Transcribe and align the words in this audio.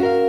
Hola, 0.00 0.27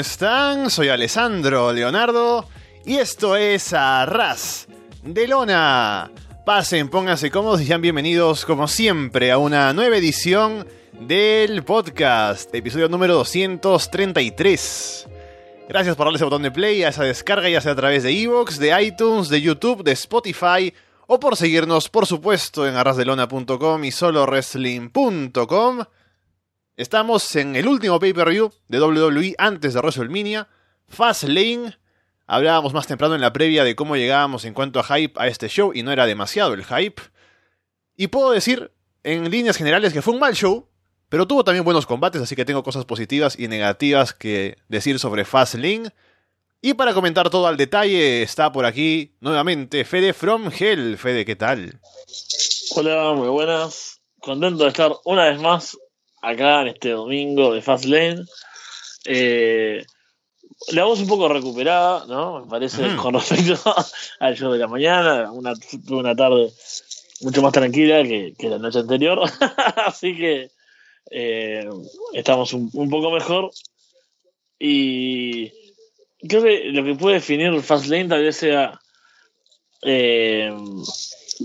están? 0.00 0.70
Soy 0.70 0.88
Alessandro 0.88 1.72
Leonardo 1.72 2.48
y 2.86 2.96
esto 2.96 3.36
es 3.36 3.74
Arras 3.74 4.66
de 5.02 5.28
Lona. 5.28 6.10
Pasen, 6.46 6.88
pónganse 6.88 7.30
cómodos 7.30 7.60
y 7.60 7.66
sean 7.66 7.82
bienvenidos, 7.82 8.46
como 8.46 8.66
siempre, 8.66 9.30
a 9.30 9.36
una 9.36 9.74
nueva 9.74 9.98
edición 9.98 10.66
del 10.98 11.62
podcast, 11.64 12.52
episodio 12.54 12.88
número 12.88 13.14
233. 13.14 15.06
Gracias 15.68 15.94
por 15.96 16.06
darle 16.06 16.16
ese 16.16 16.24
botón 16.24 16.42
de 16.42 16.50
play 16.50 16.82
a 16.82 16.88
esa 16.88 17.04
descarga, 17.04 17.50
ya 17.50 17.60
sea 17.60 17.72
a 17.72 17.76
través 17.76 18.02
de 18.02 18.10
Evox, 18.10 18.58
de 18.58 18.82
iTunes, 18.82 19.28
de 19.28 19.42
YouTube, 19.42 19.84
de 19.84 19.92
Spotify 19.92 20.72
o 21.06 21.20
por 21.20 21.36
seguirnos, 21.36 21.90
por 21.90 22.06
supuesto, 22.06 22.66
en 22.66 22.74
arrasdelona.com 22.74 23.84
y 23.84 23.90
solowrestling.com. 23.90 25.84
Estamos 26.80 27.36
en 27.36 27.56
el 27.56 27.68
último 27.68 28.00
pay-per-view 28.00 28.50
de 28.68 28.80
WWE 28.80 29.34
antes 29.36 29.74
de 29.74 29.80
WrestleMania, 29.80 30.48
Fastlane. 30.88 31.76
Hablábamos 32.26 32.72
más 32.72 32.86
temprano 32.86 33.14
en 33.14 33.20
la 33.20 33.34
previa 33.34 33.64
de 33.64 33.76
cómo 33.76 33.96
llegábamos 33.96 34.46
en 34.46 34.54
cuanto 34.54 34.80
a 34.80 34.84
hype 34.84 35.12
a 35.20 35.26
este 35.26 35.50
show 35.50 35.72
y 35.74 35.82
no 35.82 35.92
era 35.92 36.06
demasiado 36.06 36.54
el 36.54 36.64
hype. 36.64 37.02
Y 37.98 38.06
puedo 38.06 38.30
decir, 38.30 38.72
en 39.02 39.30
líneas 39.30 39.58
generales, 39.58 39.92
que 39.92 40.00
fue 40.00 40.14
un 40.14 40.20
mal 40.20 40.34
show, 40.34 40.70
pero 41.10 41.26
tuvo 41.26 41.44
también 41.44 41.66
buenos 41.66 41.84
combates, 41.84 42.22
así 42.22 42.34
que 42.34 42.46
tengo 42.46 42.62
cosas 42.62 42.86
positivas 42.86 43.38
y 43.38 43.46
negativas 43.46 44.14
que 44.14 44.56
decir 44.68 44.98
sobre 44.98 45.26
Fastlane. 45.26 45.92
Y 46.62 46.72
para 46.72 46.94
comentar 46.94 47.28
todo 47.28 47.46
al 47.46 47.58
detalle, 47.58 48.22
está 48.22 48.52
por 48.52 48.64
aquí 48.64 49.18
nuevamente 49.20 49.84
Fede 49.84 50.14
from 50.14 50.50
Hell. 50.50 50.96
Fede, 50.96 51.26
¿qué 51.26 51.36
tal? 51.36 51.78
Hola, 52.74 53.12
muy 53.12 53.28
buenas. 53.28 54.00
Contento 54.18 54.64
de 54.64 54.70
estar 54.70 54.92
una 55.04 55.24
vez 55.24 55.38
más 55.38 55.76
acá 56.20 56.62
en 56.62 56.68
este 56.68 56.90
domingo 56.90 57.54
de 57.54 57.62
Fastlane. 57.62 58.24
Eh, 59.04 59.84
la 60.72 60.84
voz 60.84 61.00
un 61.00 61.08
poco 61.08 61.28
recuperada, 61.28 62.04
¿no? 62.06 62.40
Me 62.40 62.50
parece, 62.50 62.96
con 62.96 63.14
respecto 63.14 63.74
al 64.18 64.36
show 64.36 64.52
de 64.52 64.58
la 64.58 64.68
mañana. 64.68 65.32
Una, 65.32 65.54
una 65.88 66.14
tarde 66.14 66.52
mucho 67.22 67.42
más 67.42 67.52
tranquila 67.52 68.02
que, 68.02 68.34
que 68.38 68.48
la 68.48 68.58
noche 68.58 68.80
anterior. 68.80 69.20
Así 69.86 70.16
que 70.16 70.50
eh, 71.10 71.68
estamos 72.12 72.52
un, 72.52 72.70
un 72.72 72.90
poco 72.90 73.10
mejor. 73.10 73.50
Y 74.58 75.50
creo 76.28 76.42
que 76.42 76.64
lo 76.66 76.84
que 76.84 76.94
puede 76.94 77.14
definir 77.16 77.60
Fastlane 77.62 78.08
tal 78.08 78.22
vez 78.22 78.36
sea 78.36 78.78
eh, 79.82 80.52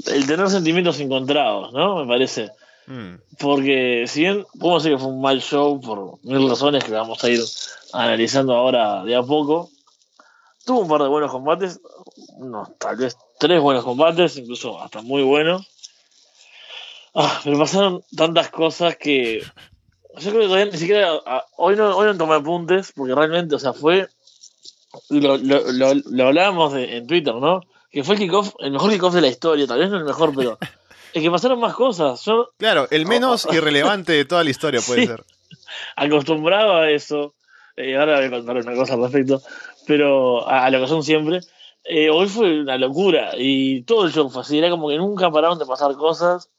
el 0.07 0.27
tener 0.27 0.49
sentimientos 0.49 0.99
encontrados, 0.99 1.71
¿no? 1.73 2.03
Me 2.03 2.07
parece. 2.07 2.49
Mm, 2.87 3.15
Porque 3.39 4.05
si 4.07 4.21
bien 4.21 4.45
podemos 4.59 4.83
decir 4.83 4.95
que 4.97 5.03
fue 5.03 5.11
un 5.11 5.21
mal 5.21 5.41
show 5.41 5.79
por 5.81 6.19
mil 6.23 6.47
razones 6.49 6.83
que 6.83 6.91
vamos 6.91 7.23
a 7.23 7.29
ir 7.29 7.41
analizando 7.93 8.53
ahora 8.55 9.03
de 9.03 9.15
a 9.15 9.23
poco, 9.23 9.69
tuvo 10.65 10.81
un 10.81 10.87
par 10.87 11.01
de 11.01 11.07
buenos 11.07 11.31
combates, 11.31 11.79
unos 12.37 12.77
tal 12.77 12.95
vez 12.97 13.17
tres 13.39 13.59
buenos 13.61 13.83
combates, 13.83 14.37
incluso 14.37 14.79
hasta 14.81 15.01
muy 15.01 15.23
buenos. 15.23 15.67
Ah, 17.13 17.39
pero 17.43 17.57
pasaron 17.57 18.03
tantas 18.15 18.49
cosas 18.49 18.97
que 18.97 19.39
yo 20.17 20.29
creo 20.29 20.41
que 20.41 20.47
todavía 20.47 20.65
ni 20.71 20.77
siquiera 20.77 21.11
ah, 21.25 21.43
hoy 21.57 21.75
no 21.75 21.95
hoy 21.95 22.07
no 22.07 22.17
tomé 22.17 22.35
apuntes 22.35 22.91
porque 22.95 23.15
realmente, 23.15 23.55
o 23.55 23.59
sea, 23.59 23.73
fue 23.73 24.07
lo, 25.09 25.37
lo, 25.37 25.71
lo, 25.71 25.93
lo 25.93 26.27
hablábamos 26.27 26.73
de- 26.73 26.97
en 26.97 27.07
Twitter, 27.07 27.33
¿no? 27.35 27.61
Que 27.89 28.03
fue 28.03 28.15
el 28.15 28.21
kickoff, 28.21 28.53
el 28.59 28.71
mejor 28.71 28.91
kickoff 28.91 29.13
de 29.13 29.21
la 29.21 29.27
historia, 29.27 29.65
tal 29.67 29.79
vez 29.79 29.89
no 29.89 29.97
el 29.97 30.03
mejor, 30.05 30.33
pero 30.35 30.57
es 31.15 31.23
que 31.23 31.31
pasaron 31.31 31.59
más 31.59 31.73
cosas. 31.73 32.23
Yo 32.25 32.49
Claro, 32.57 32.87
el 32.91 33.05
menos 33.05 33.47
irrelevante 33.51 34.11
de 34.11 34.25
toda 34.25 34.43
la 34.43 34.49
historia 34.49 34.81
puede 34.85 35.01
Sí. 35.01 35.07
ser. 35.07 35.23
acostumbrado 35.95 36.75
a 36.75 36.89
eso. 36.91 37.33
Eh, 37.77 37.97
ahora 37.97 38.17
voy 38.17 38.25
a 38.25 38.29
contar 38.31 38.57
una 38.57 38.75
cosa 38.75 38.93
al 38.93 39.01
respecto, 39.01 39.41
pero 39.87 40.47
a, 40.47 40.65
a 40.65 40.69
lo 40.69 40.81
que 40.81 40.87
son 40.87 41.03
siempre. 41.03 41.39
Eh, 41.83 42.09
hoy 42.09 42.27
fue 42.27 42.61
una 42.61 42.77
locura 42.77 43.31
y 43.37 43.83
todo 43.83 44.05
el 44.05 44.11
show 44.13 44.29
fue 44.29 44.41
así. 44.41 44.57
Era 44.57 44.69
como 44.69 44.89
que 44.89 44.97
nunca 44.97 45.29
pararon 45.31 45.59
de 45.59 45.65
pasar 45.65 45.93
cosas. 45.95 46.49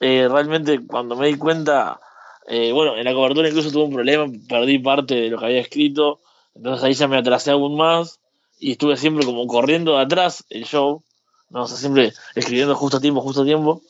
Eh, 0.00 0.28
realmente, 0.30 0.80
cuando 0.86 1.16
me 1.16 1.28
di 1.28 1.36
cuenta, 1.36 2.00
bueno, 2.48 2.96
en 2.96 3.04
la 3.04 3.14
cobertura 3.14 3.48
incluso 3.48 3.70
tuve 3.70 3.84
un 3.84 3.94
problema, 3.94 4.26
perdí 4.48 4.78
parte 4.78 5.14
de 5.14 5.30
lo 5.30 5.38
que 5.38 5.46
había 5.46 5.60
escrito, 5.60 6.20
entonces 6.54 6.84
ahí 6.84 6.92
ya 6.92 7.08
me 7.08 7.16
atrasé 7.16 7.52
aún 7.52 7.76
más 7.76 8.20
y 8.58 8.72
estuve 8.72 8.96
siempre 8.98 9.24
como 9.24 9.46
corriendo 9.46 9.96
de 9.96 10.02
atrás 10.02 10.44
el 10.50 10.64
show, 10.66 11.02
no 11.50 11.62
o 11.62 11.66
sea, 11.66 11.76
siempre 11.76 12.12
escribiendo 12.34 12.74
justo 12.74 12.98
a 12.98 13.00
tiempo, 13.00 13.20
justo 13.20 13.42
a 13.42 13.44
tiempo. 13.44 13.82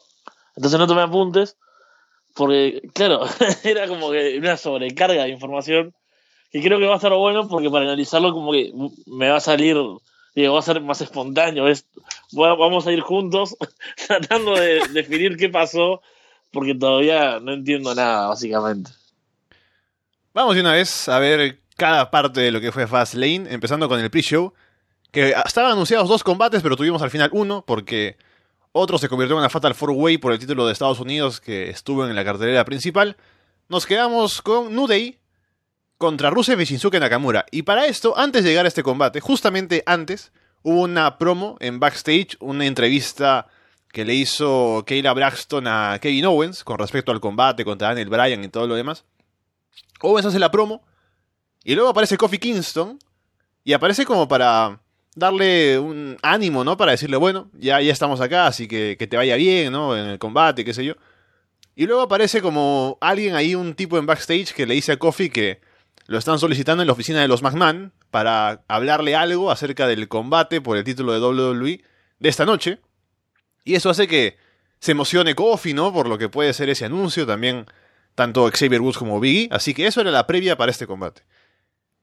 Entonces 0.56 0.78
no 0.78 0.86
tomé 0.86 1.02
apuntes, 1.02 1.56
porque, 2.34 2.82
claro, 2.92 3.26
era 3.64 3.86
como 3.88 4.10
que 4.10 4.38
una 4.38 4.56
sobrecarga 4.56 5.24
de 5.24 5.30
información 5.30 5.94
que 6.50 6.62
creo 6.62 6.78
que 6.78 6.86
va 6.86 6.94
a 6.94 6.96
estar 6.96 7.12
bueno 7.12 7.48
porque 7.48 7.68
para 7.68 7.84
analizarlo 7.84 8.32
como 8.32 8.52
que 8.52 8.72
me 9.06 9.28
va 9.28 9.38
a 9.38 9.40
salir, 9.40 9.76
digo, 10.36 10.54
va 10.54 10.60
a 10.60 10.62
ser 10.62 10.80
más 10.80 11.00
espontáneo, 11.00 11.66
es, 11.66 11.86
vamos 12.32 12.86
a 12.86 12.92
ir 12.92 13.00
juntos 13.00 13.56
tratando 14.06 14.54
de 14.54 14.86
definir 14.92 15.36
qué 15.36 15.48
pasó 15.48 16.00
porque 16.52 16.74
todavía 16.74 17.40
no 17.40 17.52
entiendo 17.52 17.92
nada, 17.94 18.28
básicamente. 18.28 18.92
Vamos 20.32 20.54
de 20.54 20.60
una 20.60 20.72
vez 20.72 21.08
a 21.08 21.18
ver 21.18 21.60
cada 21.76 22.10
parte 22.10 22.40
de 22.40 22.52
lo 22.52 22.60
que 22.60 22.70
fue 22.70 22.86
Fastlane, 22.86 23.52
empezando 23.52 23.88
con 23.88 23.98
el 23.98 24.10
pre-show, 24.10 24.52
que 25.14 25.32
estaban 25.46 25.70
anunciados 25.70 26.08
dos 26.08 26.24
combates, 26.24 26.60
pero 26.60 26.76
tuvimos 26.76 27.00
al 27.00 27.10
final 27.10 27.30
uno, 27.32 27.64
porque 27.64 28.18
otro 28.72 28.98
se 28.98 29.08
convirtió 29.08 29.36
en 29.36 29.38
una 29.38 29.48
Fatal 29.48 29.72
Four 29.72 29.92
Way 29.92 30.18
por 30.18 30.32
el 30.32 30.40
título 30.40 30.66
de 30.66 30.72
Estados 30.72 30.98
Unidos 30.98 31.40
que 31.40 31.70
estuvo 31.70 32.04
en 32.04 32.16
la 32.16 32.24
cartelera 32.24 32.64
principal. 32.64 33.16
Nos 33.68 33.86
quedamos 33.86 34.42
con 34.42 34.74
New 34.74 34.88
contra 35.98 36.30
Rusev 36.30 36.60
y 36.60 36.64
Shinsuke 36.64 36.98
Nakamura. 36.98 37.46
Y 37.52 37.62
para 37.62 37.86
esto, 37.86 38.18
antes 38.18 38.42
de 38.42 38.50
llegar 38.50 38.64
a 38.64 38.68
este 38.68 38.82
combate, 38.82 39.20
justamente 39.20 39.84
antes, 39.86 40.32
hubo 40.62 40.80
una 40.80 41.16
promo 41.16 41.56
en 41.60 41.78
backstage, 41.78 42.36
una 42.40 42.66
entrevista 42.66 43.46
que 43.92 44.04
le 44.04 44.14
hizo 44.14 44.82
Kayla 44.84 45.12
Braxton 45.12 45.68
a 45.68 46.00
Kevin 46.02 46.26
Owens 46.26 46.64
con 46.64 46.76
respecto 46.76 47.12
al 47.12 47.20
combate 47.20 47.64
contra 47.64 47.88
Daniel 47.88 48.08
Bryan 48.08 48.42
y 48.42 48.48
todo 48.48 48.66
lo 48.66 48.74
demás. 48.74 49.04
Owens 50.00 50.26
hace 50.26 50.40
la 50.40 50.50
promo 50.50 50.82
y 51.62 51.76
luego 51.76 51.90
aparece 51.90 52.18
Kofi 52.18 52.38
Kingston 52.38 52.98
y 53.62 53.72
aparece 53.74 54.04
como 54.04 54.26
para 54.26 54.80
darle 55.14 55.78
un 55.78 56.16
ánimo, 56.22 56.64
¿no? 56.64 56.76
Para 56.76 56.92
decirle, 56.92 57.16
bueno, 57.16 57.50
ya, 57.54 57.80
ya 57.80 57.92
estamos 57.92 58.20
acá, 58.20 58.46
así 58.46 58.68
que 58.68 58.96
que 58.98 59.06
te 59.06 59.16
vaya 59.16 59.36
bien, 59.36 59.72
¿no? 59.72 59.96
En 59.96 60.06
el 60.06 60.18
combate, 60.18 60.64
qué 60.64 60.74
sé 60.74 60.84
yo. 60.84 60.94
Y 61.76 61.86
luego 61.86 62.02
aparece 62.02 62.40
como 62.40 62.98
alguien 63.00 63.34
ahí, 63.34 63.54
un 63.54 63.74
tipo 63.74 63.98
en 63.98 64.06
backstage 64.06 64.52
que 64.52 64.66
le 64.66 64.74
dice 64.74 64.92
a 64.92 64.96
Kofi 64.96 65.30
que 65.30 65.60
lo 66.06 66.18
están 66.18 66.38
solicitando 66.38 66.82
en 66.82 66.86
la 66.86 66.92
oficina 66.92 67.20
de 67.20 67.28
los 67.28 67.42
McMahon 67.42 67.92
para 68.10 68.62
hablarle 68.68 69.16
algo 69.16 69.50
acerca 69.50 69.86
del 69.86 70.06
combate 70.08 70.60
por 70.60 70.76
el 70.76 70.84
título 70.84 71.12
de 71.12 71.20
WWE 71.20 71.82
de 72.18 72.28
esta 72.28 72.44
noche. 72.44 72.80
Y 73.64 73.74
eso 73.74 73.90
hace 73.90 74.06
que 74.06 74.36
se 74.78 74.92
emocione 74.92 75.34
Kofi, 75.34 75.74
¿no? 75.74 75.92
Por 75.92 76.08
lo 76.08 76.18
que 76.18 76.28
puede 76.28 76.52
ser 76.52 76.68
ese 76.68 76.84
anuncio 76.84 77.26
también, 77.26 77.66
tanto 78.14 78.48
Xavier 78.52 78.80
Woods 78.80 78.98
como 78.98 79.18
Biggie. 79.18 79.48
Así 79.50 79.74
que 79.74 79.86
eso 79.86 80.00
era 80.00 80.10
la 80.10 80.26
previa 80.26 80.56
para 80.56 80.70
este 80.70 80.86
combate. 80.86 81.22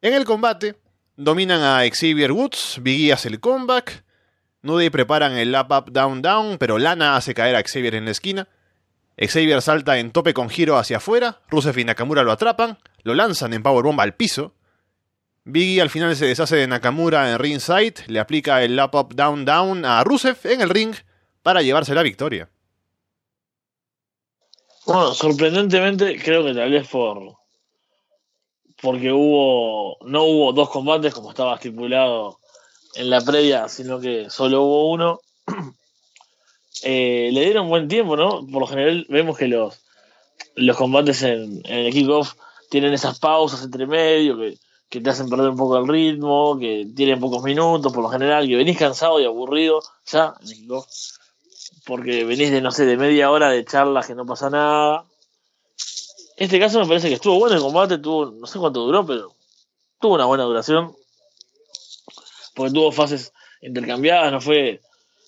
En 0.02 0.14
el 0.14 0.26
combate, 0.26 0.76
dominan 1.16 1.62
a 1.62 1.84
Xavier 1.90 2.32
Woods, 2.32 2.80
Biggie 2.82 3.14
hace 3.14 3.30
el 3.30 3.40
comeback, 3.40 4.04
Nude 4.64 4.92
preparan 4.92 5.38
el 5.38 5.52
lap 5.52 5.72
up 5.72 5.92
down 5.92 6.22
down, 6.22 6.58
pero 6.58 6.78
Lana 6.78 7.16
hace 7.16 7.34
caer 7.34 7.56
a 7.56 7.64
Xavier 7.64 7.96
en 7.96 8.06
la 8.06 8.12
esquina. 8.12 8.48
Xavier 9.18 9.62
salta 9.62 9.98
en 9.98 10.12
tope 10.12 10.34
con 10.34 10.50
giro 10.50 10.78
hacia 10.78 10.98
afuera, 10.98 11.42
Rusev 11.50 11.78
y 11.80 11.86
Nakamura 11.86 12.24
lo 12.24 12.32
atrapan, 12.32 12.78
lo 13.04 13.16
lanzan 13.16 13.54
en 13.54 13.64
powerbomb 13.64 14.00
al 14.00 14.14
piso. 14.14 14.54
Biggie 15.44 15.82
al 15.82 15.90
final 15.90 16.16
se 16.16 16.28
deshace 16.28 16.56
de 16.56 16.68
Nakamura 16.68 17.32
en 17.32 17.40
ringside, 17.40 18.06
le 18.08 18.20
aplica 18.20 18.64
el 18.64 18.76
lap 18.76 18.94
up 18.94 19.16
down 19.16 19.46
down 19.46 19.86
a 19.86 20.04
Rusev 20.04 20.38
en 20.44 20.62
el 20.62 20.70
ring 20.70 20.96
para 21.42 21.64
llevarse 21.64 21.96
la 21.96 22.04
victoria. 22.04 22.50
Bueno, 24.86 25.14
sorprendentemente 25.14 26.20
creo 26.22 26.44
que 26.44 26.54
tal 26.54 26.72
vez 26.72 26.88
por 26.88 27.41
porque 28.82 29.12
hubo 29.12 29.98
no 30.06 30.24
hubo 30.24 30.54
dos 30.54 30.70
combates 30.70 31.14
como 31.14 31.30
estaba 31.30 31.56
estipulado 31.56 32.40
en 32.96 33.10
la 33.10 33.22
previa, 33.22 33.68
sino 33.68 34.00
que 34.00 34.30
solo 34.30 34.64
hubo 34.64 34.92
uno. 34.92 35.20
eh, 36.84 37.30
le 37.32 37.46
dieron 37.46 37.70
buen 37.70 37.88
tiempo, 37.88 38.18
¿no? 38.18 38.46
Por 38.48 38.62
lo 38.62 38.68
general 38.68 39.06
vemos 39.10 39.38
que 39.38 39.48
los, 39.48 39.80
los 40.56 40.78
combates 40.78 41.22
en, 41.24 41.62
en 41.66 41.86
el 41.86 41.94
kickoff 41.94 42.34
tienen 42.70 42.94
esas 42.94 43.20
pausas 43.20 43.64
entre 43.64 43.86
medio 43.86 44.38
que, 44.38 44.58
que 44.90 45.02
te 45.02 45.10
hacen 45.10 45.30
perder 45.30 45.50
un 45.50 45.58
poco 45.58 45.78
el 45.78 45.88
ritmo, 45.88 46.58
que 46.60 46.88
tienen 46.96 47.20
pocos 47.20 47.44
minutos 47.44 47.94
por 47.94 48.04
lo 48.04 48.10
general, 48.10 48.48
que 48.48 48.56
venís 48.56 48.78
cansado 48.78 49.20
y 49.20 49.26
aburrido 49.26 49.82
ya 50.06 50.34
en 50.42 50.48
el 50.48 50.54
kickoff, 50.56 50.88
porque 51.86 52.26
venís 52.26 52.52
de, 52.52 52.62
no 52.62 52.72
sé, 52.72 52.86
de 52.86 52.98
media 52.98 53.32
hora 53.32 53.50
de 53.50 53.64
charlas 53.64 54.08
que 54.08 54.16
no 54.16 54.26
pasa 54.26 54.50
nada. 54.50 55.06
En 56.42 56.46
este 56.46 56.60
caso 56.60 56.80
me 56.80 56.88
parece 56.88 57.08
que 57.08 57.14
estuvo 57.14 57.38
bueno 57.38 57.56
el 57.56 57.62
combate, 57.62 58.00
tuvo, 58.00 58.32
no 58.32 58.48
sé 58.48 58.58
cuánto 58.58 58.80
duró, 58.80 59.06
pero 59.06 59.36
tuvo 60.00 60.16
una 60.16 60.26
buena 60.26 60.44
duración, 60.44 60.92
porque 62.56 62.74
tuvo 62.74 62.92
fases 62.92 63.32
intercambiadas, 63.62 64.32
no 64.32 64.42
fue 64.42 64.82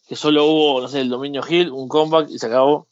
que 0.08 0.16
solo 0.16 0.46
hubo, 0.46 0.82
no 0.82 0.88
sé, 0.88 1.02
el 1.02 1.10
dominio 1.10 1.44
Hill, 1.48 1.70
un 1.70 1.88
comeback 1.88 2.32
y 2.32 2.40
se 2.40 2.48
acabó. 2.48 2.88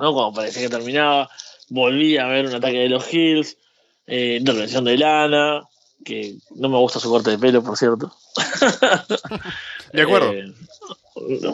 ¿No? 0.00 0.14
Como 0.14 0.32
parecía 0.32 0.62
que 0.62 0.70
terminaba, 0.70 1.28
volví 1.68 2.16
a 2.16 2.28
ver 2.28 2.46
un 2.46 2.54
ataque 2.54 2.78
de 2.78 2.88
los 2.88 3.12
Hills, 3.12 3.58
eh, 4.06 4.38
intervención 4.40 4.84
de 4.84 4.96
Lana, 4.96 5.68
que 6.02 6.36
no 6.54 6.70
me 6.70 6.78
gusta 6.78 6.98
su 6.98 7.10
corte 7.10 7.32
de 7.32 7.38
pelo, 7.38 7.62
por 7.62 7.76
cierto. 7.76 8.10
De 9.92 10.00
acuerdo. 10.00 10.32
Eh, 10.32 10.50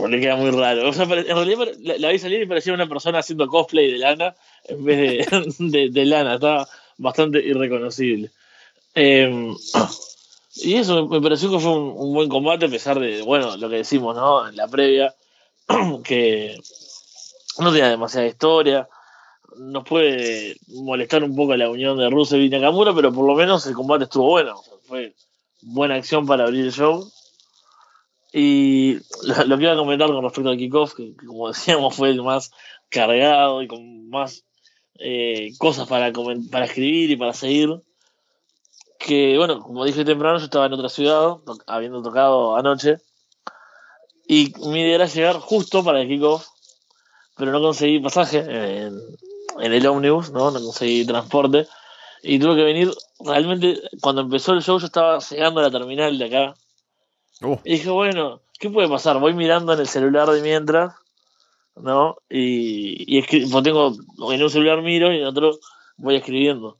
le 0.08 0.20
queda 0.20 0.36
muy 0.36 0.50
raro. 0.50 0.88
O 0.88 0.92
sea, 0.92 1.04
en 1.04 1.08
realidad 1.08 1.68
la, 1.80 2.10
vi 2.10 2.18
salir 2.18 2.42
y 2.42 2.46
parecía 2.46 2.74
una 2.74 2.88
persona 2.88 3.20
haciendo 3.20 3.46
cosplay 3.46 3.92
de 3.92 3.98
Lana 3.98 4.34
en 4.64 4.84
vez 4.84 5.26
de, 5.58 5.88
de, 5.90 6.04
Lana. 6.04 6.34
Estaba 6.34 6.68
bastante 6.98 7.38
irreconocible. 7.38 8.30
Eh, 8.94 9.54
y 10.56 10.74
eso 10.74 11.08
me, 11.08 11.20
pareció 11.20 11.50
que 11.50 11.58
fue 11.58 11.72
un, 11.72 12.12
buen 12.12 12.28
combate, 12.28 12.66
a 12.66 12.68
pesar 12.68 12.98
de, 13.00 13.22
bueno, 13.22 13.56
lo 13.56 13.68
que 13.70 13.76
decimos, 13.76 14.14
¿no? 14.16 14.48
En 14.48 14.56
la 14.56 14.68
previa, 14.68 15.14
que 16.04 16.58
no 17.58 17.72
tenía 17.72 17.88
demasiada 17.88 18.26
historia. 18.26 18.88
Nos 19.56 19.84
puede 19.84 20.56
molestar 20.68 21.22
un 21.24 21.36
poco 21.36 21.54
la 21.56 21.70
unión 21.70 21.98
de 21.98 22.08
Rusev 22.10 22.40
y 22.40 22.48
Nakamura, 22.48 22.94
pero 22.94 23.12
por 23.12 23.26
lo 23.26 23.34
menos 23.34 23.66
el 23.66 23.74
combate 23.74 24.04
estuvo 24.04 24.28
bueno. 24.28 24.60
Fue 24.84 25.14
buena 25.62 25.94
acción 25.94 26.26
para 26.26 26.44
abrir 26.44 26.64
el 26.64 26.72
show. 26.72 27.06
Y 28.32 28.94
lo, 29.46 29.58
que 29.58 29.64
iba 29.64 29.72
a 29.72 29.76
comentar 29.76 30.08
con 30.08 30.22
respecto 30.22 30.50
al 30.50 30.56
kickoff, 30.56 30.94
que, 30.94 31.14
como 31.16 31.48
decíamos 31.52 31.94
fue 31.94 32.10
el 32.10 32.22
más 32.22 32.50
cargado 32.88 33.62
y 33.62 33.68
con 33.68 34.08
más 34.08 34.44
eh, 34.98 35.52
cosas 35.58 35.88
para, 35.88 36.12
para 36.50 36.64
escribir 36.64 37.10
y 37.10 37.16
para 37.16 37.34
seguir. 37.34 37.82
Que 38.98 39.36
bueno, 39.36 39.60
como 39.60 39.84
dije 39.84 40.04
temprano, 40.04 40.38
yo 40.38 40.44
estaba 40.44 40.66
en 40.66 40.72
otra 40.74 40.88
ciudad, 40.88 41.36
habiendo 41.66 42.02
tocado 42.02 42.56
anoche. 42.56 42.98
Y 44.26 44.52
mi 44.66 44.80
idea 44.80 44.94
era 44.94 45.06
llegar 45.06 45.36
justo 45.40 45.84
para 45.84 46.00
el 46.00 46.08
kickoff, 46.08 46.46
pero 47.36 47.50
no 47.50 47.60
conseguí 47.60 47.98
pasaje 47.98 48.38
en, 48.38 48.98
en 49.58 49.72
el 49.72 49.86
ómnibus, 49.86 50.30
¿no? 50.30 50.50
No 50.50 50.60
conseguí 50.62 51.04
transporte. 51.04 51.66
Y 52.22 52.38
tuve 52.38 52.54
que 52.54 52.62
venir, 52.62 52.90
realmente, 53.18 53.80
cuando 54.00 54.22
empezó 54.22 54.52
el 54.52 54.62
show 54.62 54.78
yo 54.78 54.86
estaba 54.86 55.18
llegando 55.18 55.60
a 55.60 55.64
la 55.64 55.70
terminal 55.70 56.16
de 56.16 56.24
acá. 56.24 56.54
Uh, 57.42 57.58
Y 57.64 57.72
dije, 57.72 57.90
bueno, 57.90 58.40
¿qué 58.58 58.70
puede 58.70 58.88
pasar? 58.88 59.18
Voy 59.18 59.34
mirando 59.34 59.72
en 59.72 59.80
el 59.80 59.86
celular 59.88 60.28
de 60.30 60.42
mientras, 60.42 60.94
¿no? 61.76 62.16
Y, 62.28 63.16
y 63.16 63.20
escri- 63.22 63.50
pues 63.50 63.64
tengo, 63.64 63.92
en 64.32 64.42
un 64.42 64.50
celular 64.50 64.82
miro 64.82 65.12
y 65.12 65.18
en 65.18 65.26
otro 65.26 65.58
voy 65.96 66.16
escribiendo. 66.16 66.78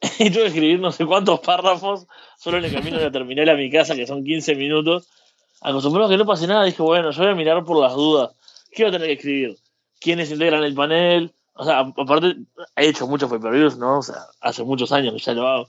y 0.18 0.30
tuve 0.30 0.42
que 0.42 0.48
escribir 0.48 0.80
no 0.80 0.92
sé 0.92 1.04
cuántos 1.04 1.40
párrafos 1.40 2.06
solo 2.38 2.58
en 2.58 2.64
el 2.64 2.72
camino 2.72 2.96
de 2.98 3.04
la 3.04 3.10
terminal 3.12 3.48
a 3.50 3.54
mi 3.54 3.70
casa, 3.70 3.94
que 3.94 4.06
son 4.06 4.24
15 4.24 4.54
minutos. 4.54 5.08
Acostumbrado 5.60 6.06
a 6.08 6.10
que 6.10 6.16
no 6.16 6.24
pase 6.24 6.46
nada, 6.46 6.64
dije, 6.64 6.82
bueno, 6.82 7.10
yo 7.10 7.22
voy 7.22 7.32
a 7.32 7.34
mirar 7.34 7.64
por 7.64 7.78
las 7.78 7.94
dudas. 7.94 8.30
¿Qué 8.72 8.84
voy 8.84 8.88
a 8.88 8.92
tener 8.92 9.08
que 9.08 9.12
escribir? 9.14 9.56
¿Quiénes 10.00 10.30
integran 10.30 10.64
el 10.64 10.74
panel? 10.74 11.32
O 11.52 11.64
sea, 11.64 11.80
aparte, 11.80 12.36
he 12.76 12.88
hecho 12.88 13.06
muchos 13.06 13.28
pay-per-views, 13.28 13.76
¿no? 13.76 13.98
O 13.98 14.02
sea, 14.02 14.16
hace 14.40 14.64
muchos 14.64 14.90
años 14.92 15.12
que 15.12 15.20
ya 15.20 15.34
lo 15.34 15.46
hago. 15.46 15.68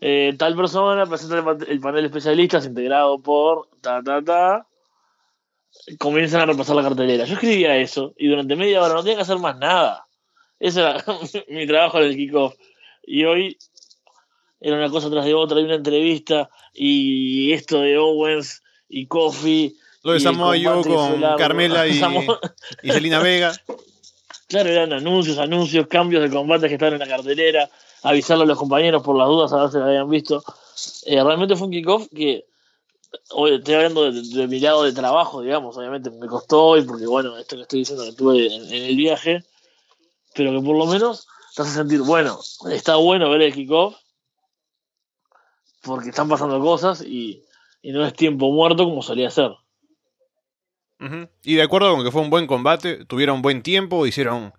Eh, 0.00 0.34
tal 0.38 0.54
persona 0.56 1.06
presenta 1.06 1.38
el, 1.38 1.44
pa- 1.44 1.64
el 1.66 1.80
panel 1.80 2.04
especialistas 2.04 2.66
integrado 2.66 3.18
por 3.20 3.68
ta 3.80 4.02
ta 4.02 4.22
ta. 4.22 4.66
Comienzan 5.98 6.42
a 6.42 6.46
repasar 6.46 6.76
la 6.76 6.82
cartelera. 6.82 7.24
Yo 7.24 7.34
escribía 7.34 7.76
eso 7.76 8.14
y 8.16 8.28
durante 8.28 8.56
media 8.56 8.82
hora 8.82 8.94
no 8.94 9.02
tenía 9.02 9.16
que 9.16 9.22
hacer 9.22 9.38
más 9.38 9.56
nada. 9.58 10.06
Ese 10.60 10.80
era 10.80 11.04
mi 11.48 11.66
trabajo 11.66 11.98
en 11.98 12.04
el 12.04 12.16
kickoff. 12.16 12.54
Y 13.06 13.24
hoy 13.24 13.58
era 14.60 14.76
una 14.76 14.88
cosa 14.88 15.10
tras 15.10 15.24
de 15.26 15.34
otra, 15.34 15.60
y 15.60 15.64
una 15.64 15.74
entrevista 15.74 16.48
y 16.72 17.52
esto 17.52 17.80
de 17.80 17.98
Owens 17.98 18.62
y 18.88 19.06
Kofi. 19.06 19.76
lo 20.02 20.12
de 20.12 20.20
Samoa 20.20 20.56
con. 20.82 21.20
Carmela 21.36 21.86
y, 21.88 22.00
y 22.82 22.90
Selena 22.90 23.18
Vega. 23.20 23.52
Claro, 24.48 24.70
eran 24.70 24.92
anuncios, 24.92 25.38
anuncios, 25.38 25.86
cambios 25.88 26.22
de 26.22 26.30
combate 26.30 26.68
que 26.68 26.74
estaban 26.74 26.94
en 26.94 27.00
la 27.00 27.08
cartelera, 27.08 27.68
avisarle 28.04 28.44
a 28.44 28.46
los 28.46 28.58
compañeros 28.58 29.02
por 29.02 29.16
las 29.16 29.26
dudas 29.26 29.52
a 29.52 29.62
ver 29.62 29.70
si 29.70 29.78
lo 29.78 29.84
habían 29.84 30.08
visto. 30.08 30.44
Eh, 31.06 31.22
realmente 31.22 31.56
fue 31.56 31.66
un 31.66 31.72
kickoff 31.72 32.06
que, 32.14 32.44
oye, 33.30 33.56
estoy 33.56 33.74
hablando 33.74 34.12
de, 34.12 34.46
mi 34.46 34.60
lado 34.60 34.84
de 34.84 34.92
trabajo, 34.92 35.40
digamos, 35.40 35.76
obviamente 35.76 36.10
me 36.10 36.26
costó 36.26 36.64
hoy 36.64 36.82
porque, 36.82 37.06
bueno, 37.06 37.36
esto 37.38 37.56
que 37.56 37.62
estoy 37.62 37.80
diciendo 37.80 38.04
que 38.04 38.12
tuve 38.12 38.54
en, 38.54 38.72
el 38.72 38.94
viaje, 38.94 39.42
pero 40.34 40.52
que 40.52 40.64
por 40.64 40.76
lo 40.76 40.86
menos 40.86 41.26
te 41.56 41.62
hace 41.62 41.72
sentir, 41.72 42.02
bueno, 42.02 42.38
está 42.70 42.96
bueno 42.96 43.30
ver 43.30 43.42
el 43.42 43.54
kickoff 43.54 43.96
porque 45.82 46.10
están 46.10 46.28
pasando 46.28 46.60
cosas 46.60 47.02
y, 47.02 47.42
y 47.80 47.92
no 47.92 48.04
es 48.04 48.12
tiempo 48.12 48.50
muerto 48.52 48.84
como 48.84 49.02
solía 49.02 49.30
ser. 49.30 49.52
Y 51.42 51.56
de 51.56 51.62
acuerdo 51.62 51.94
con 51.94 52.02
que 52.02 52.10
fue 52.10 52.22
un 52.22 52.30
buen 52.30 52.46
combate, 52.46 53.04
tuvieron 53.04 53.42
buen 53.42 53.62
tiempo, 53.62 54.06
hicieron 54.06 54.54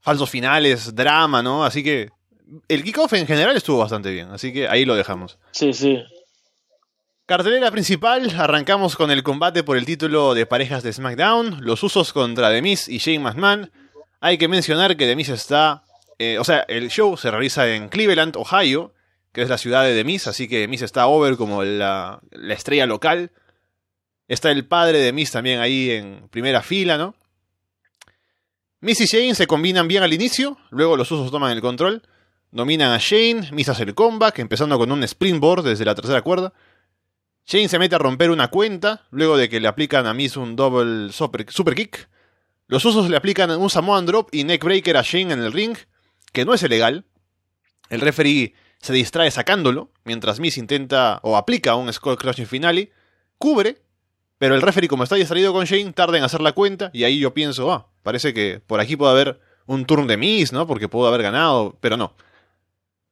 falsos 0.00 0.28
finales, 0.28 0.94
drama, 0.96 1.40
¿no? 1.40 1.64
Así 1.64 1.84
que 1.84 2.10
el 2.68 2.84
kickoff 2.84 3.12
en 3.14 3.26
general 3.26 3.56
estuvo 3.56 3.78
bastante 3.78 4.10
bien, 4.10 4.30
así 4.30 4.52
que 4.52 4.68
ahí 4.68 4.84
lo 4.84 4.94
dejamos. 4.94 5.38
Sí, 5.52 5.72
sí. 5.72 6.02
Cartelera 7.26 7.70
principal, 7.70 8.30
arrancamos 8.38 8.96
con 8.96 9.10
el 9.10 9.22
combate 9.22 9.62
por 9.62 9.78
el 9.78 9.86
título 9.86 10.34
de 10.34 10.44
parejas 10.44 10.82
de 10.82 10.92
SmackDown, 10.92 11.64
los 11.64 11.82
usos 11.82 12.12
contra 12.12 12.50
The 12.50 12.60
Miz 12.60 12.88
y 12.88 12.98
Shane 12.98 13.20
McMahon. 13.20 13.70
Hay 14.20 14.36
que 14.36 14.48
mencionar 14.48 14.96
que 14.96 15.06
The 15.06 15.16
Miz 15.16 15.30
está, 15.30 15.84
eh, 16.18 16.38
o 16.38 16.44
sea, 16.44 16.60
el 16.68 16.90
show 16.90 17.16
se 17.16 17.30
realiza 17.30 17.66
en 17.68 17.88
Cleveland, 17.88 18.36
Ohio, 18.36 18.92
que 19.32 19.42
es 19.42 19.48
la 19.48 19.58
ciudad 19.58 19.84
de 19.84 19.94
The 19.94 20.04
Miz, 20.04 20.26
así 20.26 20.48
que 20.48 20.60
The 20.62 20.68
Miz 20.68 20.82
está 20.82 21.06
over 21.06 21.36
como 21.36 21.64
la, 21.64 22.20
la 22.30 22.54
estrella 22.54 22.86
local. 22.86 23.32
Está 24.28 24.50
el 24.50 24.66
padre 24.66 24.98
de 24.98 25.12
Miz 25.12 25.30
también 25.30 25.60
ahí 25.60 25.90
en 25.90 26.28
primera 26.28 26.62
fila, 26.62 26.98
¿no? 26.98 27.14
Miz 28.80 29.00
y 29.00 29.06
Shane 29.06 29.34
se 29.34 29.46
combinan 29.46 29.88
bien 29.88 30.02
al 30.02 30.12
inicio, 30.12 30.58
luego 30.70 30.96
los 30.98 31.10
usos 31.10 31.30
toman 31.30 31.52
el 31.52 31.62
control, 31.62 32.02
dominan 32.54 32.92
a 32.92 32.98
Shane, 32.98 33.50
Miz 33.50 33.68
hace 33.68 33.82
el 33.82 33.94
comeback, 33.96 34.38
empezando 34.38 34.78
con 34.78 34.90
un 34.92 35.02
springboard 35.02 35.64
desde 35.64 35.84
la 35.84 35.96
tercera 35.96 36.22
cuerda. 36.22 36.52
Shane 37.46 37.68
se 37.68 37.80
mete 37.80 37.96
a 37.96 37.98
romper 37.98 38.30
una 38.30 38.48
cuenta, 38.48 39.02
luego 39.10 39.36
de 39.36 39.48
que 39.48 39.58
le 39.58 39.66
aplican 39.66 40.06
a 40.06 40.14
Miz 40.14 40.36
un 40.36 40.54
double 40.54 41.12
super, 41.12 41.44
kick. 41.74 42.08
Los 42.68 42.84
usos 42.84 43.10
le 43.10 43.16
aplican 43.16 43.50
un 43.50 43.68
Samoan 43.68 44.06
Drop 44.06 44.32
y 44.32 44.44
Neckbreaker 44.44 44.96
a 44.96 45.02
Shane 45.02 45.32
en 45.32 45.40
el 45.40 45.52
ring, 45.52 45.76
que 46.32 46.44
no 46.44 46.54
es 46.54 46.62
ilegal. 46.62 47.04
El 47.90 48.00
referee 48.00 48.54
se 48.80 48.92
distrae 48.92 49.32
sacándolo, 49.32 49.90
mientras 50.04 50.38
Miz 50.38 50.56
intenta 50.56 51.18
o 51.24 51.36
aplica 51.36 51.74
un 51.74 51.92
Skull 51.92 52.16
Crushing 52.16 52.46
Finale, 52.46 52.92
cubre, 53.36 53.82
pero 54.38 54.54
el 54.54 54.62
referee 54.62 54.88
como 54.88 55.02
está 55.02 55.16
distraído 55.16 55.52
con 55.52 55.64
Shane 55.64 55.92
tarda 55.92 56.18
en 56.18 56.24
hacer 56.24 56.40
la 56.40 56.52
cuenta 56.52 56.90
y 56.92 57.02
ahí 57.02 57.18
yo 57.18 57.34
pienso, 57.34 57.72
ah, 57.72 57.88
parece 58.04 58.32
que 58.32 58.60
por 58.64 58.78
aquí 58.78 58.94
puede 58.94 59.10
haber 59.10 59.40
un 59.66 59.86
turn 59.86 60.06
de 60.06 60.16
Miz, 60.16 60.52
¿no? 60.52 60.68
Porque 60.68 60.88
pudo 60.88 61.08
haber 61.08 61.22
ganado, 61.22 61.76
pero 61.80 61.96
no. 61.96 62.14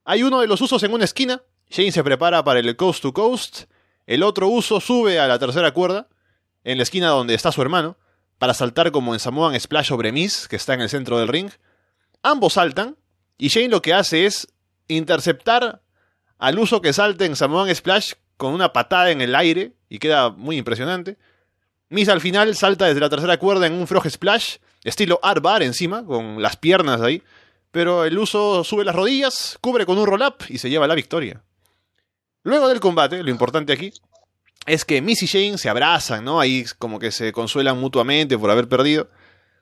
Hay 0.04 0.24
uno 0.24 0.40
de 0.40 0.48
los 0.48 0.60
usos 0.60 0.82
en 0.82 0.92
una 0.92 1.04
esquina, 1.04 1.42
Shane 1.70 1.92
se 1.92 2.02
prepara 2.02 2.42
para 2.42 2.58
el 2.58 2.76
Coast 2.76 3.02
to 3.02 3.12
Coast, 3.12 3.64
el 4.06 4.24
otro 4.24 4.48
uso 4.48 4.80
sube 4.80 5.20
a 5.20 5.28
la 5.28 5.38
tercera 5.38 5.72
cuerda, 5.72 6.08
en 6.64 6.76
la 6.78 6.82
esquina 6.82 7.08
donde 7.08 7.34
está 7.34 7.52
su 7.52 7.62
hermano, 7.62 7.96
para 8.38 8.52
saltar 8.52 8.90
como 8.90 9.14
en 9.14 9.20
Samoan 9.20 9.58
Splash 9.58 9.86
sobre 9.86 10.10
Miz, 10.10 10.48
que 10.48 10.56
está 10.56 10.74
en 10.74 10.80
el 10.80 10.88
centro 10.88 11.18
del 11.18 11.28
ring. 11.28 11.50
Ambos 12.22 12.54
saltan, 12.54 12.96
y 13.38 13.48
Shane 13.48 13.68
lo 13.68 13.80
que 13.80 13.94
hace 13.94 14.26
es 14.26 14.48
interceptar 14.88 15.82
al 16.38 16.58
uso 16.58 16.80
que 16.80 16.92
salta 16.92 17.24
en 17.24 17.36
Samoan 17.36 17.72
Splash 17.72 18.14
con 18.36 18.52
una 18.54 18.72
patada 18.72 19.12
en 19.12 19.20
el 19.20 19.36
aire, 19.36 19.74
y 19.88 20.00
queda 20.00 20.30
muy 20.30 20.56
impresionante. 20.56 21.16
Miz 21.90 22.08
al 22.08 22.20
final 22.20 22.56
salta 22.56 22.86
desde 22.86 23.00
la 23.00 23.08
tercera 23.08 23.38
cuerda 23.38 23.68
en 23.68 23.74
un 23.74 23.86
Frog 23.86 24.10
Splash, 24.10 24.56
estilo 24.82 25.20
Arbar 25.22 25.62
encima, 25.62 26.04
con 26.04 26.42
las 26.42 26.56
piernas 26.56 27.00
ahí, 27.00 27.22
pero 27.72 28.04
el 28.04 28.16
uso 28.18 28.62
sube 28.62 28.84
las 28.84 28.94
rodillas, 28.94 29.58
cubre 29.60 29.86
con 29.86 29.98
un 29.98 30.06
roll-up 30.06 30.36
y 30.48 30.58
se 30.58 30.70
lleva 30.70 30.86
la 30.86 30.94
victoria. 30.94 31.42
Luego 32.44 32.68
del 32.68 32.80
combate, 32.80 33.22
lo 33.22 33.30
importante 33.30 33.72
aquí 33.72 33.92
es 34.66 34.84
que 34.84 35.00
Miss 35.00 35.22
y 35.22 35.26
Shane 35.26 35.58
se 35.58 35.68
abrazan, 35.68 36.24
¿no? 36.24 36.38
Ahí 36.38 36.64
como 36.78 36.98
que 36.98 37.10
se 37.10 37.32
consuelan 37.32 37.80
mutuamente 37.80 38.38
por 38.38 38.50
haber 38.50 38.68
perdido. 38.68 39.08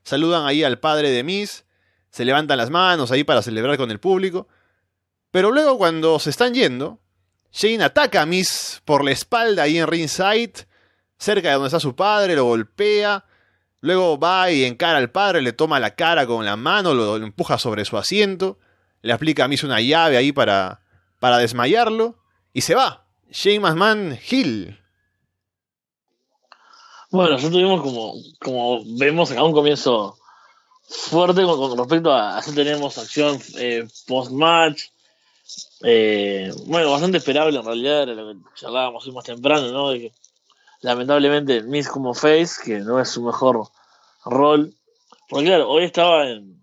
Saludan 0.03 0.45
ahí 0.47 0.65
al 0.65 0.79
padre 0.79 1.11
de 1.11 1.23
Miss, 1.23 1.65
se 2.11 2.25
levantan 2.25 2.59
las 2.59 2.71
manos 2.71 3.13
ahí 3.13 3.23
para 3.23 3.43
celebrar 3.43 3.77
con 3.77 3.91
el 3.91 4.01
público. 4.01 4.49
Pero 5.31 5.53
luego 5.53 5.79
cuando 5.79 6.19
se 6.19 6.31
están 6.31 6.53
yendo, 6.53 6.99
Shane 7.53 7.85
ataca 7.85 8.23
a 8.23 8.27
Miss 8.27 8.83
por 8.85 9.05
la 9.05 9.13
espalda 9.13 9.63
ahí 9.63 9.79
en 9.79 9.87
ringside, 9.87 10.67
cerca 11.17 11.49
de 11.49 11.55
donde 11.55 11.69
está 11.69 11.79
su 11.79 11.95
padre, 11.95 12.35
lo 12.35 12.45
golpea, 12.45 13.25
Luego 13.81 14.19
va 14.19 14.51
y 14.51 14.65
encara 14.65 14.99
al 14.99 15.11
padre, 15.11 15.41
le 15.41 15.53
toma 15.53 15.81
la 15.81 15.95
cara 15.95 16.27
con 16.27 16.45
la 16.45 16.57
mano, 16.57 16.95
lo, 16.95 17.17
empuja 17.17 17.59
sobre 17.59 17.85
su 17.85 17.97
asiento, 17.97 18.59
le 19.01 19.13
aplica 19.13 19.45
a 19.45 19.49
Miz 19.49 19.65
una 19.65 19.81
llave 19.81 20.19
ahí 20.19 20.33
para, 20.33 20.83
para 21.19 21.39
desmayarlo 21.39 22.19
y 22.53 22.61
se 22.61 22.75
va. 22.75 23.07
Shane 23.31 23.61
McMahon 23.61 24.19
Hill. 24.29 24.79
Bueno, 27.11 27.39
ya 27.39 27.51
tuvimos 27.51 27.81
como, 27.81 28.15
como 28.39 28.83
vemos 28.99 29.31
acá 29.31 29.43
un 29.43 29.53
comienzo 29.53 30.17
fuerte 30.83 31.43
con, 31.43 31.59
con 31.59 31.79
respecto 31.79 32.13
a 32.13 32.37
así 32.37 32.55
tenemos 32.55 32.99
acción 32.99 33.39
eh, 33.57 33.87
post-match. 34.07 34.83
Eh, 35.83 36.53
bueno, 36.67 36.91
bastante 36.93 37.19
esperable 37.19 37.59
en 37.59 37.65
realidad, 37.65 38.03
era 38.03 38.15
lo 38.15 38.33
que 38.33 38.39
charlábamos 38.55 39.07
hoy 39.07 39.13
más 39.13 39.25
temprano, 39.25 39.73
¿no? 39.73 39.91
De 39.91 40.01
que 40.01 40.13
lamentablemente 40.81 41.63
Miss 41.63 41.89
como 41.89 42.15
face, 42.15 42.61
que 42.65 42.79
no 42.81 43.01
es 43.01 43.09
su 43.09 43.23
mejor 43.23 43.69
rol. 44.25 44.75
Porque 45.29 45.47
claro, 45.47 45.69
hoy 45.69 45.85
estaba 45.85 46.29
en, 46.29 46.63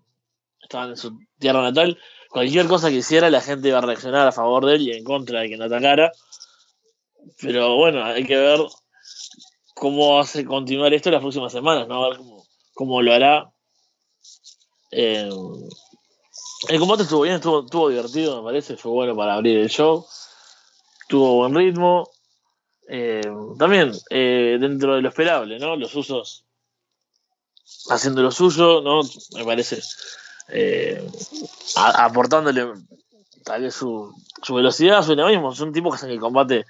en 0.70 0.96
su 0.96 1.18
tierra 1.38 1.62
natal, 1.62 1.98
cualquier 2.30 2.66
cosa 2.66 2.90
que 2.90 2.96
hiciera 2.96 3.30
la 3.30 3.40
gente 3.40 3.68
iba 3.68 3.78
a 3.78 3.82
reaccionar 3.82 4.26
a 4.26 4.32
favor 4.32 4.66
de 4.66 4.76
él 4.76 4.82
y 4.82 4.92
en 4.92 5.04
contra 5.04 5.40
de 5.40 5.48
que 5.48 5.56
no 5.56 5.64
atacara. 5.64 6.12
Pero 7.40 7.76
bueno, 7.76 8.04
hay 8.04 8.24
que 8.24 8.36
ver 8.36 8.60
cómo 9.74 10.18
hace 10.18 10.44
continuar 10.44 10.92
esto 10.92 11.10
las 11.10 11.20
próximas 11.20 11.52
semanas, 11.52 11.88
¿no? 11.88 12.04
A 12.04 12.08
ver 12.08 12.18
cómo, 12.18 12.44
cómo 12.74 13.02
lo 13.02 13.12
hará. 13.12 13.50
Eh, 14.90 15.30
el 16.68 16.78
combate 16.80 17.04
estuvo 17.04 17.22
bien, 17.22 17.36
estuvo 17.36 17.88
divertido, 17.88 18.38
me 18.38 18.48
parece, 18.48 18.76
fue 18.76 18.90
bueno 18.90 19.14
para 19.14 19.34
abrir 19.34 19.58
el 19.58 19.68
show. 19.68 20.04
Tuvo 21.08 21.36
buen 21.36 21.54
ritmo. 21.54 22.10
Eh, 22.90 23.20
también 23.58 23.92
eh, 24.08 24.56
dentro 24.58 24.96
de 24.96 25.02
lo 25.02 25.08
esperable, 25.10 25.58
¿no? 25.58 25.76
Los 25.76 25.94
usos 25.94 26.44
haciendo 27.90 28.22
lo 28.22 28.30
suyo, 28.30 28.80
¿no? 28.80 29.02
Me 29.36 29.44
parece 29.44 29.80
eh, 30.48 31.06
aportándole 31.74 32.66
tal 33.44 33.62
vez 33.62 33.74
su, 33.74 34.12
su 34.42 34.54
velocidad, 34.54 35.02
su 35.02 35.10
dinamismo. 35.10 35.54
Son 35.54 35.72
tipos 35.72 35.92
que 35.92 35.96
hacen 35.96 36.08
que 36.08 36.14
el 36.14 36.20
combate 36.20 36.64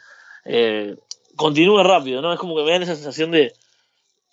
eh, 0.44 0.96
continúe 1.36 1.82
rápido, 1.84 2.20
¿no? 2.20 2.32
Es 2.32 2.38
como 2.38 2.56
que 2.56 2.64
me 2.64 2.72
dan 2.72 2.82
esa 2.82 2.96
sensación 2.96 3.30
de, 3.30 3.52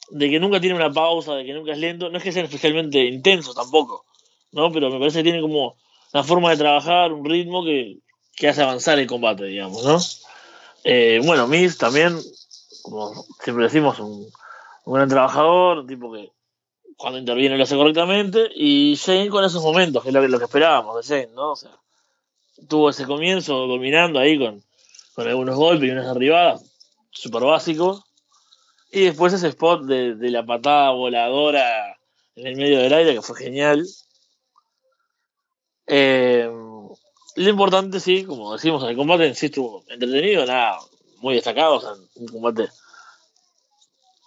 de 0.10 0.30
que 0.30 0.40
nunca 0.40 0.60
tiene 0.60 0.76
una 0.76 0.92
pausa, 0.92 1.36
de 1.36 1.46
que 1.46 1.54
nunca 1.54 1.74
es 1.74 1.78
lento. 1.78 2.10
No 2.10 2.18
es 2.18 2.24
que 2.24 2.32
sean 2.32 2.46
especialmente 2.46 3.06
intensos 3.06 3.54
tampoco, 3.54 4.06
¿no? 4.52 4.72
Pero 4.72 4.90
me 4.90 4.98
parece 4.98 5.20
que 5.20 5.24
tiene 5.24 5.42
como 5.42 5.78
una 6.14 6.24
forma 6.24 6.50
de 6.50 6.58
trabajar, 6.58 7.14
un 7.14 7.26
ritmo 7.26 7.64
que, 7.64 8.00
que 8.36 8.48
hace 8.48 8.64
avanzar 8.64 8.98
el 8.98 9.08
combate, 9.08 9.46
digamos, 9.46 9.84
¿no? 9.84 10.00
Eh, 10.88 11.20
bueno, 11.26 11.48
Miz 11.48 11.80
también, 11.80 12.16
como 12.84 13.26
siempre 13.44 13.66
decimos, 13.66 14.00
un, 14.00 14.30
un 14.86 14.94
gran 14.94 15.10
trabajador, 15.10 15.80
un 15.80 15.88
tipo 15.88 16.14
que 16.14 16.32
cuando 16.96 17.18
interviene 17.18 17.58
lo 17.58 17.64
hace 17.64 17.76
correctamente, 17.76 18.52
y 18.54 18.94
Shane 18.94 19.30
con 19.30 19.44
esos 19.44 19.64
momentos, 19.64 20.04
que 20.04 20.10
es 20.10 20.14
lo 20.14 20.22
que, 20.22 20.28
lo 20.28 20.38
que 20.38 20.46
esperábamos 20.46 20.96
de 20.96 21.02
Shane, 21.02 21.34
¿no? 21.34 21.54
O 21.54 21.56
sea, 21.56 21.72
tuvo 22.70 22.92
ese 22.92 23.06
comienzo 23.06 23.66
dominando 23.66 24.20
ahí 24.20 24.38
con, 24.38 24.64
con 25.16 25.28
algunos 25.28 25.56
golpes 25.56 25.90
y 25.90 25.92
unas 25.92 26.14
derribadas 26.14 26.64
súper 27.10 27.42
básicos, 27.42 28.04
y 28.92 29.06
después 29.06 29.34
ese 29.34 29.48
spot 29.48 29.86
de, 29.86 30.14
de 30.14 30.30
la 30.30 30.46
patada 30.46 30.92
voladora 30.92 31.98
en 32.36 32.46
el 32.46 32.56
medio 32.58 32.78
del 32.80 32.94
aire, 32.94 33.16
que 33.16 33.24
fue 33.24 33.36
genial. 33.38 33.84
Eh, 35.88 36.48
lo 37.36 37.50
importante, 37.50 38.00
sí, 38.00 38.24
como 38.24 38.54
decimos, 38.54 38.84
el 38.84 38.96
combate 38.96 39.28
en 39.28 39.36
sí 39.36 39.48
estuvo 39.48 39.84
entretenido, 39.88 40.46
nada 40.46 40.80
muy 41.20 41.36
destacado, 41.36 41.76
o 41.76 41.82
sea, 41.82 41.92
un 42.16 42.28
combate 42.28 42.70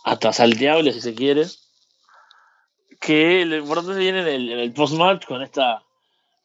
hasta 0.04 0.32
salteable 0.32 0.92
si 0.92 1.00
se 1.00 1.14
quiere. 1.14 1.46
Que 3.00 3.44
lo 3.44 3.56
importante 3.56 3.98
viene 3.98 4.20
en 4.20 4.58
el, 4.58 4.72
post-match 4.72 5.24
con 5.26 5.42
esta 5.42 5.82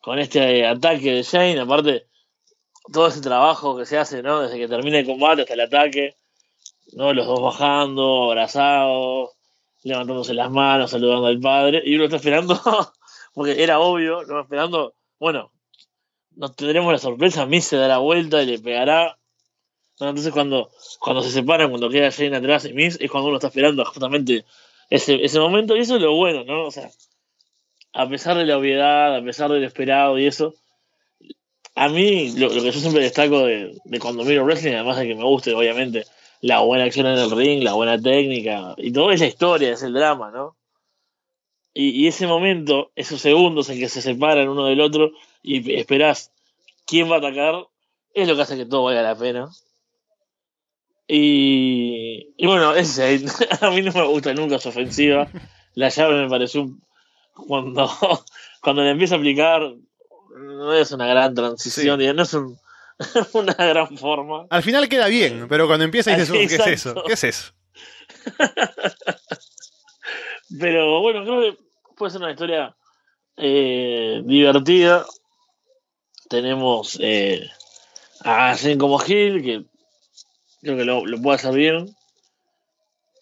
con 0.02 0.20
este 0.20 0.68
ataque 0.68 1.14
de 1.14 1.24
Shane, 1.24 1.60
aparte 1.60 2.08
todo 2.92 3.08
ese 3.08 3.22
trabajo 3.22 3.78
que 3.78 3.86
se 3.86 3.98
hace, 3.98 4.22
¿no? 4.22 4.42
Desde 4.42 4.58
que 4.58 4.68
termina 4.68 5.00
el 5.00 5.06
combate 5.06 5.44
hasta 5.44 5.54
el 5.54 5.62
ataque, 5.62 6.18
¿no? 6.94 7.14
Los 7.14 7.26
dos 7.26 7.42
bajando, 7.42 8.26
abrazados, 8.26 9.32
levantándose 9.84 10.34
las 10.34 10.52
manos, 10.52 10.92
saludando 10.92 11.28
al 11.28 11.40
padre, 11.40 11.82
y 11.86 11.96
uno 11.96 12.06
está 12.06 12.18
esperando, 12.18 12.60
porque 13.34 13.64
era 13.64 13.80
obvio, 13.80 14.24
¿no? 14.24 14.42
Esperando, 14.42 14.94
bueno, 15.20 15.52
nos 16.36 16.56
tendremos 16.56 16.92
la 16.92 17.00
sorpresa, 17.00 17.46
Miz 17.46 17.66
se 17.66 17.78
dará 17.78 17.98
vuelta 17.98 18.42
y 18.42 18.46
le 18.46 18.60
pegará. 18.60 19.18
Entonces 20.00 20.34
cuando, 20.34 20.70
cuando 21.00 21.22
se 21.22 21.32
separan, 21.32 21.70
cuando 21.70 21.90
queda 21.90 22.10
Shane 22.10 22.36
atrás 22.36 22.66
y 22.66 22.74
Miz, 22.74 22.98
es 23.00 23.12
cuando 23.12 23.28
uno 23.28 23.38
está 23.38 23.48
esperando 23.48 23.86
justamente 23.86 24.46
ese, 24.90 25.24
ese 25.24 25.40
momento, 25.40 25.76
y 25.76 25.80
eso 25.80 25.96
es 25.96 26.02
lo 26.02 26.16
bueno, 26.16 26.44
¿no? 26.44 26.66
O 26.66 26.72
sea, 26.72 26.90
a 27.94 28.10
pesar 28.10 28.38
de 28.38 28.46
la 28.46 28.58
obviedad, 28.58 29.16
a 29.16 29.24
pesar 29.24 29.52
del 29.52 29.64
esperado 29.64 30.18
y 30.18 30.26
eso, 30.26 30.56
a 31.76 31.90
mí 31.90 32.32
lo, 32.38 32.50
lo 32.50 32.62
que 32.62 32.72
yo 32.72 32.80
siempre 32.80 33.02
destaco 33.02 33.46
de, 33.46 33.80
de 33.84 34.00
cuando 34.00 34.24
miro 34.24 34.44
wrestling, 34.44 34.74
además 34.74 34.98
de 34.98 35.08
que 35.08 35.16
me 35.16 35.24
guste, 35.24 35.54
obviamente, 35.54 36.06
la 36.42 36.60
buena 36.60 36.84
acción 36.84 37.08
en 37.08 37.18
el 37.18 37.32
ring, 37.32 37.64
la 37.64 37.74
buena 37.74 38.00
técnica, 38.00 38.76
y 38.78 38.92
todo 38.92 39.12
es 39.12 39.20
la 39.20 39.28
historia, 39.28 39.72
es 39.72 39.84
el 39.84 39.94
drama, 39.94 40.32
¿no? 40.32 40.56
Y, 41.74 41.90
y 41.90 42.08
ese 42.08 42.28
momento, 42.28 42.92
esos 42.96 43.22
segundos 43.22 43.70
en 43.70 43.80
que 43.80 43.90
se 43.90 44.02
separan 44.02 44.50
uno 44.50 44.66
del 44.66 44.82
otro 44.82 45.12
y 45.44 45.76
esperás 45.76 46.32
quién 46.88 47.12
va 47.12 47.16
a 47.16 47.20
atacar, 47.20 47.68
es 48.14 48.28
lo 48.28 48.36
que 48.36 48.42
hace 48.42 48.58
que 48.58 48.66
todo 48.66 48.84
valga 48.86 49.02
la 49.04 49.16
pena. 49.16 49.50
Y, 51.08 52.34
y 52.38 52.48
bueno, 52.48 52.74
ese, 52.76 53.24
a 53.62 53.70
mí 53.72 53.82
no 53.82 53.92
me 53.92 54.06
gusta 54.08 54.34
nunca 54.34 54.58
su 54.60 54.70
ofensiva. 54.70 55.30
La 55.76 55.90
llave 55.90 56.24
me 56.24 56.30
pareció 56.30 56.62
un, 56.62 56.82
cuando, 57.36 57.90
cuando 58.62 58.84
le 58.84 58.92
empieza 58.92 59.16
a 59.16 59.18
aplicar, 59.18 59.62
no 60.38 60.74
es 60.74 60.92
una 60.92 61.06
gran 61.08 61.36
transición, 61.36 62.02
y 62.02 62.14
no 62.14 62.24
es 62.24 62.34
un- 62.34 62.58
una 63.34 63.54
gran 63.54 63.98
forma. 63.98 64.46
Al 64.50 64.64
final 64.64 64.88
queda 64.88 65.08
bien, 65.08 65.48
pero 65.50 65.68
cuando 65.68 65.84
empieza 65.86 66.12
dices, 66.12 66.30
"Uh, 66.30 66.34
¿qué 66.34 66.44
es 66.46 66.60
eso? 66.68 67.04
¿Qué 67.06 67.14
es 67.14 67.24
eso? 67.24 67.54
Pero 70.60 71.02
bueno, 71.02 71.24
creo 71.24 71.42
que 71.42 71.58
puede 71.98 72.12
ser 72.12 72.22
una 72.22 72.32
historia 72.32 72.76
eh, 73.38 74.22
divertida. 74.26 75.06
Tenemos 76.34 76.98
eh, 77.00 77.48
a 78.22 78.56
Shane 78.56 78.80
como 78.80 79.00
Hill, 79.00 79.44
que 79.44 79.66
creo 80.64 80.78
que 80.78 80.84
lo, 80.84 81.22
puede 81.22 81.36
hacer 81.36 81.54
bien. 81.54 81.96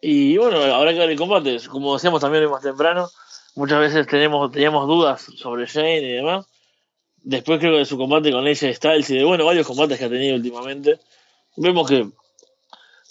Y 0.01 0.37
bueno, 0.37 0.61
habrá 0.61 0.93
que 0.93 0.99
ver 0.99 1.09
el 1.09 1.17
combate. 1.17 1.57
Como 1.69 1.93
decíamos 1.93 2.21
también 2.21 2.49
más 2.49 2.63
temprano, 2.63 3.09
muchas 3.55 3.81
veces 3.81 4.07
tenemos, 4.07 4.49
teníamos 4.53 4.87
dudas 4.87 5.23
sobre 5.35 5.65
Shane 5.65 5.97
y 5.97 6.13
demás. 6.13 6.45
Después 7.17 7.59
creo 7.59 7.73
que 7.73 7.79
de 7.79 7.85
su 7.85 7.97
combate 7.97 8.31
con 8.31 8.47
AJ 8.47 8.75
Styles 8.75 9.09
y 9.09 9.17
de 9.17 9.25
bueno, 9.25 9.43
varios 9.43 9.67
combates 9.67 9.99
que 9.99 10.05
ha 10.05 10.09
tenido 10.09 10.37
últimamente, 10.37 10.97
vemos 11.57 11.89
que 11.89 12.07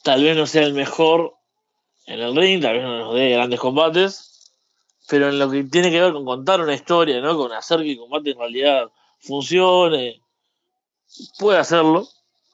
tal 0.02 0.25
vez 0.25 0.35
no 0.35 0.47
sea 0.47 0.62
el 0.62 0.73
mejor 0.73 1.35
en 2.07 2.21
el 2.21 2.35
ring, 2.35 2.62
tal 2.62 2.76
vez 2.76 2.85
no 2.85 2.99
nos 3.00 3.14
dé 3.14 3.33
grandes 3.33 3.61
combates, 3.61 4.50
pero 5.11 5.28
en 5.28 5.38
lo 5.38 5.50
que 5.50 5.64
tiene 5.64 5.90
que 5.90 6.00
ver 6.00 6.14
con 6.14 6.25
contar 6.25 6.62
una 6.62 6.73
historia, 6.73 7.21
¿no? 7.21 7.37
Con 7.37 7.52
hacer 7.52 7.80
que 7.80 7.92
el 7.92 7.99
combate 7.99 8.30
en 8.30 8.38
realidad 8.38 8.90
funcione, 9.20 10.20
puede 11.38 11.58
hacerlo. 11.58 12.06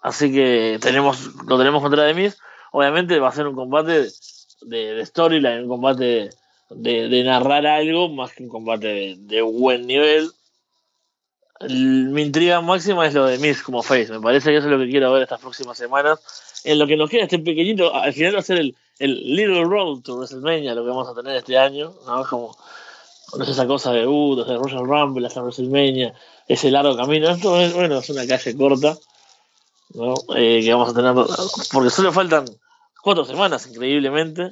Así 0.02 0.32
que 0.32 0.78
tenemos, 0.80 1.34
lo 1.46 1.58
tenemos 1.58 1.82
contra 1.82 2.04
Demis. 2.04 2.38
Obviamente 2.72 3.18
va 3.18 3.28
a 3.28 3.32
ser 3.32 3.46
un 3.46 3.56
combate 3.56 4.08
de, 4.62 4.94
de 4.94 5.06
storyline, 5.06 5.62
un 5.62 5.68
combate 5.68 6.30
de, 6.70 7.08
de 7.08 7.24
narrar 7.24 7.66
algo, 7.66 8.08
más 8.08 8.32
que 8.32 8.42
un 8.44 8.48
combate 8.48 8.86
de, 8.86 9.16
de 9.18 9.42
buen 9.42 9.86
nivel. 9.86 10.30
El- 11.60 12.10
mi 12.10 12.22
intriga 12.22 12.60
máxima 12.60 13.06
es 13.06 13.14
lo 13.14 13.26
de 13.26 13.38
Miz 13.38 13.62
como 13.62 13.82
face. 13.82 14.12
Me 14.12 14.20
parece 14.20 14.50
que 14.50 14.58
eso 14.58 14.66
es 14.66 14.72
lo 14.72 14.78
que 14.78 14.90
quiero 14.90 15.12
ver 15.12 15.22
estas 15.22 15.40
próximas 15.40 15.78
semanas. 15.78 16.20
En 16.64 16.78
lo 16.78 16.86
que 16.86 16.96
nos 16.96 17.08
queda 17.08 17.22
este 17.24 17.38
pequeñito, 17.38 17.94
al 17.94 18.12
final 18.12 18.34
va 18.36 18.40
a 18.40 18.42
ser 18.42 18.58
el, 18.58 18.76
el 18.98 19.36
Little 19.36 19.64
Road 19.64 20.02
to 20.02 20.16
WrestleMania, 20.16 20.74
lo 20.74 20.82
que 20.82 20.90
vamos 20.90 21.08
a 21.08 21.14
tener 21.14 21.36
este 21.36 21.56
año. 21.58 21.94
¿no? 22.06 22.24
Como, 22.28 22.56
no 23.34 23.44
es 23.44 23.50
esa 23.50 23.66
cosa 23.66 23.92
de, 23.92 24.06
uh, 24.06 24.36
desde 24.36 24.56
Royal 24.56 24.86
Rumble 24.86 25.26
hasta 25.26 25.42
WrestleMania, 25.42 26.14
ese 26.46 26.70
largo 26.70 26.96
camino. 26.96 27.30
Esto 27.30 27.60
es, 27.60 27.74
bueno, 27.74 27.98
es 27.98 28.08
una 28.10 28.26
calle 28.26 28.56
corta, 28.56 28.96
¿no? 29.94 30.14
Eh, 30.36 30.60
que 30.62 30.72
vamos 30.72 30.90
a 30.90 30.94
tener, 30.94 31.14
porque 31.72 31.90
solo 31.90 32.12
faltan 32.12 32.44
cuatro 33.02 33.24
semanas, 33.24 33.66
increíblemente, 33.66 34.50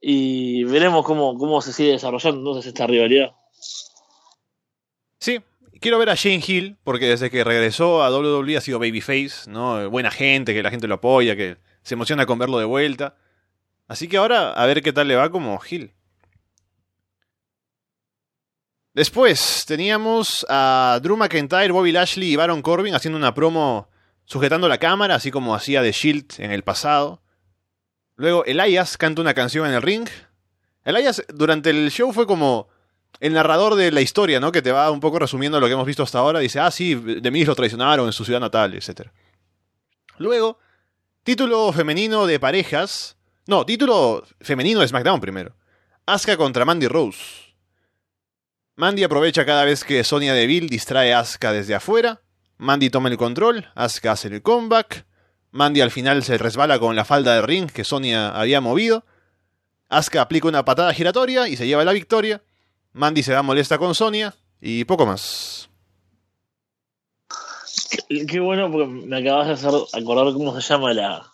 y 0.00 0.64
veremos 0.64 1.04
cómo, 1.04 1.36
cómo 1.38 1.60
se 1.62 1.72
sigue 1.72 1.92
desarrollando 1.92 2.38
entonces 2.38 2.66
esta 2.66 2.86
rivalidad. 2.86 3.32
Sí, 5.18 5.40
quiero 5.80 5.98
ver 5.98 6.10
a 6.10 6.14
Shane 6.14 6.42
Hill, 6.46 6.76
porque 6.84 7.06
desde 7.06 7.30
que 7.30 7.44
regresó 7.44 8.02
a 8.02 8.10
WWE 8.10 8.56
ha 8.56 8.60
sido 8.60 8.78
babyface, 8.78 9.50
¿no? 9.50 9.90
Buena 9.90 10.10
gente, 10.10 10.54
que 10.54 10.62
la 10.62 10.70
gente 10.70 10.86
lo 10.86 10.96
apoya, 10.96 11.34
que 11.36 11.56
se 11.82 11.94
emociona 11.94 12.26
con 12.26 12.38
verlo 12.38 12.58
de 12.58 12.64
vuelta. 12.64 13.16
Así 13.88 14.08
que 14.08 14.16
ahora 14.16 14.52
a 14.52 14.66
ver 14.66 14.82
qué 14.82 14.92
tal 14.92 15.08
le 15.08 15.16
va 15.16 15.30
como 15.30 15.58
Hill. 15.68 15.95
Después 18.96 19.66
teníamos 19.66 20.46
a 20.48 20.98
Drew 21.02 21.18
McIntyre, 21.18 21.70
Bobby 21.70 21.92
Lashley 21.92 22.32
y 22.32 22.36
Baron 22.36 22.62
Corbin 22.62 22.94
haciendo 22.94 23.18
una 23.18 23.34
promo 23.34 23.90
sujetando 24.24 24.70
la 24.70 24.78
cámara, 24.78 25.16
así 25.16 25.30
como 25.30 25.54
hacía 25.54 25.82
The 25.82 25.92
Shield 25.92 26.32
en 26.38 26.50
el 26.50 26.64
pasado. 26.64 27.20
Luego 28.14 28.46
Elias 28.46 28.96
canta 28.96 29.20
una 29.20 29.34
canción 29.34 29.66
en 29.66 29.74
el 29.74 29.82
ring, 29.82 30.08
Elias 30.82 31.22
durante 31.28 31.68
el 31.68 31.90
show 31.90 32.10
fue 32.10 32.26
como 32.26 32.68
el 33.20 33.34
narrador 33.34 33.74
de 33.74 33.92
la 33.92 34.00
historia, 34.00 34.40
¿no? 34.40 34.50
Que 34.50 34.62
te 34.62 34.72
va 34.72 34.90
un 34.90 35.00
poco 35.00 35.18
resumiendo 35.18 35.60
lo 35.60 35.66
que 35.66 35.74
hemos 35.74 35.86
visto 35.86 36.02
hasta 36.02 36.20
ahora. 36.20 36.38
Dice, 36.38 36.58
ah, 36.58 36.70
sí, 36.70 36.94
de 36.94 37.44
lo 37.44 37.54
traicionaron 37.54 38.06
en 38.06 38.14
su 38.14 38.24
ciudad 38.24 38.40
natal, 38.40 38.72
etc. 38.72 39.10
Luego, 40.16 40.58
título 41.22 41.70
femenino 41.70 42.26
de 42.26 42.40
parejas. 42.40 43.18
No, 43.46 43.66
título 43.66 44.24
femenino 44.40 44.80
de 44.80 44.88
SmackDown 44.88 45.20
primero. 45.20 45.54
Asuka 46.06 46.38
contra 46.38 46.64
Mandy 46.64 46.88
Rose. 46.88 47.45
Mandy 48.76 49.04
aprovecha 49.04 49.46
cada 49.46 49.64
vez 49.64 49.84
que 49.84 50.04
Sonia 50.04 50.34
Deville 50.34 50.68
distrae 50.68 51.14
a 51.14 51.20
Asuka 51.20 51.50
desde 51.50 51.74
afuera. 51.74 52.20
Mandy 52.58 52.90
toma 52.90 53.08
el 53.08 53.16
control, 53.16 53.66
Asuka 53.74 54.12
hace 54.12 54.28
el 54.28 54.42
comeback. 54.42 55.06
Mandy 55.50 55.80
al 55.80 55.90
final 55.90 56.22
se 56.22 56.36
resbala 56.36 56.78
con 56.78 56.94
la 56.94 57.06
falda 57.06 57.34
de 57.34 57.42
ring 57.42 57.70
que 57.70 57.84
Sonia 57.84 58.28
había 58.38 58.60
movido. 58.60 59.06
Asuka 59.88 60.20
aplica 60.20 60.48
una 60.48 60.66
patada 60.66 60.92
giratoria 60.92 61.48
y 61.48 61.56
se 61.56 61.66
lleva 61.66 61.84
la 61.86 61.92
victoria. 61.94 62.42
Mandy 62.92 63.22
se 63.22 63.32
va 63.32 63.42
molesta 63.42 63.78
con 63.78 63.94
Sonia 63.94 64.34
y 64.60 64.84
poco 64.84 65.06
más. 65.06 65.70
Qué, 68.08 68.26
qué 68.26 68.40
bueno 68.40 68.70
porque 68.70 68.88
me 68.88 69.16
acabas 69.18 69.46
de 69.46 69.52
hacer 69.54 69.70
acordar 69.94 70.34
cómo 70.34 70.54
se 70.54 70.60
llama 70.60 70.92
la, 70.92 71.32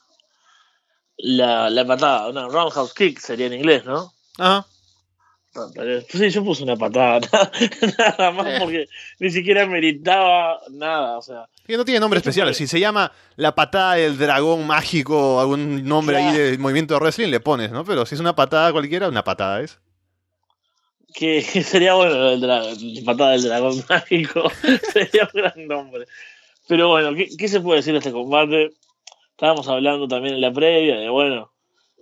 la, 1.16 1.70
la 1.70 1.86
patada. 1.86 2.28
Una 2.28 2.46
roundhouse 2.46 2.94
kick 2.94 3.18
sería 3.18 3.46
en 3.46 3.54
inglés, 3.54 3.84
¿no? 3.84 4.12
Ajá. 4.38 4.64
Pero- 5.74 6.00
Sí, 6.08 6.30
yo 6.30 6.42
puse 6.44 6.62
una 6.62 6.76
patada, 6.76 7.20
nada 7.98 8.30
más 8.30 8.46
Eh. 8.46 8.56
porque 8.60 8.88
ni 9.20 9.30
siquiera 9.30 9.66
meritaba 9.66 10.58
nada, 10.70 11.18
o 11.18 11.22
sea. 11.22 11.46
Que 11.66 11.76
no 11.76 11.84
tiene 11.84 12.00
nombre 12.00 12.18
Esto 12.18 12.30
especial. 12.30 12.54
Si 12.54 12.66
se 12.66 12.80
llama 12.80 13.12
la 13.36 13.54
patada 13.54 13.94
del 13.96 14.16
dragón 14.16 14.66
mágico, 14.66 15.40
algún 15.40 15.84
nombre 15.84 16.16
ahí 16.16 16.32
Claro. 16.34 16.38
de 16.50 16.58
movimiento 16.58 16.94
de 16.94 17.00
wrestling, 17.00 17.28
le 17.28 17.40
pones, 17.40 17.70
¿no? 17.70 17.84
Pero 17.84 18.06
si 18.06 18.14
es 18.14 18.20
una 18.20 18.34
patada 18.34 18.72
cualquiera, 18.72 19.08
una 19.08 19.22
patada 19.24 19.60
es. 19.60 19.78
Que 21.14 21.42
sería 21.62 21.94
bueno 21.94 22.30
del 22.30 22.40
la 22.40 22.64
patada 23.04 23.32
del 23.32 23.42
dragón 23.42 23.84
mágico, 23.88 24.50
sería 24.92 25.24
un 25.34 25.40
gran 25.42 25.66
nombre. 25.68 26.06
Pero 26.68 26.88
bueno, 26.88 27.14
¿qué, 27.14 27.28
qué 27.36 27.48
se 27.48 27.60
puede 27.60 27.80
decir 27.80 27.92
de 27.92 27.98
este 27.98 28.12
combate? 28.12 28.70
Estábamos 29.32 29.68
hablando 29.68 30.08
también 30.08 30.36
en 30.36 30.40
la 30.40 30.52
previa 30.52 30.96
de, 30.96 31.08
bueno, 31.10 31.52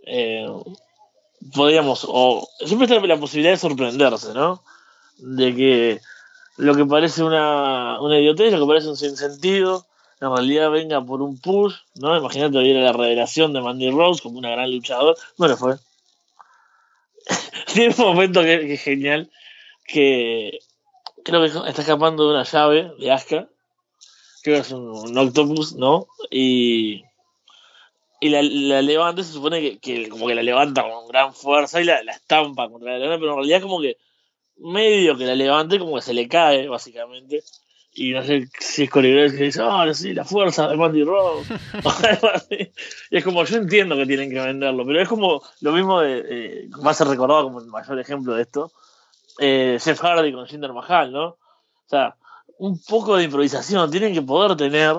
eh, 0.06 0.46
podríamos, 1.54 2.06
o 2.08 2.48
siempre 2.64 2.86
está 2.86 3.06
la 3.06 3.20
posibilidad 3.20 3.52
de 3.52 3.58
sorprenderse, 3.58 4.34
¿no? 4.34 4.62
De 5.18 5.54
que 5.54 6.00
lo 6.56 6.74
que 6.74 6.84
parece 6.84 7.22
una, 7.22 8.00
una 8.00 8.18
idiotez, 8.18 8.52
lo 8.52 8.60
que 8.60 8.66
parece 8.66 8.88
un 8.88 8.96
sinsentido, 8.96 9.86
en 10.20 10.30
realidad 10.30 10.70
venga 10.70 11.04
por 11.04 11.22
un 11.22 11.38
push, 11.38 11.74
¿no? 11.94 12.16
Imagínate 12.16 12.58
hubiera 12.58 12.80
la 12.80 12.92
revelación 12.92 13.52
de 13.52 13.62
Mandy 13.62 13.90
Rose 13.90 14.22
como 14.22 14.38
una 14.38 14.50
gran 14.50 14.70
luchadora, 14.70 15.18
no 15.38 15.48
le 15.48 15.56
fue. 15.56 15.76
Tiene 17.72 17.94
un 17.96 18.04
momento 18.04 18.42
que, 18.42 18.74
es 18.74 18.82
genial, 18.82 19.30
que 19.86 20.58
creo 21.24 21.40
que 21.40 21.68
está 21.68 21.82
escapando 21.82 22.24
de 22.24 22.34
una 22.34 22.44
llave 22.44 22.92
de 22.98 23.10
Asuka, 23.10 23.48
creo 24.42 24.56
que 24.56 24.60
es 24.60 24.72
un 24.72 25.16
octopus, 25.16 25.74
¿no? 25.74 26.06
Y, 26.30 27.04
y 28.20 28.28
la, 28.28 28.42
la 28.42 28.82
levanta, 28.82 29.24
se 29.24 29.32
supone 29.32 29.60
que, 29.60 29.78
que 29.78 30.08
como 30.10 30.26
que 30.26 30.34
la 30.34 30.42
levanta 30.42 30.82
con 30.82 31.08
gran 31.08 31.32
fuerza 31.34 31.80
y 31.80 31.84
la, 31.84 32.02
la 32.02 32.12
estampa 32.12 32.68
contra 32.68 32.92
la 32.92 32.98
lana, 32.98 33.18
pero 33.18 33.30
en 33.30 33.36
realidad 33.38 33.62
como 33.62 33.80
que 33.80 33.96
medio 34.58 35.16
que 35.16 35.24
la 35.24 35.34
levante, 35.34 35.78
como 35.78 35.96
que 35.96 36.02
se 36.02 36.12
le 36.12 36.28
cae, 36.28 36.68
básicamente. 36.68 37.42
Y 37.92 38.12
no 38.12 38.22
sé 38.22 38.48
si 38.60 38.84
es 38.84 38.90
Corey 38.90 39.30
que 39.30 39.44
dice, 39.44 39.62
ah, 39.64 39.92
sí, 39.92 40.14
la 40.14 40.24
fuerza 40.24 40.68
de 40.68 40.76
Mandy 40.76 41.02
Rose. 41.02 41.52
y 43.10 43.16
es 43.16 43.24
como, 43.24 43.44
yo 43.44 43.56
entiendo 43.56 43.96
que 43.96 44.06
tienen 44.06 44.30
que 44.30 44.40
venderlo, 44.40 44.86
pero 44.86 45.00
es 45.00 45.08
como 45.08 45.42
lo 45.60 45.72
mismo 45.72 46.00
de, 46.00 46.24
eh, 46.28 46.68
va 46.86 46.92
a 46.92 46.94
ser 46.94 47.08
recordado 47.08 47.44
como 47.44 47.60
el 47.60 47.66
mayor 47.66 47.98
ejemplo 47.98 48.34
de 48.34 48.42
esto, 48.42 48.70
eh, 49.38 49.78
Jeff 49.82 50.00
Hardy 50.00 50.32
con 50.32 50.46
Jinder 50.46 50.72
Mahal, 50.72 51.10
¿no? 51.10 51.24
O 51.26 51.38
sea, 51.86 52.16
un 52.58 52.80
poco 52.82 53.16
de 53.16 53.24
improvisación 53.24 53.90
tienen 53.90 54.12
que 54.12 54.22
poder 54.22 54.56
tener 54.56 54.96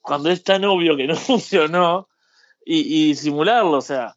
cuando 0.00 0.30
es 0.30 0.42
tan 0.42 0.64
obvio 0.64 0.96
que 0.96 1.06
no 1.06 1.14
funcionó 1.16 2.07
y, 2.70 3.10
y 3.10 3.14
simularlo, 3.14 3.78
o 3.78 3.82
sea, 3.82 4.14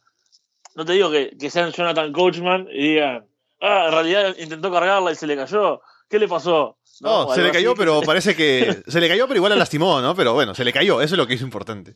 no 0.75 0.83
te 0.83 0.93
digo 0.93 1.09
que, 1.09 1.37
que 1.39 1.49
sean 1.49 1.71
Jonathan 1.71 2.11
Coachman 2.11 2.67
y 2.69 2.93
digan, 2.93 3.25
ah, 3.61 3.85
en 3.87 3.91
realidad 3.93 4.35
intentó 4.37 4.69
cargarla 4.69 5.11
y 5.13 5.15
se 5.15 5.25
le 5.25 5.37
cayó, 5.37 5.81
¿qué 6.09 6.19
le 6.19 6.27
pasó? 6.27 6.77
No, 6.99 7.33
se 7.33 7.41
le 7.41 7.51
cayó, 7.51 7.71
así. 7.71 7.79
pero 7.79 8.01
parece 8.05 8.35
que. 8.35 8.83
Se 8.87 8.99
le 8.99 9.07
cayó, 9.07 9.25
pero 9.27 9.37
igual 9.37 9.51
la 9.51 9.55
lastimó, 9.55 10.01
¿no? 10.01 10.13
Pero 10.15 10.33
bueno, 10.33 10.53
se 10.53 10.65
le 10.65 10.73
cayó, 10.73 11.01
eso 11.01 11.15
es 11.15 11.17
lo 11.17 11.25
que 11.25 11.35
hizo 11.35 11.45
importante. 11.45 11.95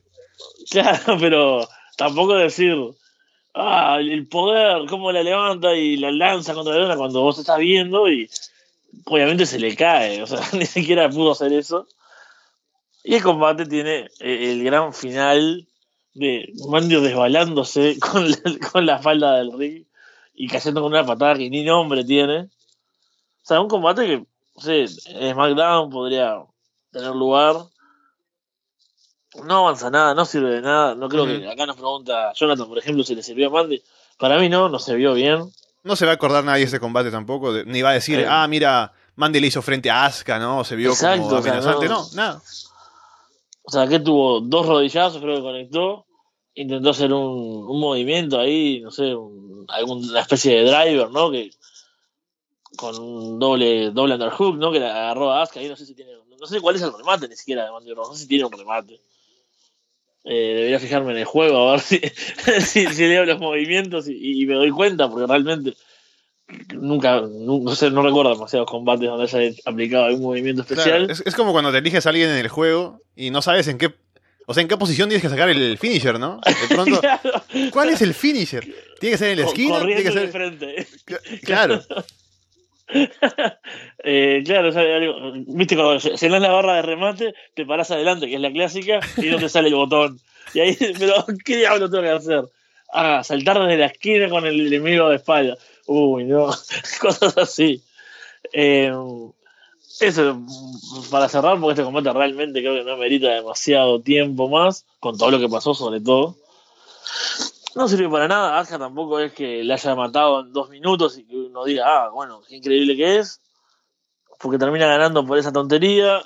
Claro, 0.71 1.17
pero 1.19 1.67
tampoco 1.97 2.35
decir, 2.35 2.75
ah, 3.53 3.97
el 3.99 4.25
poder, 4.27 4.87
cómo 4.87 5.11
la 5.11 5.23
levanta 5.23 5.75
y 5.75 5.97
la 5.97 6.11
lanza 6.11 6.53
contra 6.53 6.73
la 6.73 6.83
luna 6.83 6.95
cuando 6.95 7.19
vos 7.21 7.37
estás 7.37 7.59
viendo 7.59 8.09
y 8.09 8.29
obviamente 9.03 9.45
se 9.45 9.59
le 9.59 9.75
cae, 9.75 10.23
o 10.23 10.27
sea, 10.27 10.39
ni 10.53 10.65
siquiera 10.65 11.09
pudo 11.09 11.33
hacer 11.33 11.51
eso. 11.51 11.85
Y 13.03 13.15
el 13.15 13.21
combate 13.21 13.65
tiene 13.65 14.09
eh, 14.21 14.51
el 14.51 14.63
gran 14.63 14.93
final 14.93 15.67
de 16.15 16.51
Mandio 16.67 17.01
desbalándose 17.01 17.97
con 18.11 18.29
la, 18.29 18.37
con 18.71 18.85
la 18.85 18.97
falda 18.99 19.35
del 19.37 19.51
ring 19.57 19.85
y 20.33 20.47
cayendo 20.47 20.81
con 20.81 20.91
una 20.91 21.05
patada 21.05 21.35
que 21.35 21.49
ni 21.49 21.63
nombre 21.63 22.03
tiene. 22.03 22.39
O 22.41 23.47
sea, 23.47 23.61
un 23.61 23.67
combate 23.69 24.05
que, 24.07 24.17
no 24.19 24.61
sé, 24.61 24.81
en 25.05 25.33
SmackDown 25.33 25.89
podría 25.91 26.37
tener 26.91 27.11
lugar. 27.15 27.55
No 29.43 29.59
avanza 29.67 29.89
nada, 29.89 30.13
no 30.15 30.25
sirve 30.25 30.49
de 30.49 30.61
nada. 30.61 30.95
No 30.95 31.09
creo 31.09 31.25
que 31.25 31.47
acá 31.49 31.65
nos 31.65 31.75
pregunta 31.75 32.31
Jonathan, 32.33 32.67
por 32.67 32.77
ejemplo, 32.77 33.03
si 33.03 33.15
le 33.15 33.21
sirvió 33.23 33.47
a 33.47 33.51
Mandy. 33.51 33.81
Para 34.17 34.39
mí 34.39 34.47
no, 34.49 34.69
no 34.69 34.79
se 34.79 34.95
vio 34.95 35.13
bien. 35.13 35.51
No 35.83 35.95
se 35.95 36.05
va 36.05 36.11
a 36.13 36.15
acordar 36.15 36.43
nadie 36.43 36.61
de 36.61 36.67
ese 36.67 36.79
combate 36.79 37.11
tampoco, 37.11 37.51
de- 37.53 37.65
ni 37.65 37.81
va 37.81 37.89
a 37.89 37.93
decir, 37.93 38.19
Eh. 38.19 38.25
ah, 38.27 38.47
mira, 38.47 38.93
Mandy 39.15 39.39
le 39.41 39.47
hizo 39.47 39.61
frente 39.61 39.89
a 39.91 40.05
Asuka, 40.05 40.39
¿no? 40.39 40.63
Se 40.63 40.75
vio 40.77 40.91
Exacto, 40.91 41.23
como 41.23 41.35
o 41.35 41.41
sea, 41.41 41.51
amenazante. 41.51 41.87
no- 41.89 42.01
no, 42.01 42.07
nada. 42.15 42.41
O 43.63 43.71
sea, 43.71 43.87
que 43.87 43.99
tuvo 43.99 44.39
dos 44.41 44.65
rodillazos, 44.65 45.21
creo 45.21 45.35
que 45.35 45.41
conectó. 45.41 46.04
Intentó 46.55 46.91
hacer 46.91 47.11
un, 47.13 47.65
un 47.67 47.79
movimiento 47.79 48.39
ahí, 48.39 48.79
no 48.81 48.89
sé, 48.91 49.13
un- 49.13 49.65
alguna 49.67 50.21
especie 50.21 50.55
de 50.55 50.63
driver, 50.71 51.09
¿no? 51.11 51.29
Que 51.31 51.51
con 52.77 52.97
un 52.99 53.39
doble, 53.39 53.91
doble 53.91 54.15
underhook, 54.15 54.57
¿no? 54.57 54.71
Que 54.71 54.79
la 54.79 54.89
agarró 54.91 55.31
a 55.31 55.41
Asuka. 55.43 55.59
Ahí 55.59 55.67
no 55.69 55.75
sé 55.75 55.85
si 55.85 55.93
tiene, 55.95 56.11
no 56.39 56.47
sé 56.47 56.59
cuál 56.61 56.75
es 56.75 56.81
el 56.81 56.93
remate 56.97 57.27
ni 57.27 57.35
siquiera 57.35 57.65
de 57.65 57.71
Mandy 57.71 57.93
Rose, 57.93 58.09
no 58.11 58.15
sé 58.15 58.23
si 58.23 58.27
tiene 58.27 58.45
un 58.45 58.51
remate. 58.51 59.01
Eh, 60.23 60.53
debería 60.55 60.79
fijarme 60.79 61.11
en 61.11 61.19
el 61.19 61.25
juego 61.25 61.69
a 61.69 61.71
ver 61.73 61.81
si, 61.81 61.99
si, 62.65 62.87
si 62.87 63.07
leo 63.07 63.25
los 63.25 63.39
movimientos 63.39 64.07
y, 64.07 64.41
y 64.41 64.45
me 64.45 64.55
doy 64.55 64.71
cuenta, 64.71 65.07
porque 65.09 65.27
realmente 65.27 65.75
nunca, 66.73 67.21
nu- 67.21 67.61
no 67.63 67.75
sé, 67.75 67.91
no 67.91 68.01
recuerdo 68.01 68.33
demasiados 68.33 68.69
combates 68.69 69.07
donde 69.07 69.23
haya 69.25 69.55
aplicado 69.65 70.05
algún 70.05 70.23
movimiento 70.23 70.61
especial. 70.63 71.05
Claro, 71.07 71.11
es, 71.11 71.21
es 71.25 71.35
como 71.35 71.51
cuando 71.51 71.71
te 71.71 71.77
eliges 71.77 72.05
a 72.05 72.09
alguien 72.09 72.29
en 72.29 72.37
el 72.37 72.47
juego 72.49 73.01
y 73.15 73.29
no 73.29 73.41
sabes 73.41 73.67
en 73.67 73.77
qué. 73.77 73.93
O 74.47 74.53
sea, 74.53 74.61
en 74.61 74.67
qué 74.67 74.77
posición 74.77 75.09
tienes 75.09 75.21
que 75.23 75.29
sacar 75.29 75.49
el 75.49 75.77
finisher, 75.77 76.19
¿no? 76.19 76.39
De 76.45 76.67
pronto, 76.75 76.99
Claro. 76.99 77.43
¿cuál 77.71 77.89
es 77.89 78.01
el 78.01 78.13
finisher? 78.13 78.63
¿Tiene 78.99 79.13
que 79.13 79.17
ser 79.17 79.31
en 79.31 79.39
la 79.39 79.45
esquina? 79.47 79.79
¿Tiene 79.83 80.03
que 80.03 80.09
corriendo 80.09 80.21
de 80.21 80.31
ser.? 80.31 80.31
frente. 80.31 81.39
Claro. 81.43 81.81
Eh, 84.03 84.43
claro, 84.45 84.69
o 84.69 84.71
sea, 84.71 84.83
viste, 85.47 85.75
cuando 85.75 85.97
llenas 85.97 86.41
la 86.41 86.51
barra 86.51 86.75
de 86.75 86.81
remate, 86.83 87.33
te 87.55 87.65
parás 87.65 87.89
adelante, 87.89 88.27
que 88.27 88.35
es 88.35 88.39
la 88.41 88.51
clásica, 88.51 88.99
y 89.17 89.25
no 89.25 89.39
te 89.39 89.49
sale 89.49 89.69
el 89.69 89.75
botón. 89.75 90.19
Y 90.53 90.59
ahí, 90.59 90.77
pero, 90.99 91.25
¿qué 91.43 91.57
diablo 91.57 91.89
tengo 91.89 92.03
que 92.03 92.09
hacer? 92.09 92.43
Ah, 92.93 93.23
saltar 93.23 93.59
desde 93.59 93.77
la 93.77 93.87
esquina 93.87 94.29
con 94.29 94.45
el 94.45 94.67
enemigo 94.67 95.09
de 95.09 95.15
espalda. 95.15 95.57
Uy, 95.87 96.25
no, 96.25 96.51
cosas 97.01 97.35
así. 97.37 97.81
Eh, 98.53 98.91
eso, 99.99 100.41
para 101.09 101.29
cerrar, 101.29 101.59
porque 101.59 101.73
este 101.73 101.83
combate 101.83 102.11
realmente 102.11 102.61
creo 102.61 102.75
que 102.75 102.83
no 102.83 102.97
merita 102.97 103.29
demasiado 103.29 104.01
tiempo 104.01 104.49
más, 104.49 104.85
con 104.99 105.17
todo 105.17 105.31
lo 105.31 105.39
que 105.39 105.49
pasó, 105.49 105.73
sobre 105.73 106.01
todo. 106.01 106.35
No 107.75 107.89
sirvió 107.89 108.09
para 108.09 108.27
nada. 108.27 108.57
Asuka 108.57 108.79
tampoco 108.79 109.19
es 109.19 109.33
que 109.33 109.63
le 109.63 109.73
haya 109.73 109.95
matado 109.95 110.39
en 110.39 110.53
dos 110.53 110.69
minutos 110.69 111.17
y 111.17 111.25
que 111.25 111.35
uno 111.35 111.65
diga, 111.65 111.83
ah, 111.85 112.09
bueno, 112.09 112.41
qué 112.47 112.55
increíble 112.55 112.95
que 112.95 113.17
es. 113.17 113.41
Porque 114.39 114.57
termina 114.57 114.87
ganando 114.87 115.25
por 115.25 115.37
esa 115.37 115.51
tontería. 115.51 116.23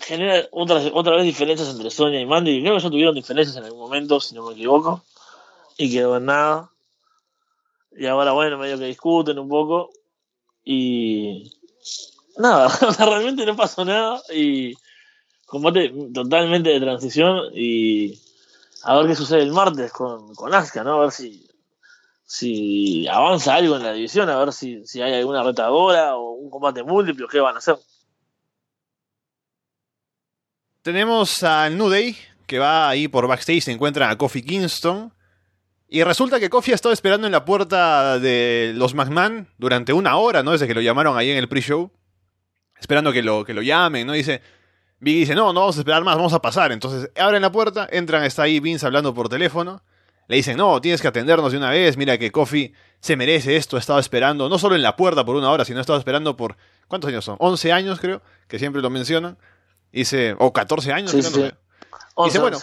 Genera 0.00 0.48
otra, 0.52 0.80
otra 0.94 1.16
vez 1.16 1.24
diferencias 1.24 1.68
entre 1.68 1.90
Sonia 1.90 2.20
y 2.20 2.26
Mandy. 2.26 2.62
Creo 2.62 2.76
que 2.76 2.82
ya 2.82 2.90
tuvieron 2.90 3.14
diferencias 3.14 3.56
en 3.56 3.64
algún 3.64 3.80
momento, 3.80 4.20
si 4.20 4.34
no 4.34 4.46
me 4.46 4.54
equivoco. 4.54 5.02
Y 5.76 5.92
quedó 5.92 6.16
en 6.16 6.24
nada. 6.24 6.70
Y 7.92 8.06
ahora, 8.06 8.32
bueno, 8.32 8.56
medio 8.56 8.78
que 8.78 8.86
discuten 8.86 9.38
un 9.38 9.48
poco. 9.48 9.90
Y. 10.64 11.52
Nada, 12.38 12.68
realmente 12.98 13.44
no 13.44 13.56
pasó 13.56 13.84
nada. 13.84 14.22
Y. 14.32 14.74
Combate 15.46 15.92
totalmente 16.12 16.70
de 16.70 16.80
transición. 16.80 17.50
Y 17.54 18.20
a 18.84 18.96
ver 18.96 19.06
qué 19.06 19.14
sucede 19.14 19.42
el 19.42 19.52
martes 19.52 19.92
con, 19.92 20.34
con 20.34 20.54
Asuka, 20.54 20.84
¿no? 20.84 20.98
A 20.98 21.00
ver 21.02 21.10
si, 21.10 21.48
si 22.24 23.08
avanza 23.08 23.54
algo 23.54 23.76
en 23.76 23.82
la 23.82 23.92
división, 23.92 24.28
a 24.28 24.38
ver 24.38 24.52
si, 24.52 24.86
si 24.86 25.00
hay 25.00 25.14
alguna 25.14 25.42
retadora 25.42 26.16
o 26.16 26.32
un 26.32 26.50
combate 26.50 26.82
múltiplo, 26.82 27.26
qué 27.28 27.40
van 27.40 27.54
a 27.54 27.58
hacer. 27.58 27.78
Tenemos 30.82 31.42
al 31.42 31.76
New 31.76 31.88
Day, 31.88 32.16
que 32.46 32.58
va 32.58 32.88
ahí 32.88 33.08
por 33.08 33.26
backstage, 33.26 33.62
se 33.62 33.72
encuentra 33.72 34.10
a 34.10 34.16
Kofi 34.16 34.42
Kingston. 34.42 35.12
Y 35.88 36.02
resulta 36.02 36.38
que 36.38 36.50
Kofi 36.50 36.72
ha 36.72 36.74
estado 36.74 36.92
esperando 36.92 37.26
en 37.26 37.32
la 37.32 37.46
puerta 37.46 38.18
de 38.18 38.72
los 38.74 38.94
McMahon 38.94 39.48
durante 39.56 39.94
una 39.94 40.18
hora, 40.18 40.42
¿no? 40.42 40.52
Desde 40.52 40.66
que 40.66 40.74
lo 40.74 40.82
llamaron 40.82 41.16
ahí 41.16 41.30
en 41.30 41.38
el 41.38 41.48
pre-show. 41.48 41.90
Esperando 42.80 43.12
que 43.12 43.22
lo, 43.22 43.44
que 43.44 43.54
lo 43.54 43.62
llamen, 43.62 44.06
¿no? 44.06 44.12
dice. 44.12 44.40
Biggie 45.00 45.20
dice, 45.20 45.34
no, 45.34 45.52
no 45.52 45.60
vamos 45.60 45.76
a 45.76 45.80
esperar 45.80 46.02
más, 46.02 46.16
vamos 46.16 46.32
a 46.32 46.42
pasar. 46.42 46.72
Entonces 46.72 47.10
abren 47.16 47.42
la 47.42 47.52
puerta, 47.52 47.88
entran, 47.90 48.24
está 48.24 48.42
ahí 48.42 48.58
Vince 48.58 48.84
hablando 48.84 49.14
por 49.14 49.28
teléfono. 49.28 49.82
Le 50.26 50.36
dicen, 50.36 50.56
no, 50.58 50.80
tienes 50.80 51.00
que 51.00 51.08
atendernos 51.08 51.52
de 51.52 51.58
una 51.58 51.70
vez, 51.70 51.96
mira 51.96 52.18
que 52.18 52.30
Kofi 52.30 52.74
se 53.00 53.16
merece 53.16 53.56
esto, 53.56 53.76
ha 53.76 53.80
estado 53.80 53.98
esperando, 53.98 54.48
no 54.50 54.58
solo 54.58 54.74
en 54.74 54.82
la 54.82 54.94
puerta 54.94 55.24
por 55.24 55.36
una 55.36 55.50
hora, 55.50 55.64
sino 55.64 55.78
ha 55.78 55.80
estado 55.80 55.98
esperando 55.98 56.36
por, 56.36 56.56
¿cuántos 56.86 57.08
años 57.08 57.24
son? 57.24 57.36
11 57.38 57.72
años 57.72 57.98
creo, 57.98 58.20
que 58.46 58.58
siempre 58.58 58.82
lo 58.82 58.90
mencionan. 58.90 59.38
Dice, 59.90 60.36
o 60.38 60.52
14 60.52 60.92
años, 60.92 61.12
Sí, 61.12 61.22
creo, 61.32 61.52
no. 62.16 62.24
Dice, 62.26 62.40
bueno, 62.40 62.58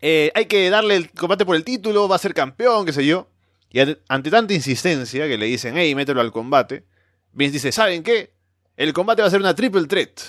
eh, 0.00 0.30
hay 0.34 0.46
que 0.46 0.70
darle 0.70 0.94
el 0.94 1.10
combate 1.10 1.44
por 1.44 1.56
el 1.56 1.64
título, 1.64 2.06
va 2.06 2.14
a 2.16 2.20
ser 2.20 2.34
campeón, 2.34 2.86
qué 2.86 2.92
sé 2.92 3.04
yo. 3.04 3.28
Y 3.70 3.80
ante, 3.80 4.00
ante 4.08 4.30
tanta 4.30 4.54
insistencia 4.54 5.26
que 5.26 5.38
le 5.38 5.46
dicen, 5.46 5.76
hey, 5.76 5.92
mételo 5.96 6.20
al 6.20 6.30
combate, 6.30 6.84
Vince 7.32 7.54
dice, 7.54 7.72
¿saben 7.72 8.04
qué? 8.04 8.37
El 8.78 8.92
combate 8.92 9.22
va 9.22 9.28
a 9.28 9.30
ser 9.30 9.40
una 9.40 9.54
triple 9.56 9.86
threat. 9.88 10.20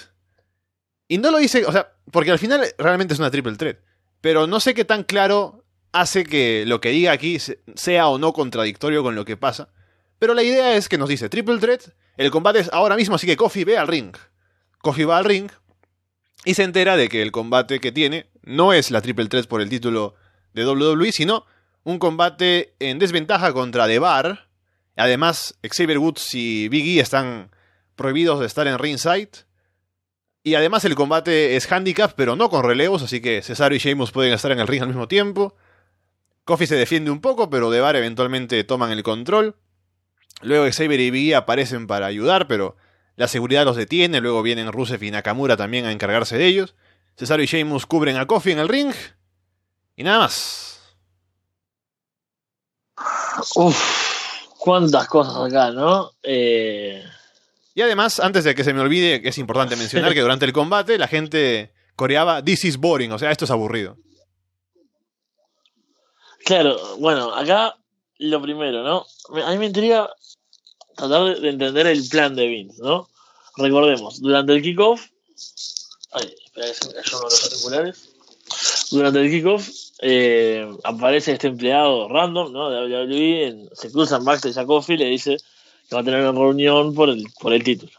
Y 1.08 1.20
no 1.20 1.30
lo 1.30 1.38
dice, 1.38 1.66
o 1.66 1.72
sea, 1.72 1.94
porque 2.12 2.32
al 2.32 2.40
final 2.40 2.66
realmente 2.80 3.14
es 3.14 3.20
una 3.20 3.30
triple 3.30 3.56
threat. 3.56 3.78
Pero 4.22 4.48
no 4.48 4.60
sé 4.60 4.74
qué 4.74 4.86
tan 4.86 5.04
claro 5.04 5.64
hace 5.92 6.24
que 6.24 6.64
lo 6.66 6.82
que 6.82 6.90
diga 6.90 7.12
aquí 7.12 7.38
se- 7.38 7.60
sea 7.76 8.08
o 8.08 8.18
no 8.18 8.34
contradictorio 8.34 9.04
con 9.04 9.14
lo 9.14 9.24
que 9.24 9.38
pasa. 9.38 9.70
Pero 10.18 10.34
la 10.34 10.42
idea 10.42 10.76
es 10.76 10.90
que 10.90 10.98
nos 10.98 11.10
dice 11.10 11.30
triple 11.30 11.60
threat, 11.60 11.84
el 12.18 12.32
combate 12.32 12.60
es 12.60 12.70
ahora 12.74 12.96
mismo, 12.96 13.16
así 13.16 13.28
que 13.28 13.38
Kofi 13.38 13.64
ve 13.64 13.78
al 13.78 13.88
ring. 13.88 14.16
Kofi 14.82 15.04
va 15.04 15.20
al 15.20 15.26
ring 15.26 15.50
y 16.44 16.56
se 16.56 16.64
entera 16.64 16.98
de 16.98 17.08
que 17.08 17.22
el 17.22 17.32
combate 17.32 17.80
que 17.80 17.92
tiene 17.92 18.32
no 18.42 18.74
es 18.74 18.90
la 18.90 19.02
triple 19.02 19.28
threat 19.28 19.46
por 19.46 19.62
el 19.62 19.70
título 19.70 20.16
de 20.54 20.66
WWE, 20.66 21.12
sino 21.12 21.46
un 21.84 22.00
combate 22.00 22.74
en 22.80 22.98
desventaja 22.98 23.54
contra 23.54 23.86
The 23.88 24.00
Bar. 24.00 24.50
Además, 24.96 25.56
Xavier 25.64 26.00
Woods 26.00 26.34
y 26.34 26.68
Big 26.68 26.98
E 26.98 27.02
están 27.02 27.52
prohibidos 28.00 28.40
de 28.40 28.48
estar 28.48 28.66
en 28.66 28.80
ringside. 28.80 29.46
Y 30.42 30.56
además 30.56 30.86
el 30.86 30.96
combate 30.96 31.58
es 31.58 31.70
handicap, 31.70 32.14
pero 32.16 32.38
no 32.38 32.50
con 32.50 32.64
relevos, 32.64 33.04
así 33.04 33.22
que 33.22 33.42
Cesaro 33.42 33.76
y 33.76 33.78
Sheamus 33.78 34.12
pueden 34.12 34.34
estar 34.34 34.52
en 34.52 34.60
el 34.60 34.68
ring 34.68 34.82
al 34.82 34.88
mismo 34.88 35.10
tiempo. 35.10 35.54
Kofi 36.46 36.66
se 36.66 36.76
defiende 36.76 37.12
un 37.12 37.20
poco, 37.20 37.50
pero 37.50 37.70
The 37.70 37.82
Bar 37.82 37.98
eventualmente 37.98 38.64
toman 38.64 38.92
el 38.92 39.04
control. 39.04 39.58
Luego 40.42 40.66
Xavier 40.72 41.02
y 41.02 41.12
Big 41.12 41.32
E 41.32 41.36
aparecen 41.36 41.88
para 41.88 42.06
ayudar, 42.06 42.48
pero 42.48 42.78
la 43.18 43.28
seguridad 43.28 43.66
los 43.66 43.76
detiene. 43.76 44.22
Luego 44.22 44.42
vienen 44.42 44.72
Rusev 44.72 45.04
y 45.04 45.12
Nakamura 45.12 45.58
también 45.58 45.86
a 45.86 45.92
encargarse 45.92 46.38
de 46.38 46.46
ellos. 46.48 46.76
Cesaro 47.18 47.44
y 47.44 47.46
Sheamus 47.46 47.86
cubren 47.86 48.16
a 48.16 48.26
Kofi 48.26 48.52
en 48.52 48.60
el 48.60 48.70
ring. 48.70 48.94
Y 49.98 50.04
nada 50.04 50.20
más. 50.20 50.80
Uf, 53.56 54.56
cuántas 54.58 55.06
cosas 55.08 55.36
acá, 55.36 55.72
¿no? 55.72 56.12
Eh, 56.24 57.04
Y 57.75 57.82
además, 57.82 58.19
antes 58.19 58.43
de 58.43 58.55
que 58.55 58.63
se 58.63 58.73
me 58.73 58.82
olvide, 58.82 59.21
es 59.27 59.38
importante 59.38 59.75
mencionar 59.75 60.13
que 60.13 60.21
durante 60.21 60.45
el 60.45 60.53
combate 60.53 60.97
la 60.97 61.08
gente 61.08 61.71
coreaba 61.95 62.43
This 62.43 62.65
is 62.65 62.77
boring, 62.77 63.12
o 63.12 63.19
sea, 63.19 63.32
esto 63.32 63.45
es 63.45 63.51
aburrido. 63.51 63.97
claro, 66.45 66.77
bueno, 66.97 67.34
acá 67.34 67.75
lo 68.17 68.41
primero, 68.41 68.84
¿no? 68.84 69.05
A 69.45 69.51
mí 69.51 69.58
me 69.58 69.67
intriga 69.67 70.10
tratar 70.95 71.36
de, 71.36 71.39
de 71.41 71.49
entender 71.49 71.88
el 71.88 72.08
plan 72.10 72.36
de 72.36 72.47
Vince, 72.47 72.82
¿no? 72.82 73.08
Recordemos, 73.58 74.19
durante 74.21 74.53
el 74.53 74.62
kickoff. 74.62 75.08
Ay, 76.12 76.34
espera 76.45 76.67
que 76.67 76.73
se 76.73 76.88
me 76.88 76.93
cayó 76.95 77.17
uno 77.19 77.29
de 77.29 77.36
los 77.36 77.43
auriculares. 77.45 78.10
Durante 78.91 79.21
el 79.21 79.29
kickoff 79.29 79.69
eh, 80.01 80.67
aparece 80.84 81.34
este 81.34 81.47
empleado 81.47 82.08
random, 82.10 82.51
¿no? 82.51 82.69
De 82.69 82.82
WWE, 83.05 83.47
en- 83.47 83.69
se 83.73 83.91
cruzan 83.91 84.23
backstage 84.25 84.58
a 84.58 84.65
Kofi 84.65 84.93
y 84.93 84.97
le 84.97 85.05
dice 85.05 85.38
que 85.89 85.95
va 85.95 86.02
a 86.02 86.06
tener 86.06 86.21
una 86.21 86.32
reunión 86.39 86.93
por 86.93 87.10
el, 87.10 87.25
por 87.39 87.54
el 87.54 87.63
título. 87.63 87.91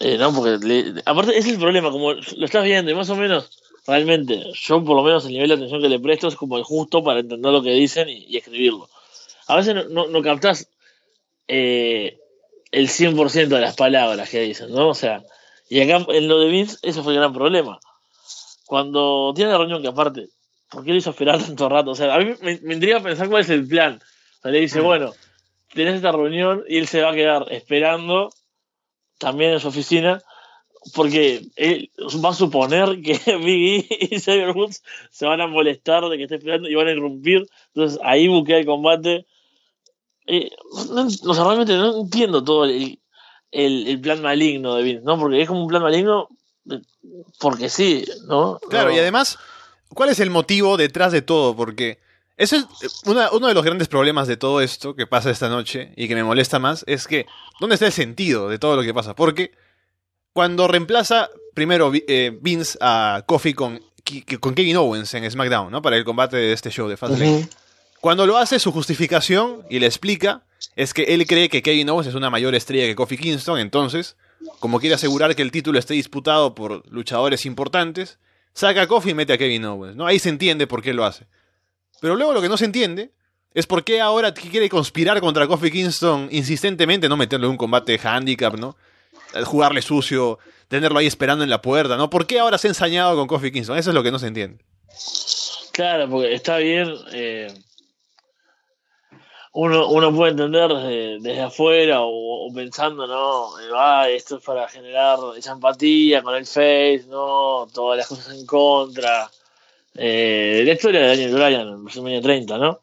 Eh, 0.00 0.16
no, 0.18 0.32
porque 0.34 0.58
le- 0.66 1.02
aparte 1.04 1.32
ese 1.36 1.48
es 1.48 1.54
el 1.54 1.60
problema, 1.60 1.90
como 1.90 2.12
lo 2.12 2.44
estás 2.44 2.64
viendo 2.64 2.90
y 2.90 2.94
más 2.94 3.10
o 3.10 3.16
menos 3.16 3.50
realmente, 3.86 4.42
yo 4.54 4.82
por 4.84 4.96
lo 4.96 5.02
menos 5.02 5.24
el 5.26 5.32
nivel 5.32 5.48
de 5.48 5.54
atención 5.56 5.82
que 5.82 5.88
le 5.88 5.98
presto 5.98 6.28
es 6.28 6.36
como 6.36 6.56
el 6.56 6.64
justo 6.64 7.02
para 7.02 7.20
entender 7.20 7.52
lo 7.52 7.62
que 7.62 7.70
dicen 7.72 8.08
y, 8.08 8.24
y 8.28 8.36
escribirlo. 8.36 8.88
A 9.48 9.56
veces 9.56 9.74
no, 9.74 9.84
no, 9.88 10.06
no 10.06 10.22
captás 10.22 10.68
eh, 11.48 12.18
el 12.70 12.88
100% 12.88 13.56
de 13.56 13.60
las 13.62 13.76
palabras 13.76 14.30
que 14.30 14.40
dicen, 14.40 14.70
¿no? 14.72 14.88
O 14.90 14.94
sea, 14.94 15.24
y 15.68 15.80
acá 15.80 16.04
en 16.12 16.28
lo 16.28 16.38
de 16.40 16.48
Vince, 16.50 16.76
ese 16.82 17.02
fue 17.02 17.12
el 17.14 17.18
gran 17.18 17.32
problema. 17.32 17.78
Cuando 18.66 19.32
tiene 19.34 19.50
la 19.50 19.58
reunión, 19.58 19.82
que 19.82 19.88
aparte, 19.88 20.28
¿por 20.70 20.84
qué 20.84 20.92
le 20.92 20.98
hizo 20.98 21.10
esperar 21.10 21.38
tanto 21.44 21.68
rato? 21.68 21.90
O 21.90 21.94
sea, 21.94 22.14
a 22.14 22.18
mí 22.18 22.32
me, 22.40 22.58
me 22.62 22.74
intriga 22.74 23.00
pensar 23.00 23.28
cuál 23.28 23.42
es 23.42 23.50
el 23.50 23.66
plan. 23.66 24.00
O 24.38 24.42
sea, 24.42 24.50
le 24.52 24.60
dice, 24.60 24.80
bueno, 24.80 25.12
tenés 25.74 25.96
esta 25.96 26.12
reunión 26.12 26.64
y 26.68 26.78
él 26.78 26.86
se 26.86 27.02
va 27.02 27.10
a 27.10 27.14
quedar 27.14 27.46
esperando 27.52 28.30
también 29.18 29.52
en 29.52 29.60
su 29.60 29.68
oficina 29.68 30.22
porque 30.94 31.42
él 31.56 31.90
va 32.24 32.30
a 32.30 32.34
suponer 32.34 33.02
que 33.02 33.20
Big 33.36 33.86
E 33.90 34.08
y 34.14 34.18
Xavier 34.20 34.50
Woods 34.52 34.82
se 35.10 35.26
van 35.26 35.40
a 35.40 35.46
molestar 35.46 36.08
de 36.08 36.16
que 36.16 36.22
esté 36.24 36.36
esperando 36.36 36.68
y 36.68 36.74
van 36.74 36.88
a 36.88 36.92
irrumpir. 36.92 37.46
Entonces 37.74 38.00
ahí 38.02 38.28
buquea 38.28 38.58
el 38.58 38.66
combate. 38.66 39.26
Eh, 40.26 40.50
no, 40.90 41.06
o 41.06 41.34
sea, 41.34 41.44
realmente 41.44 41.74
no 41.76 42.00
entiendo 42.02 42.42
todo 42.44 42.64
el, 42.64 42.98
el, 43.50 43.86
el 43.88 44.00
plan 44.00 44.22
maligno 44.22 44.74
de 44.76 44.82
Vince, 44.82 45.04
¿no? 45.04 45.18
Porque 45.18 45.42
es 45.42 45.48
como 45.48 45.62
un 45.62 45.68
plan 45.68 45.82
maligno 45.82 46.28
de- 46.64 46.80
porque 47.38 47.68
sí, 47.68 48.04
¿no? 48.28 48.58
Claro, 48.70 48.90
No. 48.90 48.96
y 48.96 48.98
además, 49.00 49.38
¿cuál 49.94 50.08
es 50.10 50.20
el 50.20 50.30
motivo 50.30 50.76
detrás 50.76 51.12
de 51.12 51.20
todo? 51.22 51.54
Porque 51.56 51.98
eso 52.40 52.56
es 52.56 52.62
eh, 52.82 52.88
una- 53.06 53.30
uno 53.30 53.46
de 53.46 53.54
los 53.54 53.64
grandes 53.64 53.88
problemas 53.88 54.26
de 54.26 54.36
todo 54.36 54.60
esto 54.60 54.94
que 54.96 55.06
pasa 55.06 55.30
esta 55.30 55.48
noche 55.48 55.92
y 55.96 56.08
que 56.08 56.14
me 56.14 56.24
molesta 56.24 56.58
más, 56.58 56.84
es 56.88 57.06
que, 57.06 57.26
¿dónde 57.60 57.74
está 57.74 57.86
el 57.86 57.92
sentido 57.92 58.48
de 58.48 58.58
todo 58.58 58.74
lo 58.76 58.82
que 58.82 58.92
pasa? 58.94 59.14
Porque 59.14 59.52
cuando 60.32 60.66
reemplaza 60.68 61.28
primero 61.54 61.92
eh, 61.94 62.36
Vince 62.40 62.78
a 62.80 63.22
Kofi 63.26 63.54
con, 63.54 63.80
con 64.40 64.54
Kevin 64.54 64.76
Owens 64.76 65.12
en 65.14 65.28
SmackDown, 65.30 65.70
¿no? 65.70 65.82
Para 65.82 65.96
el 65.96 66.04
combate 66.04 66.36
de 66.36 66.52
este 66.52 66.70
show 66.70 66.88
de 66.88 66.96
Fastlane. 66.96 67.30
Ujú. 67.40 67.48
Cuando 68.00 68.26
lo 68.26 68.38
hace, 68.38 68.58
su 68.58 68.72
justificación 68.72 69.62
y 69.68 69.78
le 69.78 69.86
explica 69.86 70.42
es 70.76 70.94
que 70.94 71.02
él 71.04 71.26
cree 71.26 71.48
que 71.48 71.62
Kevin 71.62 71.90
Owens 71.90 72.08
es 72.08 72.14
una 72.14 72.30
mayor 72.30 72.54
estrella 72.54 72.86
que 72.86 72.94
Kofi 72.94 73.18
Kingston, 73.18 73.58
entonces, 73.58 74.16
como 74.58 74.80
quiere 74.80 74.94
asegurar 74.94 75.34
que 75.36 75.42
el 75.42 75.50
título 75.50 75.78
esté 75.78 75.94
disputado 75.94 76.54
por 76.54 76.82
luchadores 76.90 77.44
importantes, 77.44 78.18
saca 78.54 78.82
a 78.82 78.86
Kofi 78.86 79.10
y 79.10 79.14
mete 79.14 79.32
a 79.34 79.38
Kevin 79.38 79.64
Owens, 79.66 79.96
¿no? 79.96 80.06
Ahí 80.06 80.18
se 80.18 80.28
entiende 80.30 80.66
por 80.66 80.80
qué 80.82 80.94
lo 80.94 81.04
hace. 81.04 81.26
Pero 82.00 82.16
luego 82.16 82.32
lo 82.32 82.42
que 82.42 82.48
no 82.48 82.56
se 82.56 82.64
entiende 82.64 83.12
es 83.52 83.66
por 83.66 83.84
qué 83.84 84.00
ahora 84.00 84.32
quiere 84.32 84.68
conspirar 84.68 85.20
contra 85.20 85.46
Kofi 85.46 85.70
Kingston 85.70 86.28
insistentemente, 86.30 87.08
no 87.08 87.16
meterlo 87.16 87.46
en 87.46 87.52
un 87.52 87.56
combate 87.56 87.98
handicap, 88.02 88.54
¿no? 88.54 88.76
Eh, 89.34 89.42
Jugarle 89.42 89.82
sucio, 89.82 90.38
tenerlo 90.68 90.98
ahí 90.98 91.06
esperando 91.06 91.44
en 91.44 91.50
la 91.50 91.60
puerta, 91.60 91.96
¿no? 91.96 92.10
¿Por 92.10 92.26
qué 92.26 92.38
ahora 92.38 92.58
se 92.58 92.68
ha 92.68 92.70
ensañado 92.70 93.16
con 93.16 93.26
Kofi 93.26 93.50
Kingston? 93.50 93.76
Eso 93.76 93.90
es 93.90 93.94
lo 93.94 94.02
que 94.02 94.10
no 94.10 94.18
se 94.18 94.28
entiende. 94.28 94.64
Claro, 95.72 96.08
porque 96.08 96.34
está 96.34 96.58
bien. 96.58 96.94
eh, 97.12 97.52
uno, 99.52 99.88
uno 99.88 100.14
puede 100.14 100.30
entender 100.30 100.68
desde, 100.68 101.18
desde 101.20 101.42
afuera 101.42 102.02
o, 102.02 102.46
o 102.46 102.54
pensando, 102.54 103.06
¿no? 103.06 103.58
Eh, 103.60 103.70
ah, 103.76 104.08
esto 104.08 104.36
es 104.36 104.44
para 104.44 104.68
generar 104.68 105.18
esa 105.36 105.52
empatía 105.52 106.22
con 106.22 106.36
el 106.36 106.46
Face, 106.46 107.04
¿no? 107.08 107.66
Todas 107.72 107.98
las 107.98 108.06
cosas 108.06 108.32
en 108.32 108.46
contra. 108.46 109.28
Eh, 109.94 110.62
la 110.64 110.72
historia 110.72 111.00
de 111.00 111.08
Daniel 111.08 111.34
Bryan 111.34 111.68
en 111.68 111.82
WrestleMania 111.82 112.22
30, 112.22 112.58
¿no? 112.58 112.80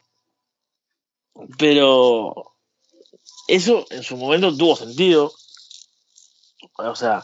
Pero 1.57 2.53
eso 3.47 3.85
en 3.89 4.03
su 4.03 4.17
momento 4.17 4.55
tuvo 4.55 4.75
sentido. 4.75 5.31
O 6.77 6.95
sea, 6.95 7.23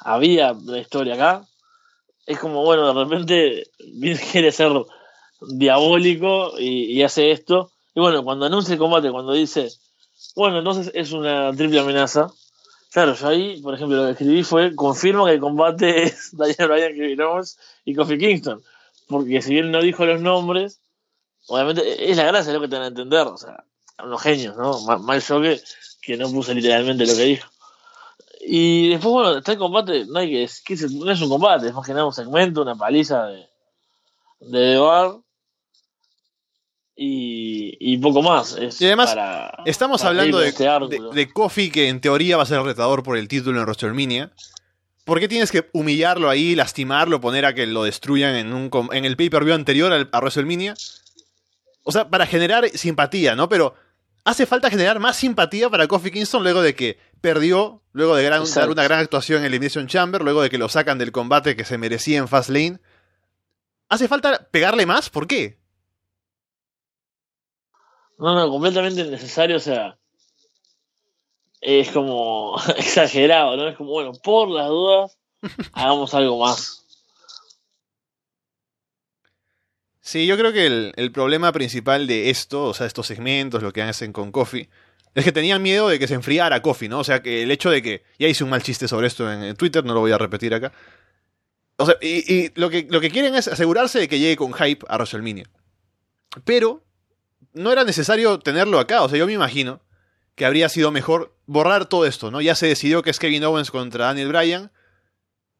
había 0.00 0.52
una 0.52 0.78
historia 0.78 1.14
acá. 1.14 1.46
Es 2.26 2.38
como, 2.38 2.62
bueno, 2.62 2.92
de 2.92 3.04
repente 3.04 3.70
Vince 3.94 4.24
quiere 4.32 4.52
ser 4.52 4.72
diabólico 5.40 6.58
y, 6.58 6.92
y 6.92 7.02
hace 7.02 7.30
esto. 7.30 7.72
Y 7.94 8.00
bueno, 8.00 8.22
cuando 8.24 8.46
anuncia 8.46 8.72
el 8.72 8.78
combate, 8.78 9.10
cuando 9.10 9.32
dice, 9.32 9.68
bueno, 10.34 10.58
entonces 10.58 10.90
es 10.94 11.12
una 11.12 11.52
triple 11.52 11.80
amenaza. 11.80 12.32
Claro, 12.92 13.14
yo 13.14 13.28
ahí, 13.28 13.60
por 13.62 13.74
ejemplo, 13.74 13.96
lo 13.96 14.04
que 14.04 14.12
escribí 14.12 14.42
fue, 14.42 14.74
confirmo 14.74 15.24
que 15.24 15.32
el 15.32 15.40
combate 15.40 16.02
es 16.04 16.36
Daniel 16.36 16.68
Bryan, 16.68 16.94
Kevin 16.94 17.22
Owens 17.22 17.58
y 17.84 17.94
Kofi 17.94 18.18
Kingston. 18.18 18.62
Porque 19.08 19.42
si 19.42 19.54
bien 19.54 19.70
no 19.70 19.80
dijo 19.82 20.04
los 20.06 20.20
nombres, 20.20 20.80
obviamente 21.48 22.10
es 22.10 22.16
la 22.16 22.24
gracia 22.24 22.52
lo 22.52 22.60
que 22.60 22.68
te 22.68 22.76
van 22.76 22.84
a 22.84 22.88
entender. 22.88 23.26
O 23.26 23.36
sea, 23.36 23.64
unos 24.02 24.22
genios, 24.22 24.56
¿no? 24.56 24.80
Ma- 24.82 24.98
Mal 24.98 25.20
yo 25.20 25.40
que, 25.40 25.60
que 26.00 26.16
no 26.16 26.30
puse 26.30 26.54
literalmente 26.54 27.06
lo 27.06 27.14
que 27.14 27.24
dijo. 27.24 27.48
Y 28.44 28.88
después, 28.90 29.12
bueno, 29.12 29.38
está 29.38 29.52
el 29.52 29.58
combate, 29.58 30.04
no 30.06 30.18
hay 30.18 30.30
que, 30.30 30.50
que 30.64 30.74
es- 30.74 30.92
no 30.92 31.10
es 31.10 31.20
un 31.20 31.28
combate, 31.28 31.68
es 31.68 31.74
más 31.74 31.86
que 31.86 31.92
nada 31.92 32.06
un 32.06 32.12
segmento, 32.12 32.62
una 32.62 32.74
paliza 32.74 33.26
de, 33.26 33.36
de 34.40 34.50
The 34.50 34.76
Bar 34.78 35.16
y, 36.96 37.76
y 37.80 37.98
poco 37.98 38.22
más. 38.22 38.56
Es 38.56 38.80
Y 38.80 38.86
además, 38.86 39.10
para- 39.10 39.52
Estamos 39.64 40.00
para 40.00 40.10
hablando 40.10 40.38
de, 40.38 40.48
este 40.48 40.64
de, 40.64 40.98
de 41.14 41.32
Kofi, 41.32 41.70
que 41.70 41.88
en 41.88 42.00
teoría 42.00 42.36
va 42.36 42.42
a 42.42 42.46
ser 42.46 42.62
retador 42.62 43.02
por 43.02 43.16
el 43.16 43.28
título 43.28 43.58
en 43.60 43.64
WrestleMania. 43.66 44.32
¿Por 45.04 45.18
qué 45.18 45.28
tienes 45.28 45.50
que 45.50 45.68
humillarlo 45.72 46.30
ahí, 46.30 46.54
lastimarlo, 46.54 47.20
poner 47.20 47.44
a 47.44 47.54
que 47.54 47.66
lo 47.66 47.82
destruyan 47.82 48.36
en, 48.36 48.52
un, 48.52 48.70
en 48.92 49.04
el 49.04 49.16
pay-per-view 49.16 49.54
anterior 49.54 49.92
a 49.92 50.18
WrestleMania? 50.18 50.74
O 51.82 51.90
sea, 51.90 52.08
para 52.08 52.26
generar 52.26 52.68
simpatía, 52.68 53.34
¿no? 53.34 53.48
Pero 53.48 53.74
hace 54.24 54.46
falta 54.46 54.70
generar 54.70 55.00
más 55.00 55.16
simpatía 55.16 55.68
para 55.68 55.88
Kofi 55.88 56.12
Kingston 56.12 56.44
luego 56.44 56.62
de 56.62 56.76
que 56.76 56.98
perdió, 57.20 57.82
luego 57.92 58.14
de 58.14 58.22
gran, 58.22 58.44
dar 58.54 58.70
una 58.70 58.84
gran 58.84 59.00
actuación 59.00 59.40
en 59.40 59.46
el 59.46 59.52
Elimination 59.54 59.88
Chamber, 59.88 60.22
luego 60.22 60.42
de 60.42 60.50
que 60.50 60.58
lo 60.58 60.68
sacan 60.68 60.98
del 60.98 61.10
combate 61.10 61.56
que 61.56 61.64
se 61.64 61.78
merecía 61.78 62.18
en 62.18 62.28
Fastlane. 62.28 62.78
¿Hace 63.88 64.06
falta 64.06 64.48
pegarle 64.52 64.86
más? 64.86 65.10
¿Por 65.10 65.26
qué? 65.26 65.58
No, 68.18 68.36
no, 68.36 68.48
completamente 68.48 69.02
necesario, 69.04 69.56
o 69.56 69.60
sea, 69.60 69.98
es 71.62 71.92
como 71.92 72.56
exagerado, 72.76 73.56
¿no? 73.56 73.68
Es 73.68 73.76
como, 73.76 73.90
bueno, 73.90 74.12
por 74.12 74.50
las 74.50 74.68
dudas, 74.68 75.18
hagamos 75.72 76.12
algo 76.12 76.44
más. 76.44 76.80
Sí, 80.00 80.26
yo 80.26 80.36
creo 80.36 80.52
que 80.52 80.92
el, 80.96 81.12
problema 81.12 81.52
principal 81.52 82.08
de 82.08 82.28
esto, 82.28 82.64
o 82.64 82.74
sea, 82.74 82.88
estos 82.88 83.06
segmentos, 83.06 83.62
lo 83.62 83.72
que 83.72 83.82
hacen 83.82 84.12
con 84.12 84.32
Kofi, 84.32 84.68
es 85.14 85.24
que 85.24 85.30
tenían 85.30 85.62
miedo 85.62 85.88
de 85.88 86.00
que 86.00 86.08
se 86.08 86.14
enfriara 86.14 86.60
Kofi, 86.60 86.88
¿no? 86.88 86.98
O 86.98 87.04
sea, 87.04 87.22
que 87.22 87.44
el 87.44 87.50
hecho 87.52 87.70
de 87.70 87.82
que. 87.82 88.02
Ya 88.18 88.26
hice 88.26 88.42
un 88.42 88.50
mal 88.50 88.62
chiste 88.62 88.88
sobre 88.88 89.06
esto 89.06 89.30
en, 89.30 89.54
Twitter, 89.54 89.84
no 89.84 89.94
lo 89.94 90.00
voy 90.00 90.10
a 90.10 90.18
repetir 90.18 90.52
acá. 90.54 90.72
O 91.76 91.86
sea, 91.86 91.94
y, 92.00 92.50
lo, 92.58 92.68
que, 92.68 92.88
lo 92.90 93.00
que 93.00 93.10
quieren 93.10 93.34
es 93.36 93.46
asegurarse 93.46 94.00
de 94.00 94.08
que 94.08 94.18
llegue 94.18 94.36
con 94.36 94.52
hype 94.52 94.84
a 94.88 94.96
WrestleMania. 94.96 95.44
Pero 96.44 96.82
no 97.52 97.70
era 97.70 97.84
necesario 97.84 98.40
tenerlo 98.40 98.80
acá. 98.80 99.02
O 99.02 99.08
sea, 99.08 99.18
yo 99.18 99.26
me 99.26 99.34
imagino 99.34 99.80
que 100.34 100.44
habría 100.44 100.68
sido 100.68 100.90
mejor 100.90 101.36
borrar 101.46 101.86
todo 101.86 102.06
esto, 102.06 102.30
¿no? 102.30 102.40
Ya 102.40 102.54
se 102.54 102.66
decidió 102.66 103.02
que 103.02 103.10
es 103.10 103.18
Kevin 103.18 103.44
Owens 103.44 103.70
contra 103.70 104.06
Daniel 104.06 104.28
Bryan. 104.28 104.72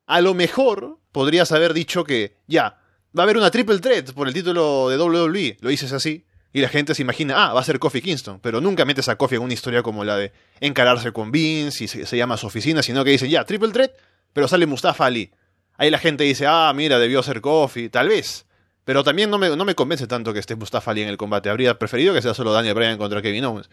A 0.07 0.21
lo 0.21 0.35
mejor 0.35 0.99
podrías 1.13 1.53
haber 1.53 1.75
dicho 1.75 2.05
que 2.05 2.37
ya, 2.47 2.81
va 3.17 3.23
a 3.23 3.25
haber 3.25 3.37
una 3.37 3.51
triple 3.51 3.79
threat 3.79 4.13
por 4.13 4.29
el 4.29 4.35
título 4.35 4.89
de 4.89 4.99
WWE. 4.99 5.59
Lo 5.61 5.69
dices 5.69 5.93
así. 5.93 6.27
Y 6.55 6.61
la 6.61 6.69
gente 6.69 6.95
se 6.95 7.01
imagina, 7.01 7.47
ah, 7.47 7.55
va 7.55 7.61
a 7.61 7.65
ser 7.65 7.79
Kofi 7.79 8.03
Kingston. 8.03 8.41
Pero 8.41 8.61
nunca 8.61 8.85
metes 8.85 9.09
a 9.09 9.17
Kofi 9.17 9.37
en 9.37 9.43
una 9.43 9.55
historia 9.55 9.83
como 9.83 10.05
la 10.05 10.17
de 10.17 10.33
encararse 10.61 11.13
con 11.13 11.33
Vince 11.33 11.85
y 11.85 11.89
se, 11.89 12.17
llama 12.17 12.37
su 12.37 12.47
oficina, 12.47 12.83
sino 12.83 13.05
que 13.05 13.11
dicen, 13.11 13.31
ya, 13.31 13.45
triple 13.45 13.71
threat, 13.71 13.93
pero 14.35 14.49
sale 14.49 14.67
Mustafa 14.67 15.07
Ali. 15.07 15.33
Ahí 15.79 15.91
la 15.91 15.99
gente 15.99 16.25
dice, 16.25 16.47
ah, 16.47 16.71
mira, 16.75 16.99
debió 16.99 17.23
ser 17.23 17.41
Kofi, 17.41 17.89
tal 17.89 18.09
vez. 18.09 18.45
Pero 18.85 19.03
también 19.03 19.31
no 19.31 19.39
me, 19.39 19.57
no 19.57 19.65
me 19.65 19.75
convence 19.75 20.07
tanto 20.07 20.35
que 20.35 20.41
esté 20.41 20.55
Mustafa 20.55 20.91
Ali 20.91 21.03
en 21.03 21.09
el 21.09 21.17
combate. 21.17 21.49
Habría 21.49 21.79
preferido 21.79 22.13
que 22.13 22.21
sea 22.21 22.35
solo 22.35 22.53
Daniel 22.53 22.75
Bryan 22.75 22.99
contra 22.99 23.23
Kevin 23.23 23.47
Owens. 23.47 23.71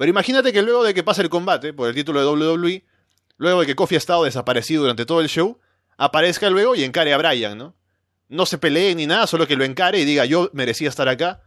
Pero 0.00 0.08
imagínate 0.08 0.54
que 0.54 0.62
luego 0.62 0.82
de 0.82 0.94
que 0.94 1.02
pase 1.02 1.20
el 1.20 1.28
combate 1.28 1.74
por 1.74 1.86
el 1.86 1.94
título 1.94 2.20
de 2.20 2.26
WWE, 2.26 2.86
luego 3.36 3.60
de 3.60 3.66
que 3.66 3.76
Kofi 3.76 3.96
ha 3.96 3.98
estado 3.98 4.24
desaparecido 4.24 4.80
durante 4.80 5.04
todo 5.04 5.20
el 5.20 5.28
show, 5.28 5.58
aparezca 5.98 6.48
luego 6.48 6.74
y 6.74 6.84
encare 6.84 7.12
a 7.12 7.18
Bryan, 7.18 7.58
¿no? 7.58 7.76
No 8.30 8.46
se 8.46 8.56
pelee 8.56 8.94
ni 8.94 9.06
nada, 9.06 9.26
solo 9.26 9.46
que 9.46 9.56
lo 9.56 9.64
encare 9.64 9.98
y 9.98 10.06
diga 10.06 10.24
yo 10.24 10.48
merecía 10.54 10.88
estar 10.88 11.06
acá 11.10 11.42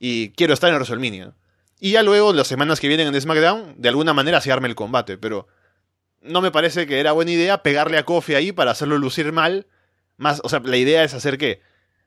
y 0.00 0.32
quiero 0.32 0.52
estar 0.52 0.68
en 0.68 0.74
WrestleMania. 0.74 1.32
Y 1.80 1.92
ya 1.92 2.02
luego, 2.02 2.34
las 2.34 2.46
semanas 2.46 2.78
que 2.78 2.88
vienen 2.88 3.08
en 3.08 3.18
SmackDown, 3.18 3.76
de 3.78 3.88
alguna 3.88 4.12
manera 4.12 4.42
se 4.42 4.52
arme 4.52 4.68
el 4.68 4.74
combate, 4.74 5.16
pero 5.16 5.48
no 6.20 6.42
me 6.42 6.50
parece 6.50 6.86
que 6.86 7.00
era 7.00 7.12
buena 7.12 7.30
idea 7.30 7.62
pegarle 7.62 7.96
a 7.96 8.04
Kofi 8.04 8.34
ahí 8.34 8.52
para 8.52 8.72
hacerlo 8.72 8.98
lucir 8.98 9.32
mal. 9.32 9.66
Más, 10.18 10.42
o 10.44 10.50
sea, 10.50 10.60
la 10.62 10.76
idea 10.76 11.04
es 11.04 11.14
hacer 11.14 11.38
que 11.38 11.62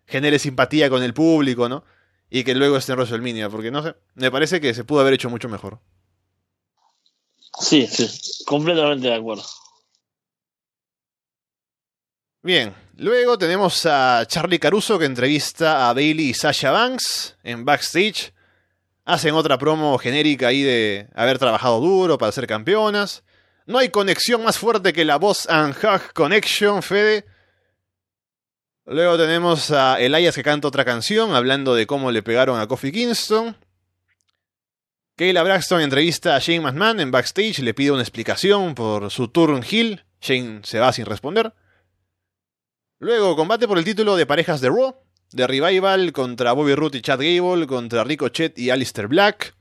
genere 0.05 0.37
simpatía 0.37 0.91
con 0.91 1.01
el 1.01 1.15
público, 1.15 1.67
¿no? 1.67 1.85
Y 2.29 2.43
que 2.43 2.55
luego 2.55 2.77
esté 2.77 2.93
en 2.93 2.99
WrestleMania, 2.99 3.49
porque 3.49 3.71
no 3.71 3.83
sé, 3.83 3.95
me 4.15 4.31
parece 4.31 4.59
que 4.59 4.73
se 4.73 4.83
pudo 4.83 5.01
haber 5.01 5.13
hecho 5.13 5.29
mucho 5.29 5.49
mejor. 5.49 5.79
Sí, 7.59 7.87
sí, 7.87 8.07
completamente 8.45 9.07
de 9.07 9.15
acuerdo. 9.15 9.43
Bien, 12.43 12.73
luego 12.95 13.37
tenemos 13.37 13.85
a 13.85 14.23
Charlie 14.27 14.59
Caruso 14.59 14.99
que 14.99 15.05
entrevista 15.05 15.89
a 15.89 15.93
Bailey 15.93 16.29
y 16.29 16.33
Sasha 16.33 16.71
Banks 16.71 17.35
en 17.43 17.65
backstage. 17.65 18.33
Hacen 19.05 19.33
otra 19.33 19.57
promo 19.57 19.97
genérica 19.97 20.49
ahí 20.49 20.63
de 20.63 21.09
haber 21.15 21.39
trabajado 21.39 21.79
duro 21.79 22.17
para 22.17 22.31
ser 22.31 22.45
campeonas. 22.45 23.23
No 23.65 23.79
hay 23.79 23.89
conexión 23.89 24.43
más 24.43 24.57
fuerte 24.57 24.93
que 24.93 25.03
la 25.03 25.17
Boss 25.17 25.47
and 25.49 25.75
Hug 25.75 26.13
Connection, 26.13 26.83
Fede. 26.83 27.25
Luego 28.89 29.17
tenemos 29.17 29.69
a 29.71 29.99
Elias 29.99 30.33
que 30.33 30.43
canta 30.43 30.69
otra 30.69 30.85
canción 30.85 31.35
hablando 31.35 31.75
de 31.75 31.85
cómo 31.85 32.09
le 32.09 32.23
pegaron 32.23 32.57
a 32.57 32.67
Kofi 32.67 32.93
Kingston. 32.93 33.57
Kayla 35.17 35.43
Braxton 35.43 35.81
entrevista 35.81 36.37
a 36.37 36.39
Shane 36.39 36.61
McMahon 36.61 37.01
en 37.01 37.11
backstage, 37.11 37.59
le 37.59 37.73
pide 37.73 37.91
una 37.91 38.01
explicación 38.01 38.75
por 38.75 39.11
su 39.11 39.27
turn 39.27 39.61
heel. 39.61 40.05
Shane 40.21 40.61
se 40.63 40.79
va 40.79 40.93
sin 40.93 41.05
responder. 41.05 41.53
Luego 42.99 43.35
combate 43.35 43.67
por 43.67 43.77
el 43.77 43.83
título 43.83 44.15
de 44.15 44.25
parejas 44.25 44.61
de 44.61 44.69
Raw, 44.69 44.95
de 45.33 45.47
Revival 45.47 46.13
contra 46.13 46.53
Bobby 46.53 46.73
Roode 46.73 46.99
y 46.99 47.01
Chad 47.01 47.19
Gable, 47.19 47.67
contra 47.67 48.05
Ricochet 48.05 48.57
y 48.57 48.69
Alistair 48.69 49.07
Black. 49.07 49.53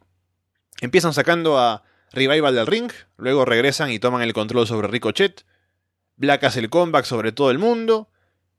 Empiezan 0.80 1.12
sacando 1.12 1.58
a 1.58 1.82
Revival 2.12 2.54
del 2.54 2.68
ring, 2.68 2.92
luego 3.16 3.44
regresan 3.44 3.90
y 3.90 3.98
toman 3.98 4.22
el 4.22 4.32
control 4.32 4.68
sobre 4.68 4.86
Ricochet. 4.86 5.44
Black 6.14 6.44
hace 6.44 6.60
el 6.60 6.70
comeback 6.70 7.06
sobre 7.06 7.32
todo 7.32 7.50
el 7.50 7.58
mundo. 7.58 8.08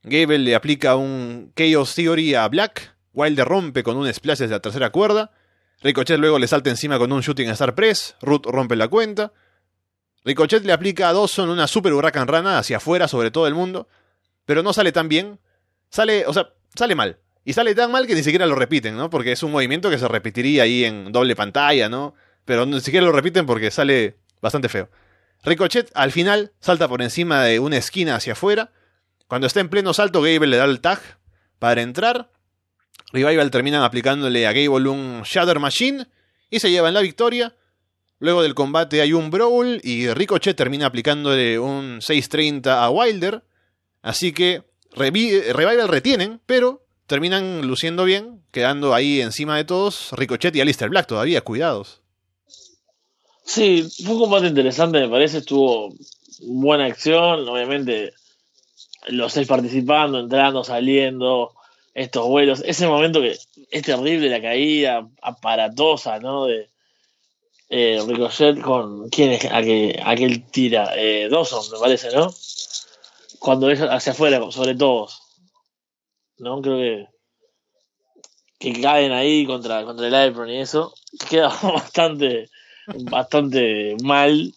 Gable 0.09 0.39
le 0.39 0.55
aplica 0.55 0.95
un 0.95 1.51
Chaos 1.55 1.95
Theory 1.95 2.35
a 2.35 2.47
Black. 2.47 2.95
Wilder 3.13 3.47
rompe 3.47 3.83
con 3.83 3.97
un 3.97 4.11
splash 4.13 4.39
desde 4.39 4.53
la 4.53 4.61
tercera 4.61 4.89
cuerda. 4.91 5.31
Ricochet 5.81 6.19
luego 6.19 6.39
le 6.39 6.47
salta 6.47 6.69
encima 6.69 6.97
con 6.97 7.11
un 7.11 7.21
Shooting 7.21 7.49
Star 7.49 7.75
Press. 7.75 8.15
Root 8.21 8.45
rompe 8.45 8.75
la 8.75 8.87
cuenta. 8.87 9.33
Ricochet 10.23 10.63
le 10.63 10.73
aplica 10.73 11.09
a 11.09 11.13
Dawson 11.13 11.49
una 11.49 11.67
Super 11.67 11.93
Huracán 11.93 12.27
Rana 12.27 12.57
hacia 12.57 12.77
afuera 12.77 13.07
sobre 13.07 13.31
todo 13.31 13.47
el 13.47 13.53
mundo. 13.53 13.87
Pero 14.45 14.63
no 14.63 14.73
sale 14.73 14.91
tan 14.91 15.09
bien. 15.09 15.39
Sale, 15.89 16.25
o 16.25 16.33
sea, 16.33 16.53
sale 16.75 16.95
mal. 16.95 17.19
Y 17.45 17.53
sale 17.53 17.73
tan 17.75 17.91
mal 17.91 18.07
que 18.07 18.15
ni 18.15 18.23
siquiera 18.23 18.45
lo 18.45 18.55
repiten, 18.55 18.97
¿no? 18.97 19.09
Porque 19.09 19.31
es 19.31 19.41
un 19.43 19.51
movimiento 19.51 19.89
que 19.89 19.97
se 19.97 20.07
repetiría 20.07 20.63
ahí 20.63 20.83
en 20.83 21.11
doble 21.11 21.35
pantalla, 21.35 21.87
¿no? 21.89 22.13
Pero 22.43 22.65
ni 22.65 22.81
siquiera 22.81 23.05
lo 23.05 23.11
repiten 23.11 23.45
porque 23.45 23.71
sale 23.71 24.17
bastante 24.41 24.69
feo. 24.69 24.89
Ricochet 25.43 25.91
al 25.93 26.11
final 26.11 26.51
salta 26.59 26.87
por 26.87 27.01
encima 27.01 27.43
de 27.43 27.59
una 27.59 27.77
esquina 27.77 28.15
hacia 28.15 28.33
afuera 28.33 28.71
cuando 29.27 29.47
está 29.47 29.59
en 29.59 29.69
pleno 29.69 29.93
salto, 29.93 30.21
Gable 30.21 30.47
le 30.47 30.57
da 30.57 30.65
el 30.65 30.79
tag 30.79 30.99
para 31.59 31.81
entrar. 31.81 32.31
Revival 33.11 33.51
terminan 33.51 33.83
aplicándole 33.83 34.47
a 34.47 34.53
Gable 34.53 34.89
un 34.89 35.23
Shatter 35.23 35.59
Machine 35.59 36.07
y 36.49 36.59
se 36.59 36.71
llevan 36.71 36.93
la 36.93 37.01
victoria. 37.01 37.55
Luego 38.19 38.41
del 38.41 38.55
combate 38.55 39.01
hay 39.01 39.13
un 39.13 39.29
Brawl 39.29 39.79
y 39.83 40.07
Ricochet 40.09 40.55
termina 40.55 40.87
aplicándole 40.87 41.59
un 41.59 42.01
630 42.01 42.83
a 42.83 42.89
Wilder. 42.89 43.43
Así 44.01 44.31
que 44.31 44.63
Revival 44.95 45.87
retienen, 45.87 46.41
pero 46.45 46.85
terminan 47.05 47.67
luciendo 47.67 48.05
bien, 48.05 48.41
quedando 48.51 48.93
ahí 48.93 49.21
encima 49.21 49.57
de 49.57 49.65
todos 49.65 50.11
Ricochet 50.13 50.55
y 50.55 50.61
Alistair 50.61 50.89
Black 50.89 51.07
todavía, 51.07 51.41
cuidados. 51.41 52.01
Sí, 53.43 53.87
fue 54.03 54.15
un 54.15 54.21
combate 54.21 54.47
interesante, 54.47 54.99
me 54.99 55.09
parece, 55.09 55.37
estuvo 55.37 55.93
buena 56.41 56.85
acción, 56.85 57.47
obviamente 57.47 58.13
los 59.07 59.33
seis 59.33 59.47
participando, 59.47 60.19
entrando, 60.19 60.63
saliendo, 60.63 61.53
estos 61.93 62.27
vuelos, 62.27 62.63
ese 62.65 62.87
momento 62.87 63.21
que 63.21 63.37
es 63.71 63.83
terrible, 63.83 64.29
la 64.29 64.41
caída 64.41 65.07
aparatosa, 65.21 66.19
¿no? 66.19 66.45
De 66.45 66.69
eh, 67.69 67.99
Ricochet 68.07 68.61
con, 68.61 69.09
¿quién 69.09 69.31
es 69.31 69.45
aquel, 69.45 69.99
aquel 70.05 70.43
tira? 70.49 70.93
Eh, 70.95 71.27
Dawson, 71.29 71.71
me 71.71 71.79
parece, 71.79 72.15
¿no? 72.15 72.33
Cuando 73.39 73.69
es 73.69 73.81
hacia 73.81 74.11
afuera, 74.11 74.39
sobre 74.51 74.75
todos, 74.75 75.21
¿no? 76.37 76.61
Creo 76.61 76.77
que 76.77 77.17
que 78.59 78.81
caen 78.81 79.11
ahí 79.11 79.45
contra, 79.45 79.83
contra 79.83 80.07
el 80.07 80.31
Iron 80.31 80.49
y 80.49 80.59
eso, 80.59 80.93
queda 81.29 81.49
bastante, 81.63 82.49
bastante 82.87 83.95
mal 84.03 84.53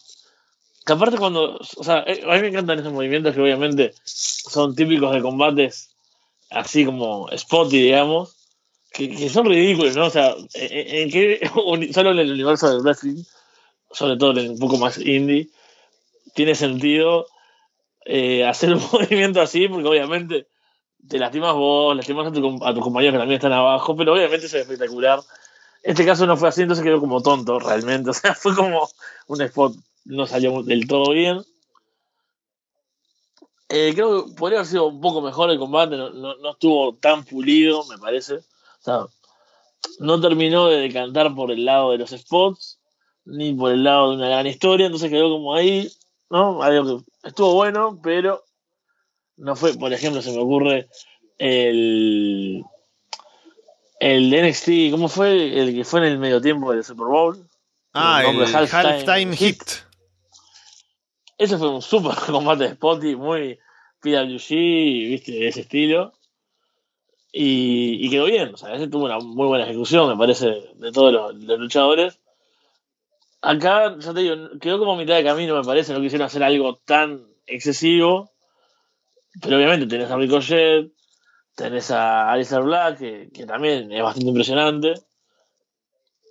que 0.85 0.93
aparte 0.93 1.17
cuando, 1.17 1.57
o 1.57 1.83
sea, 1.83 2.03
eh, 2.07 2.23
a 2.27 2.35
mí 2.35 2.41
me 2.41 2.47
encantan 2.47 2.79
esos 2.79 2.93
movimientos 2.93 3.35
que 3.35 3.41
obviamente 3.41 3.93
son 4.03 4.75
típicos 4.75 5.13
de 5.13 5.21
combates 5.21 5.95
así 6.49 6.85
como 6.85 7.29
spotty, 7.35 7.81
digamos, 7.81 8.35
que, 8.91 9.29
son 9.29 9.45
ridículos, 9.45 9.95
¿no? 9.95 10.07
O 10.07 10.09
sea, 10.09 10.35
en, 10.53 11.09
que 11.09 11.39
solo 11.93 12.11
en 12.11 12.19
el 12.19 12.31
universo 12.31 12.69
del 12.69 12.81
wrestling, 12.81 13.23
sobre 13.91 14.17
todo 14.17 14.39
en 14.39 14.51
un 14.51 14.59
poco 14.59 14.77
más 14.77 14.97
indie, 14.97 15.49
tiene 16.33 16.55
sentido 16.55 17.27
eh, 18.05 18.45
hacer 18.45 18.73
un 18.73 18.81
movimiento 18.91 19.41
así, 19.41 19.67
porque 19.67 19.87
obviamente 19.87 20.47
te 21.07 21.17
lastimas 21.17 21.55
vos, 21.55 21.95
lastimas 21.95 22.27
a, 22.27 22.31
tu, 22.31 22.59
a 22.63 22.73
tus 22.73 22.83
compañeros 22.83 23.13
que 23.13 23.19
también 23.19 23.37
están 23.37 23.53
abajo, 23.53 23.95
pero 23.95 24.13
obviamente 24.13 24.45
es 24.45 24.53
espectacular. 24.53 25.19
Este 25.83 26.05
caso 26.05 26.27
no 26.27 26.37
fue 26.37 26.49
así, 26.49 26.61
entonces 26.61 26.83
quedó 26.83 26.99
como 26.99 27.21
tonto 27.21 27.59
realmente, 27.59 28.09
o 28.11 28.13
sea, 28.13 28.35
fue 28.35 28.55
como 28.55 28.89
un 29.27 29.41
spot 29.41 29.75
no 30.05 30.25
salió 30.27 30.63
del 30.63 30.87
todo 30.87 31.11
bien. 31.11 31.41
Eh, 33.69 33.93
creo 33.93 34.25
que 34.25 34.33
podría 34.33 34.59
haber 34.59 34.67
sido 34.69 34.87
un 34.87 34.99
poco 34.99 35.21
mejor 35.21 35.49
el 35.49 35.59
combate, 35.59 35.95
no, 35.95 36.51
estuvo 36.51 36.95
tan 36.95 37.23
pulido, 37.23 37.85
me 37.85 37.97
parece. 37.97 38.35
O 38.35 38.83
sea, 38.83 39.05
no 39.99 40.19
terminó 40.19 40.67
de 40.67 40.81
decantar 40.81 41.33
por 41.33 41.51
el 41.51 41.63
lado 41.63 41.91
de 41.91 41.99
los 41.99 42.09
spots, 42.09 42.79
ni 43.23 43.53
por 43.53 43.71
el 43.71 43.83
lado 43.83 44.09
de 44.09 44.17
una 44.17 44.27
gran 44.27 44.47
historia, 44.47 44.87
entonces 44.87 45.09
quedó 45.09 45.29
como 45.29 45.53
ahí, 45.53 45.89
¿no? 46.29 46.59
Estuvo 47.23 47.53
bueno, 47.53 47.99
pero 48.03 48.43
no 49.37 49.55
fue, 49.55 49.73
por 49.75 49.93
ejemplo, 49.93 50.21
se 50.21 50.31
me 50.31 50.39
ocurre 50.39 50.89
el 51.37 52.63
el 54.01 54.31
NXT, 54.31 54.89
¿cómo 54.89 55.07
fue? 55.07 55.59
El 55.59 55.75
que 55.75 55.85
fue 55.85 55.99
en 55.99 56.07
el 56.07 56.17
medio 56.17 56.41
tiempo 56.41 56.71
del 56.71 56.83
Super 56.83 57.05
Bowl. 57.05 57.47
Ah, 57.93 58.23
el, 58.27 58.35
el 58.41 58.55
Halftime, 58.55 59.37
Hit. 59.37 59.61
Ese 61.37 61.57
fue 61.59 61.69
un 61.69 61.83
super 61.83 62.15
combate 62.25 62.63
de 62.63 62.73
Spotty, 62.73 63.15
muy 63.15 63.59
PWG, 64.01 64.49
viste, 64.49 65.31
de 65.33 65.47
ese 65.49 65.61
estilo. 65.61 66.13
Y, 67.31 68.03
y, 68.03 68.09
quedó 68.09 68.25
bien, 68.25 68.55
o 68.55 68.57
sea, 68.57 68.73
ese 68.73 68.87
tuvo 68.87 69.05
una 69.05 69.19
muy 69.19 69.45
buena 69.45 69.65
ejecución, 69.65 70.09
me 70.09 70.17
parece, 70.17 70.47
de 70.47 70.91
todos 70.91 71.13
los, 71.13 71.35
los, 71.35 71.59
luchadores. 71.59 72.19
Acá, 73.43 73.95
ya 73.99 74.13
te 74.15 74.21
digo, 74.21 74.35
quedó 74.59 74.79
como 74.79 74.95
mitad 74.95 75.15
de 75.15 75.23
camino, 75.23 75.55
me 75.55 75.63
parece, 75.63 75.93
no 75.93 76.01
quisieron 76.01 76.25
hacer 76.25 76.41
algo 76.41 76.77
tan 76.85 77.27
excesivo. 77.45 78.31
Pero 79.39 79.57
obviamente 79.57 79.85
tenés 79.85 80.09
a 80.09 80.17
Ricochet, 80.17 80.91
Tenés 81.55 81.91
a 81.91 82.31
Alistair 82.31 82.63
Black, 82.63 82.99
que, 82.99 83.45
también 83.45 83.91
es 83.91 84.01
bastante 84.03 84.29
impresionante. 84.29 84.93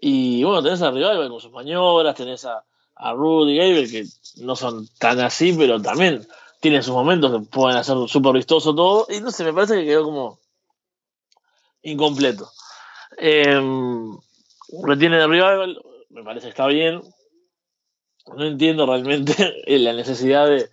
Y 0.01 0.43
bueno, 0.45 0.63
tenés 0.63 0.83
a 0.83 0.91
Rival 0.91 1.29
con 1.29 1.41
sus 1.41 1.53
maniobras, 1.53 2.15
tenés 2.15 2.45
a, 2.45 2.65
a 2.97 3.13
Rudy 3.13 3.57
Gable, 3.57 3.91
que 3.91 4.07
no 4.37 4.57
son 4.57 4.89
tan 4.99 5.21
así, 5.21 5.53
pero 5.53 5.81
también 5.81 6.27
tienen 6.61 6.83
sus 6.83 6.95
momentos 6.95 7.33
que 7.33 7.47
pueden 7.47 7.77
hacer 7.77 7.97
súper 8.09 8.33
vistoso 8.35 8.75
todo. 8.75 9.07
Y 9.11 9.21
no 9.21 9.31
sé, 9.31 9.45
me 9.45 9.53
parece 9.53 9.77
que 9.77 9.87
quedó 9.87 10.05
como 10.05 10.39
incompleto. 11.83 12.51
Eh, 13.19 13.61
retiene 14.83 15.19
de 15.19 15.27
Rival, 15.27 15.83
me 16.09 16.23
parece 16.23 16.47
que 16.47 16.51
está 16.51 16.67
bien. 16.67 17.03
No 18.27 18.45
entiendo 18.45 18.87
realmente 18.87 19.55
la 19.67 19.93
necesidad 19.93 20.49
de 20.49 20.71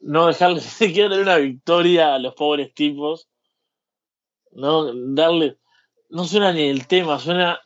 no 0.00 0.26
dejarle 0.26 0.60
siquiera 0.60 1.10
tener 1.10 1.24
una 1.24 1.36
victoria 1.36 2.14
a 2.14 2.18
los 2.18 2.34
pobres 2.34 2.74
tipos 2.74 3.28
¿no? 4.56 4.92
Darle, 5.14 5.58
no 6.10 6.24
suena 6.24 6.52
ni 6.52 6.62
el 6.62 6.86
tema, 6.86 7.18
suena 7.18 7.60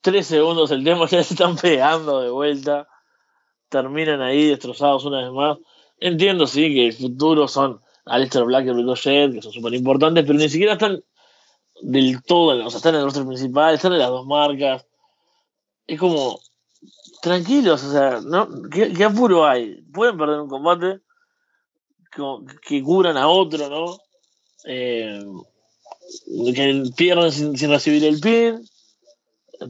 tres 0.00 0.26
segundos 0.26 0.70
el 0.70 0.84
tema, 0.84 1.06
ya 1.10 1.22
se 1.22 1.34
están 1.34 1.56
pegando 1.56 2.20
de 2.20 2.30
vuelta, 2.30 2.88
terminan 3.68 4.22
ahí 4.22 4.48
destrozados 4.48 5.04
una 5.04 5.22
vez 5.22 5.32
más. 5.32 5.58
Entiendo, 5.98 6.46
sí, 6.46 6.72
que 6.72 6.86
el 6.86 6.92
futuro 6.94 7.46
son 7.46 7.80
Alistair 8.06 8.44
Black 8.44 8.66
y 8.66 8.72
Ricochet, 8.72 9.32
que 9.32 9.42
son 9.42 9.52
súper 9.52 9.74
importantes, 9.74 10.24
pero 10.26 10.38
ni 10.38 10.48
siquiera 10.48 10.72
están 10.74 11.02
del 11.82 12.22
todo, 12.22 12.64
o 12.64 12.70
sea, 12.70 12.78
están 12.78 12.94
en 12.94 13.00
el 13.00 13.06
rostro 13.06 13.26
principal, 13.26 13.74
están 13.74 13.92
en 13.92 13.98
las 13.98 14.08
dos 14.08 14.26
marcas. 14.26 14.86
Es 15.86 15.98
como, 15.98 16.40
tranquilos, 17.20 17.84
o 17.84 17.92
sea, 17.92 18.20
¿no? 18.20 18.48
¿Qué, 18.70 19.04
apuro 19.04 19.46
hay? 19.46 19.82
Pueden 19.92 20.16
perder 20.16 20.40
un 20.40 20.48
combate 20.48 21.00
que, 22.66 22.82
curan 22.82 23.16
a 23.16 23.28
otro, 23.28 23.68
¿no? 23.68 23.98
Eh, 24.64 25.22
que 26.54 26.82
pierden 26.96 27.32
sin, 27.32 27.70
recibir 27.70 28.04
el 28.04 28.20
pin, 28.20 28.66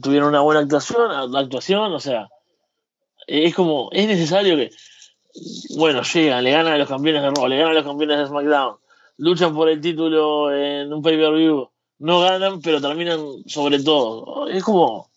tuvieron 0.01 0.29
una 0.29 0.41
buena 0.41 0.61
actuación, 0.61 1.35
actuación, 1.35 1.93
o 1.93 1.99
sea, 1.99 2.29
es 3.27 3.53
como, 3.55 3.89
es 3.91 4.07
necesario 4.07 4.55
que, 4.55 4.71
bueno, 5.77 6.01
llegan, 6.03 6.43
le 6.43 6.51
ganan 6.51 6.73
a 6.73 6.77
los 6.77 6.87
campeones 6.87 7.21
de 7.21 7.29
Raw, 7.29 7.47
le 7.47 7.57
ganan 7.57 7.71
a 7.71 7.75
los 7.75 7.85
campeones 7.85 8.19
de 8.19 8.27
SmackDown, 8.27 8.77
luchan 9.17 9.53
por 9.53 9.69
el 9.69 9.81
título 9.81 10.53
en 10.53 10.91
un 10.91 11.01
pay-per-view, 11.01 11.69
no 11.99 12.19
ganan, 12.19 12.61
pero 12.61 12.81
terminan 12.81 13.19
sobre 13.45 13.81
todo. 13.81 14.47
Es 14.47 14.63
como, 14.63 15.09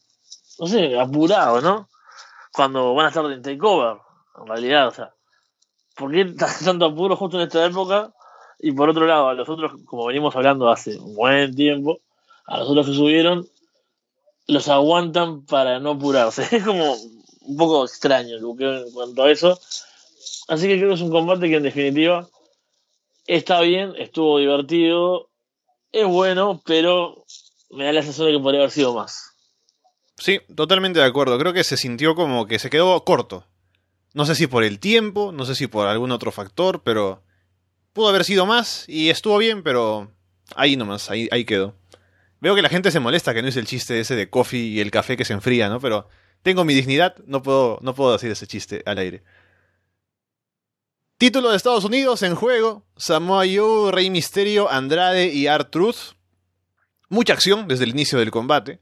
no 0.59 0.67
sé, 0.67 0.99
apurado, 0.99 1.61
¿no? 1.61 1.89
Cuando 2.53 2.95
van 2.95 3.07
a 3.07 3.09
estar 3.09 3.25
en 3.25 3.43
takeover, 3.43 3.97
en 4.39 4.47
realidad, 4.47 4.89
o 4.89 4.91
sea, 4.91 5.15
¿por 5.97 6.13
qué 6.13 6.27
tanto 6.65 6.85
apuro 6.85 7.17
justo 7.17 7.39
en 7.39 7.47
esta 7.47 7.65
época? 7.65 8.13
Y 8.65 8.73
por 8.73 8.89
otro 8.89 9.07
lado, 9.07 9.29
a 9.29 9.35
los 9.35 9.47
otros, 9.47 9.73
como 9.85 10.07
venimos 10.07 10.35
hablando 10.35 10.71
hace 10.71 10.97
un 10.97 11.15
buen 11.15 11.55
tiempo, 11.55 12.01
a 12.47 12.57
los 12.57 12.71
otros 12.71 12.87
que 12.87 12.95
subieron, 12.95 13.47
los 14.47 14.69
aguantan 14.69 15.45
para 15.45 15.81
no 15.81 15.91
apurarse. 15.91 16.49
Es 16.57 16.65
como 16.65 16.95
un 16.95 17.57
poco 17.59 17.85
extraño 17.85 18.37
en 18.39 18.91
cuanto 18.91 19.23
a 19.23 19.31
eso. 19.31 19.61
Así 20.49 20.67
que 20.67 20.79
creo 20.79 20.89
que 20.89 20.95
es 20.95 21.03
un 21.03 21.11
combate 21.11 21.51
que 21.51 21.57
en 21.57 21.63
definitiva 21.63 22.27
está 23.27 23.61
bien, 23.61 23.93
estuvo 23.99 24.39
divertido, 24.39 25.29
es 25.93 26.07
bueno, 26.07 26.63
pero 26.65 27.27
me 27.69 27.85
da 27.85 27.93
la 27.93 28.01
sensación 28.01 28.29
de 28.29 28.33
que 28.33 28.43
podría 28.43 28.61
haber 28.61 28.71
sido 28.71 28.95
más. 28.95 29.31
Sí, 30.17 30.41
totalmente 30.57 31.01
de 31.01 31.05
acuerdo. 31.05 31.39
Creo 31.39 31.53
que 31.53 31.65
se 31.65 31.77
sintió 31.77 32.15
como 32.15 32.47
que 32.47 32.59
se 32.59 32.71
quedó 32.71 33.05
corto. 33.05 33.45
No 34.15 34.25
sé 34.25 34.35
si 34.35 34.47
por 34.47 34.65
el 34.65 34.79
tiempo, 34.79 35.33
no 35.33 35.45
sé 35.45 35.55
si 35.55 35.67
por 35.67 35.87
algún 35.87 36.13
otro 36.13 36.33
factor, 36.33 36.83
pero 36.83 37.23
Pudo 37.95 38.09
haber 38.09 38.25
sido 38.25 38.45
más 38.45 38.85
y 38.89 39.09
estuvo 39.09 39.39
bien, 39.39 39.63
pero 39.63 40.11
ahí 40.57 40.77
nomás, 40.77 41.11
ahí, 41.11 41.29
ahí 41.31 41.45
quedó. 41.45 41.77
Veo 42.41 42.57
que 42.57 42.61
la 42.61 42.69
gente 42.69 42.91
se 42.91 42.99
molesta 42.99 43.33
que 43.33 43.41
no 43.41 43.49
es 43.49 43.57
el 43.57 43.67
chiste 43.67 44.01
ese 44.01 44.17
de 44.17 44.29
coffee 44.29 44.61
y 44.61 44.81
el 44.81 44.91
café 44.91 45.17
que 45.17 45.25
se 45.25 45.33
enfría, 45.33 45.69
¿no? 45.69 45.81
Pero 45.81 46.09
tengo 46.43 46.65
mi 46.65 46.75
dignidad, 46.75 47.15
no 47.27 47.43
puedo, 47.43 47.79
no 47.83 47.95
puedo 47.95 48.13
decir 48.13 48.33
ese 48.33 48.49
chiste 48.49 48.83
al 48.85 48.99
aire. 48.99 49.23
Título 51.19 51.51
de 51.51 51.57
Estados 51.57 51.85
Unidos 51.85 52.25
en 52.25 52.35
juego: 52.35 52.85
Samoa 52.97 53.45
Joe, 53.47 53.93
Rey 53.93 54.11
Misterio, 54.11 54.69
Andrade 54.69 55.29
y 55.29 55.47
Art 55.47 55.71
Truth. 55.71 56.17
Mucha 57.09 57.35
acción 57.35 57.69
desde 57.69 57.85
el 57.85 57.91
inicio 57.91 58.19
del 58.19 58.33
combate. 58.33 58.81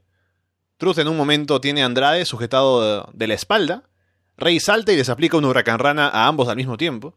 Truth 0.79 0.99
en 0.99 1.09
un 1.09 1.19
momento 1.19 1.61
tiene 1.61 1.83
a 1.83 1.87
Andrade 1.87 2.25
sujetado 2.25 3.11
de 3.13 3.27
la 3.27 3.35
espalda. 3.35 3.91
Rey 4.39 4.59
salta 4.59 4.91
y 4.91 4.97
les 4.97 5.11
aplica 5.11 5.37
un 5.37 5.45
huracán 5.45 5.79
rana 5.79 6.09
a 6.09 6.27
ambos 6.27 6.49
al 6.49 6.57
mismo 6.57 6.79
tiempo. 6.79 7.15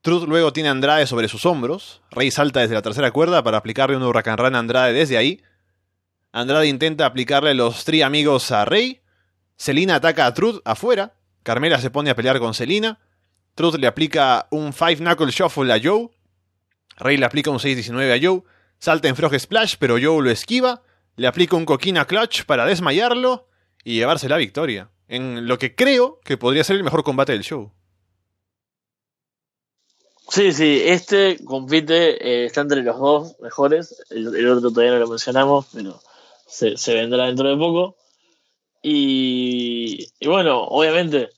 Truth 0.00 0.28
luego 0.28 0.52
tiene 0.52 0.68
a 0.68 0.72
Andrade 0.72 1.06
sobre 1.06 1.28
sus 1.28 1.44
hombros. 1.44 2.02
Rey 2.10 2.30
salta 2.30 2.60
desde 2.60 2.74
la 2.74 2.82
tercera 2.82 3.10
cuerda 3.10 3.42
para 3.42 3.58
aplicarle 3.58 3.96
un 3.96 4.02
huracán 4.02 4.38
a 4.54 4.58
Andrade 4.58 4.92
desde 4.92 5.16
ahí. 5.16 5.42
Andrade 6.32 6.68
intenta 6.68 7.04
aplicarle 7.06 7.54
los 7.54 7.84
tri 7.84 8.02
amigos 8.02 8.52
a 8.52 8.64
Rey. 8.64 9.00
Selina 9.56 9.96
ataca 9.96 10.26
a 10.26 10.34
Truth 10.34 10.60
afuera. 10.64 11.14
Carmela 11.42 11.80
se 11.80 11.90
pone 11.90 12.10
a 12.10 12.14
pelear 12.14 12.38
con 12.38 12.54
Selina. 12.54 13.00
Truth 13.54 13.74
le 13.74 13.88
aplica 13.88 14.46
un 14.50 14.72
Five 14.72 14.98
Knuckle 14.98 15.32
Shuffle 15.32 15.72
a 15.72 15.80
Joe. 15.82 16.10
Rey 16.98 17.16
le 17.16 17.26
aplica 17.26 17.50
un 17.50 17.58
6-19 17.58 18.16
a 18.16 18.24
Joe. 18.24 18.42
Salta 18.78 19.08
en 19.08 19.16
Frog 19.16 19.36
Splash, 19.38 19.74
pero 19.78 19.96
Joe 20.00 20.22
lo 20.22 20.30
esquiva. 20.30 20.82
Le 21.16 21.26
aplica 21.26 21.56
un 21.56 21.64
Coquina 21.64 22.04
Clutch 22.04 22.44
para 22.44 22.66
desmayarlo 22.66 23.48
y 23.82 23.94
llevarse 23.94 24.28
la 24.28 24.36
victoria. 24.36 24.90
En 25.08 25.48
lo 25.48 25.58
que 25.58 25.74
creo 25.74 26.20
que 26.24 26.36
podría 26.36 26.62
ser 26.62 26.76
el 26.76 26.84
mejor 26.84 27.02
combate 27.02 27.32
del 27.32 27.42
show. 27.42 27.72
Sí, 30.30 30.52
sí, 30.52 30.82
este 30.84 31.42
compite, 31.42 32.42
eh, 32.42 32.44
está 32.46 32.60
entre 32.60 32.82
los 32.82 32.98
dos 32.98 33.40
mejores. 33.40 34.04
El, 34.10 34.48
otro 34.48 34.70
todavía 34.70 34.92
no 34.92 34.98
lo 35.00 35.08
mencionamos, 35.08 35.66
pero 35.72 36.00
se, 36.46 36.74
vendrá 36.94 37.26
dentro 37.26 37.48
de 37.48 37.56
poco. 37.56 37.96
Y, 38.82 40.06
bueno, 40.26 40.64
obviamente 40.64 41.30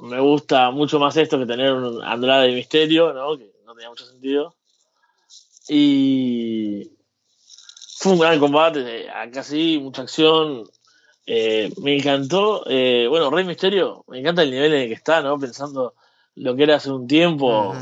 me 0.00 0.20
gusta 0.20 0.70
mucho 0.72 0.98
más 0.98 1.16
esto 1.16 1.38
que 1.38 1.46
tener 1.46 1.72
un 1.72 2.02
Andrade 2.02 2.48
de 2.48 2.54
Misterio, 2.54 3.12
¿no? 3.12 3.38
Que 3.38 3.52
no 3.64 3.74
tenía 3.74 3.90
mucho 3.90 4.06
sentido. 4.06 4.56
Y 5.68 6.90
fue 7.98 8.12
un 8.12 8.18
gran 8.18 8.40
combate, 8.40 9.08
acá 9.08 9.44
sí, 9.44 9.78
mucha 9.80 10.02
acción. 10.02 10.68
Eh, 11.26 11.72
me 11.80 11.96
encantó, 11.96 12.64
eh, 12.66 13.06
bueno, 13.08 13.30
Rey 13.30 13.44
Misterio, 13.44 14.04
me 14.08 14.18
encanta 14.18 14.42
el 14.42 14.50
nivel 14.50 14.74
en 14.74 14.82
el 14.82 14.88
que 14.88 14.94
está, 14.94 15.22
¿no? 15.22 15.38
Pensando 15.38 15.94
lo 16.36 16.56
que 16.56 16.62
era 16.62 16.76
hace 16.76 16.90
un 16.90 17.06
tiempo, 17.06 17.74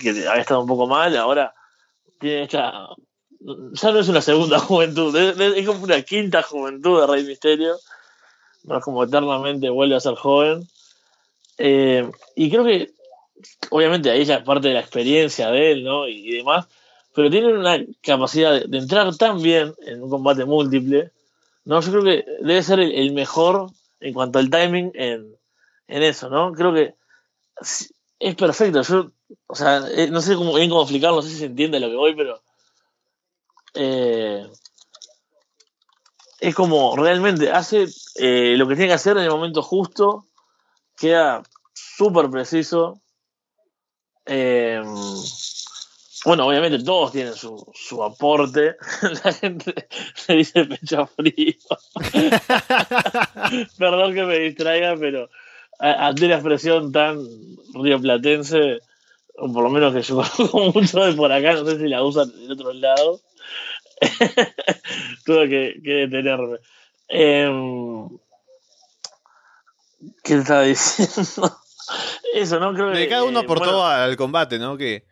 que, 0.00 0.10
había 0.28 0.40
estado 0.40 0.60
un 0.60 0.68
poco 0.68 0.86
mal, 0.86 1.16
ahora 1.16 1.54
tiene 2.18 2.42
esta. 2.42 2.88
Ya 3.40 3.92
no 3.92 3.98
es 3.98 4.08
una 4.08 4.20
segunda 4.20 4.58
juventud, 4.58 5.14
es, 5.16 5.66
como 5.66 5.84
una 5.84 6.02
quinta 6.02 6.42
juventud 6.42 7.00
de 7.00 7.06
Rey 7.06 7.24
Misterio. 7.24 7.76
No 8.64 8.78
es 8.78 8.84
como 8.84 9.04
eternamente 9.04 9.70
vuelve 9.70 9.96
a 9.96 10.00
ser 10.00 10.14
joven. 10.14 10.68
Eh, 11.56 12.10
y 12.36 12.50
creo 12.50 12.64
que, 12.64 12.92
obviamente, 13.70 14.10
ahí 14.10 14.24
ya 14.24 14.44
parte 14.44 14.68
de 14.68 14.74
la 14.74 14.80
experiencia 14.80 15.50
de 15.50 15.72
él, 15.72 15.84
¿no? 15.84 16.06
Y, 16.08 16.30
demás, 16.36 16.66
pero 17.14 17.30
tiene 17.30 17.52
una 17.52 17.82
capacidad 18.02 18.62
de, 18.62 18.78
entrar 18.78 19.14
tan 19.16 19.40
bien 19.42 19.74
en 19.86 20.02
un 20.02 20.10
combate 20.10 20.44
múltiple. 20.44 21.10
No, 21.64 21.80
yo 21.80 21.90
creo 21.90 22.04
que 22.04 22.24
debe 22.40 22.62
ser 22.62 22.80
el, 22.80 23.12
mejor 23.12 23.70
en 24.00 24.14
cuanto 24.14 24.38
al 24.38 24.50
timing 24.50 24.92
en, 24.94 25.36
en 25.88 26.02
eso, 26.02 26.28
¿no? 26.28 26.52
Creo 26.52 26.74
que 26.74 26.94
es 27.60 28.34
perfecto. 28.36 28.82
Yo, 28.82 29.10
o 29.46 29.54
sea, 29.54 29.82
eh, 29.90 30.08
no 30.10 30.20
sé 30.20 30.34
cómo, 30.36 30.54
bien 30.54 30.68
cómo 30.70 30.82
explicarlo, 30.82 31.16
no 31.16 31.22
sé 31.22 31.30
si 31.30 31.38
se 31.38 31.46
entiende 31.46 31.80
lo 31.80 31.88
que 31.88 31.96
voy, 31.96 32.14
pero. 32.14 32.42
Eh, 33.74 34.46
es 36.40 36.54
como 36.54 36.96
realmente 36.96 37.50
hace 37.50 37.86
eh, 38.16 38.54
lo 38.56 38.66
que 38.66 38.74
tiene 38.74 38.88
que 38.88 38.94
hacer 38.94 39.16
en 39.16 39.24
el 39.24 39.30
momento 39.30 39.62
justo, 39.62 40.26
queda 40.96 41.42
súper 41.72 42.30
preciso. 42.30 43.00
bueno, 46.24 46.46
obviamente 46.46 46.82
todos 46.82 47.12
tienen 47.12 47.34
su, 47.34 47.64
su 47.74 48.02
aporte. 48.02 48.76
La 49.24 49.32
gente 49.32 49.88
se 50.14 50.34
dice 50.34 50.64
pecho 50.64 51.06
frío. 51.06 51.54
Perdón 53.78 54.14
que 54.14 54.24
me 54.24 54.38
distraiga, 54.38 54.96
pero 54.96 55.30
ante 55.80 56.28
la 56.28 56.34
expresión 56.34 56.92
tan 56.92 57.18
rioplatense, 57.74 58.80
o 59.36 59.52
por 59.52 59.64
lo 59.64 59.70
menos 59.70 59.94
que 59.94 60.02
yo 60.02 60.16
conozco 60.36 60.72
mucho 60.72 61.04
de 61.04 61.12
por 61.14 61.32
acá, 61.32 61.54
no 61.54 61.64
sé 61.64 61.78
si 61.78 61.88
la 61.88 62.02
usan 62.02 62.30
en 62.42 62.50
otros 62.52 62.76
lados, 62.76 63.22
tuve 65.24 65.48
que, 65.48 65.80
que 65.82 65.92
detenerme. 66.06 66.58
Em, 67.08 68.08
¿Qué 70.22 70.34
estaba 70.34 70.62
diciendo? 70.62 71.58
Eso, 72.34 72.60
¿no? 72.60 72.72
Creo 72.72 72.90
De 72.90 73.02
que. 73.02 73.08
cada 73.08 73.24
uno 73.24 73.40
eh, 73.40 73.42
aportó 73.42 73.64
bueno, 73.64 73.84
al 73.84 74.16
combate, 74.16 74.58
¿no? 74.58 74.76
Que 74.76 75.04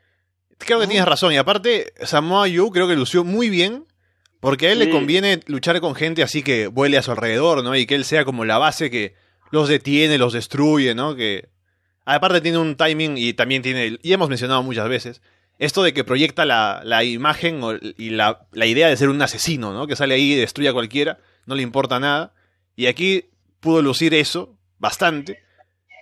creo 0.59 0.79
que 0.79 0.87
tienes 0.87 1.07
razón. 1.07 1.33
Y 1.33 1.37
aparte, 1.37 1.93
Samoa 2.03 2.47
Joe 2.49 2.71
creo 2.71 2.87
que 2.87 2.95
lució 2.95 3.25
muy 3.25 3.51
bien. 3.51 3.85
Porque 4.41 4.69
a 4.69 4.73
él 4.73 4.79
le 4.79 4.89
conviene 4.89 5.41
luchar 5.47 5.81
con 5.81 5.97
gente 5.97 6.23
así 6.23 6.45
que 6.45 6.69
vuele 6.69 6.97
a 6.97 7.03
su 7.03 7.11
alrededor, 7.11 7.65
¿no? 7.65 7.75
Y 7.75 7.87
que 7.87 7.97
él 7.97 8.05
sea 8.05 8.25
como 8.25 8.45
la 8.45 8.57
base 8.57 8.89
que 8.89 9.17
los 9.51 9.69
detiene, 9.69 10.19
los 10.19 10.33
destruye, 10.33 10.95
¿no? 10.95 11.15
Que 11.17 11.49
aparte 12.05 12.41
tiene 12.41 12.59
un 12.59 12.77
timing 12.77 13.17
y 13.19 13.33
también 13.35 13.63
tiene, 13.63 13.99
y 14.03 14.13
hemos 14.13 14.29
mencionado 14.29 14.63
muchas 14.63 14.89
veces, 14.89 15.21
esto 15.59 15.83
de 15.83 15.93
que 15.93 16.05
proyecta 16.05 16.45
la, 16.45 16.81
la 16.85 17.03
imagen 17.05 17.63
o- 17.63 17.75
y 17.75 18.11
la, 18.11 18.47
la 18.53 18.67
idea 18.67 18.89
de 18.89 18.97
ser 18.97 19.09
un 19.09 19.21
asesino, 19.21 19.73
¿no? 19.73 19.87
Que 19.87 19.97
sale 19.97 20.15
ahí 20.15 20.33
y 20.33 20.37
destruye 20.37 20.69
a 20.69 20.73
cualquiera, 20.73 21.19
no 21.47 21.55
le 21.55 21.63
importa 21.63 21.99
nada. 21.99 22.33
Y 22.77 22.87
aquí 22.87 23.25
pudo 23.61 23.83
lucir 23.83 24.15
eso 24.15 24.57
bastante. 24.79 25.41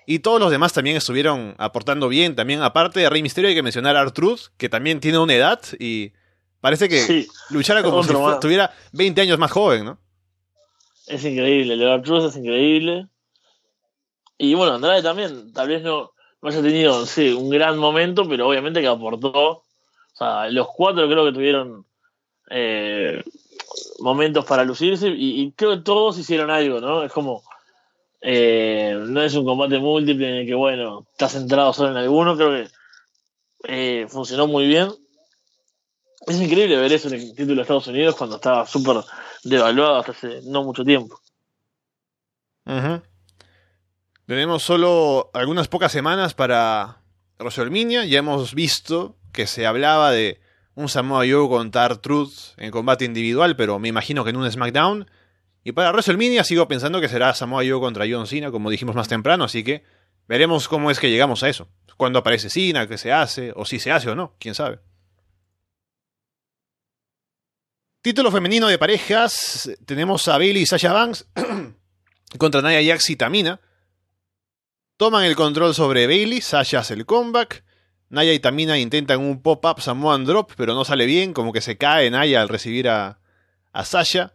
Y 0.06 0.18
todos 0.20 0.38
los 0.38 0.50
demás 0.50 0.72
también 0.72 0.96
estuvieron 0.96 1.54
aportando 1.58 2.08
bien. 2.08 2.36
También, 2.36 2.60
aparte 2.62 3.00
de 3.00 3.08
Rey 3.10 3.22
Misterio, 3.22 3.48
hay 3.48 3.54
que 3.56 3.62
mencionar 3.62 3.96
a 3.96 4.02
Artruth, 4.02 4.48
que 4.58 4.68
también 4.68 5.00
tiene 5.00 5.18
una 5.18 5.34
edad 5.34 5.60
y 5.80 6.12
parece 6.60 6.88
que 6.88 6.98
Sí, 7.00 7.26
luchara 7.50 7.82
como 7.82 8.02
si 8.02 8.10
Otro 8.10 8.20
fu- 8.20 8.26
más. 8.26 8.40
tuviera 8.40 8.72
20 8.92 9.20
años 9.22 9.38
más 9.38 9.50
joven, 9.50 9.84
¿no? 9.86 9.98
es 11.08 11.24
increíble. 11.24 11.76
Levar 11.76 12.02
Cruz 12.02 12.24
es 12.24 12.36
increíble. 12.36 13.06
Y 14.38 14.54
bueno, 14.54 14.74
Andrade 14.74 15.02
también, 15.02 15.52
tal 15.52 15.68
vez 15.68 15.82
no, 15.82 16.12
no 16.42 16.48
haya 16.48 16.62
tenido, 16.62 17.06
sí, 17.06 17.32
un 17.32 17.50
gran 17.50 17.78
momento, 17.78 18.28
pero 18.28 18.48
obviamente 18.48 18.80
que 18.80 18.86
aportó. 18.86 19.32
O 19.32 19.64
sea, 20.14 20.48
los 20.50 20.68
cuatro 20.68 21.08
creo 21.08 21.24
que 21.24 21.32
tuvieron 21.32 21.86
eh, 22.50 23.22
momentos 24.00 24.44
para 24.44 24.64
lucirse 24.64 25.08
y, 25.08 25.52
creo 25.52 25.76
que 25.76 25.82
todos 25.82 26.18
hicieron 26.18 26.50
algo, 26.50 26.80
¿no? 26.80 27.02
Es 27.02 27.12
como. 27.12 27.42
eh, 28.20 28.96
no 29.08 29.22
es 29.22 29.34
un 29.34 29.44
combate 29.44 29.78
múltiple 29.78 30.28
en 30.28 30.34
el 30.36 30.46
que, 30.46 30.54
bueno, 30.54 31.06
estás 31.12 31.32
centrado 31.32 31.72
solo 31.72 31.90
en 31.90 31.96
alguno, 31.98 32.36
creo 32.36 32.50
que 32.50 32.68
eh, 33.68 34.06
funcionó 34.08 34.46
muy 34.46 34.66
bien. 34.66 34.90
Es 36.26 36.40
increíble 36.40 36.76
ver 36.76 36.92
eso 36.92 37.08
en 37.08 37.14
el 37.14 37.34
título 37.34 37.56
de 37.56 37.62
Estados 37.62 37.86
Unidos 37.86 38.16
cuando 38.16 38.36
estaba 38.36 38.66
súper 38.66 38.96
devaluado 39.44 39.96
hasta 39.96 40.12
hace 40.12 40.40
no 40.44 40.64
mucho 40.64 40.84
tiempo. 40.84 41.20
Ujú. 42.66 43.00
Tenemos 44.26 44.64
solo 44.64 45.30
algunas 45.34 45.68
pocas 45.68 45.92
semanas 45.92 46.34
para 46.34 47.00
WrestleMania. 47.38 48.06
Ya 48.06 48.18
hemos 48.18 48.54
visto 48.54 49.16
que 49.32 49.46
se 49.46 49.66
hablaba 49.66 50.10
de 50.10 50.40
un 50.74 50.88
Samoa 50.88 51.24
Joe 51.28 51.48
contra 51.48 51.88
Truth 52.00 52.32
en 52.56 52.72
combate 52.72 53.04
individual, 53.04 53.54
pero 53.54 53.78
me 53.78 53.86
imagino 53.86 54.24
que 54.24 54.30
en 54.30 54.36
un 54.36 54.50
SmackDown. 54.50 55.08
Y 55.62 55.70
para 55.72 55.92
WrestleMania 55.92 56.42
sigo 56.42 56.66
pensando 56.66 57.00
que 57.00 57.08
será 57.08 57.34
Samoa 57.34 57.62
Joe 57.62 57.78
contra 57.78 58.04
John 58.10 58.26
Cena, 58.26 58.50
como 58.50 58.68
dijimos 58.68 58.96
más 58.96 59.06
temprano, 59.06 59.44
así 59.44 59.62
que 59.62 59.84
veremos 60.26 60.66
cómo 60.66 60.90
es 60.90 60.98
que 60.98 61.08
llegamos 61.08 61.44
a 61.44 61.48
eso. 61.48 61.68
Cuándo 61.96 62.18
aparece 62.18 62.50
Cena, 62.50 62.88
qué 62.88 62.98
se 62.98 63.12
hace, 63.12 63.52
o 63.54 63.64
si 63.64 63.78
se 63.78 63.92
hace 63.92 64.10
o 64.10 64.16
no, 64.16 64.34
quién 64.40 64.56
sabe. 64.56 64.80
Título 68.02 68.32
femenino 68.32 68.66
de 68.66 68.78
parejas, 68.78 69.70
tenemos 69.86 70.26
a 70.26 70.36
Bailey 70.36 70.62
y 70.62 70.66
Sasha 70.66 70.92
Banks 70.92 71.28
contra 72.38 72.60
Nia 72.60 72.82
Jax 72.82 73.10
y 73.10 73.16
Tamina. 73.16 73.60
Toman 74.96 75.24
el 75.24 75.36
control 75.36 75.74
sobre 75.74 76.06
Bailey, 76.06 76.40
Sasha 76.40 76.78
hace 76.78 76.94
el 76.94 77.04
comeback. 77.04 77.64
Naya 78.08 78.32
y 78.32 78.38
Tamina 78.38 78.78
intentan 78.78 79.20
un 79.20 79.42
pop-up 79.42 79.80
Samoan 79.80 80.24
Drop, 80.24 80.52
pero 80.56 80.74
no 80.74 80.84
sale 80.84 81.04
bien, 81.06 81.34
como 81.34 81.52
que 81.52 81.60
se 81.60 81.76
cae 81.76 82.10
Naya 82.10 82.40
al 82.40 82.48
recibir 82.48 82.88
a, 82.88 83.18
a 83.72 83.84
Sasha. 83.84 84.34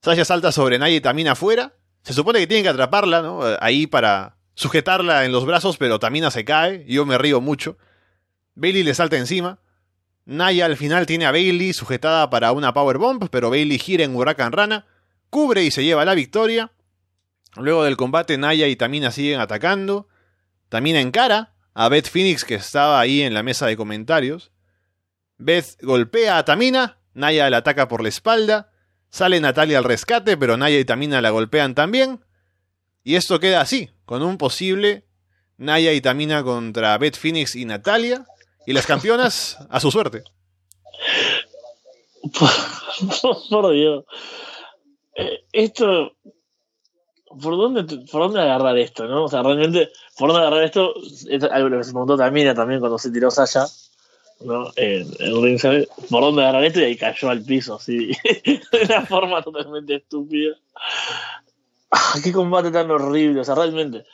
Sasha 0.00 0.24
salta 0.24 0.50
sobre 0.50 0.78
Naya 0.78 0.96
y 0.96 1.00
Tamina 1.00 1.32
afuera. 1.32 1.74
Se 2.02 2.12
supone 2.12 2.40
que 2.40 2.48
tienen 2.48 2.64
que 2.64 2.70
atraparla, 2.70 3.22
¿no? 3.22 3.40
Ahí 3.60 3.86
para 3.86 4.36
sujetarla 4.54 5.24
en 5.24 5.30
los 5.32 5.46
brazos, 5.46 5.76
pero 5.76 6.00
Tamina 6.00 6.32
se 6.32 6.44
cae. 6.44 6.84
Yo 6.88 7.06
me 7.06 7.16
río 7.16 7.40
mucho. 7.40 7.78
Bailey 8.56 8.82
le 8.82 8.94
salta 8.94 9.16
encima. 9.16 9.60
Naya 10.24 10.66
al 10.66 10.76
final 10.76 11.06
tiene 11.06 11.26
a 11.26 11.30
Bailey 11.30 11.72
sujetada 11.72 12.30
para 12.30 12.50
una 12.50 12.74
powerbomb, 12.74 13.28
pero 13.30 13.50
Bailey 13.50 13.78
gira 13.78 14.02
en 14.04 14.16
Huracán 14.16 14.50
Rana, 14.50 14.86
cubre 15.30 15.62
y 15.62 15.70
se 15.70 15.84
lleva 15.84 16.04
la 16.04 16.14
victoria. 16.14 16.72
Luego 17.56 17.84
del 17.84 17.96
combate, 17.96 18.38
Naya 18.38 18.66
y 18.68 18.76
Tamina 18.76 19.10
siguen 19.10 19.40
atacando. 19.40 20.08
Tamina 20.68 21.00
encara 21.00 21.54
a 21.74 21.88
Beth 21.88 22.08
Phoenix, 22.08 22.44
que 22.44 22.54
estaba 22.54 22.98
ahí 23.00 23.22
en 23.22 23.34
la 23.34 23.42
mesa 23.42 23.66
de 23.66 23.76
comentarios. 23.76 24.52
Beth 25.36 25.76
golpea 25.82 26.38
a 26.38 26.44
Tamina, 26.44 26.98
Naya 27.14 27.50
la 27.50 27.58
ataca 27.58 27.88
por 27.88 28.02
la 28.02 28.08
espalda. 28.08 28.70
Sale 29.10 29.40
Natalia 29.40 29.78
al 29.78 29.84
rescate, 29.84 30.36
pero 30.38 30.56
Naya 30.56 30.78
y 30.78 30.84
Tamina 30.84 31.20
la 31.20 31.30
golpean 31.30 31.74
también. 31.74 32.24
Y 33.04 33.16
esto 33.16 33.40
queda 33.40 33.60
así, 33.60 33.90
con 34.06 34.22
un 34.22 34.38
posible 34.38 35.04
Naya 35.58 35.92
y 35.92 36.00
Tamina 36.00 36.42
contra 36.42 36.96
Beth 36.96 37.16
Phoenix 37.16 37.54
y 37.54 37.66
Natalia. 37.66 38.24
Y 38.66 38.72
las 38.72 38.86
campeonas 38.86 39.58
a 39.68 39.80
su 39.80 39.90
suerte. 39.90 40.22
Por, 42.38 42.50
por 43.50 43.72
Dios. 43.72 44.04
Eh, 45.16 45.44
esto. 45.52 46.16
¿Por 47.40 47.56
dónde, 47.56 47.84
¿Por 48.10 48.22
dónde 48.22 48.40
agarrar 48.40 48.76
esto, 48.78 49.06
no? 49.06 49.24
O 49.24 49.28
sea, 49.28 49.42
realmente, 49.42 49.90
¿por 50.18 50.28
dónde 50.28 50.46
agarrar 50.46 50.64
esto? 50.64 50.94
Es 51.28 51.42
algo 51.44 51.76
que 51.76 51.84
se 51.84 51.92
preguntó 51.92 52.16
Tamina 52.16 52.54
también 52.54 52.80
cuando 52.80 52.98
se 52.98 53.10
tiró 53.10 53.30
Sasha, 53.30 53.66
¿no? 54.40 54.70
En, 54.76 55.06
en 55.18 55.42
ringside. 55.42 55.88
¿Por 56.10 56.22
dónde 56.22 56.42
agarrar 56.42 56.64
esto? 56.64 56.80
Y 56.80 56.84
ahí 56.84 56.96
cayó 56.96 57.30
al 57.30 57.42
piso, 57.42 57.76
así, 57.76 58.08
de 58.44 58.60
una 58.84 59.06
forma 59.06 59.42
totalmente 59.42 59.96
estúpida. 59.96 60.56
Ah, 61.90 62.14
qué 62.22 62.32
combate 62.32 62.70
tan 62.70 62.90
horrible, 62.90 63.40
o 63.40 63.44
sea, 63.44 63.54
realmente. 63.54 64.04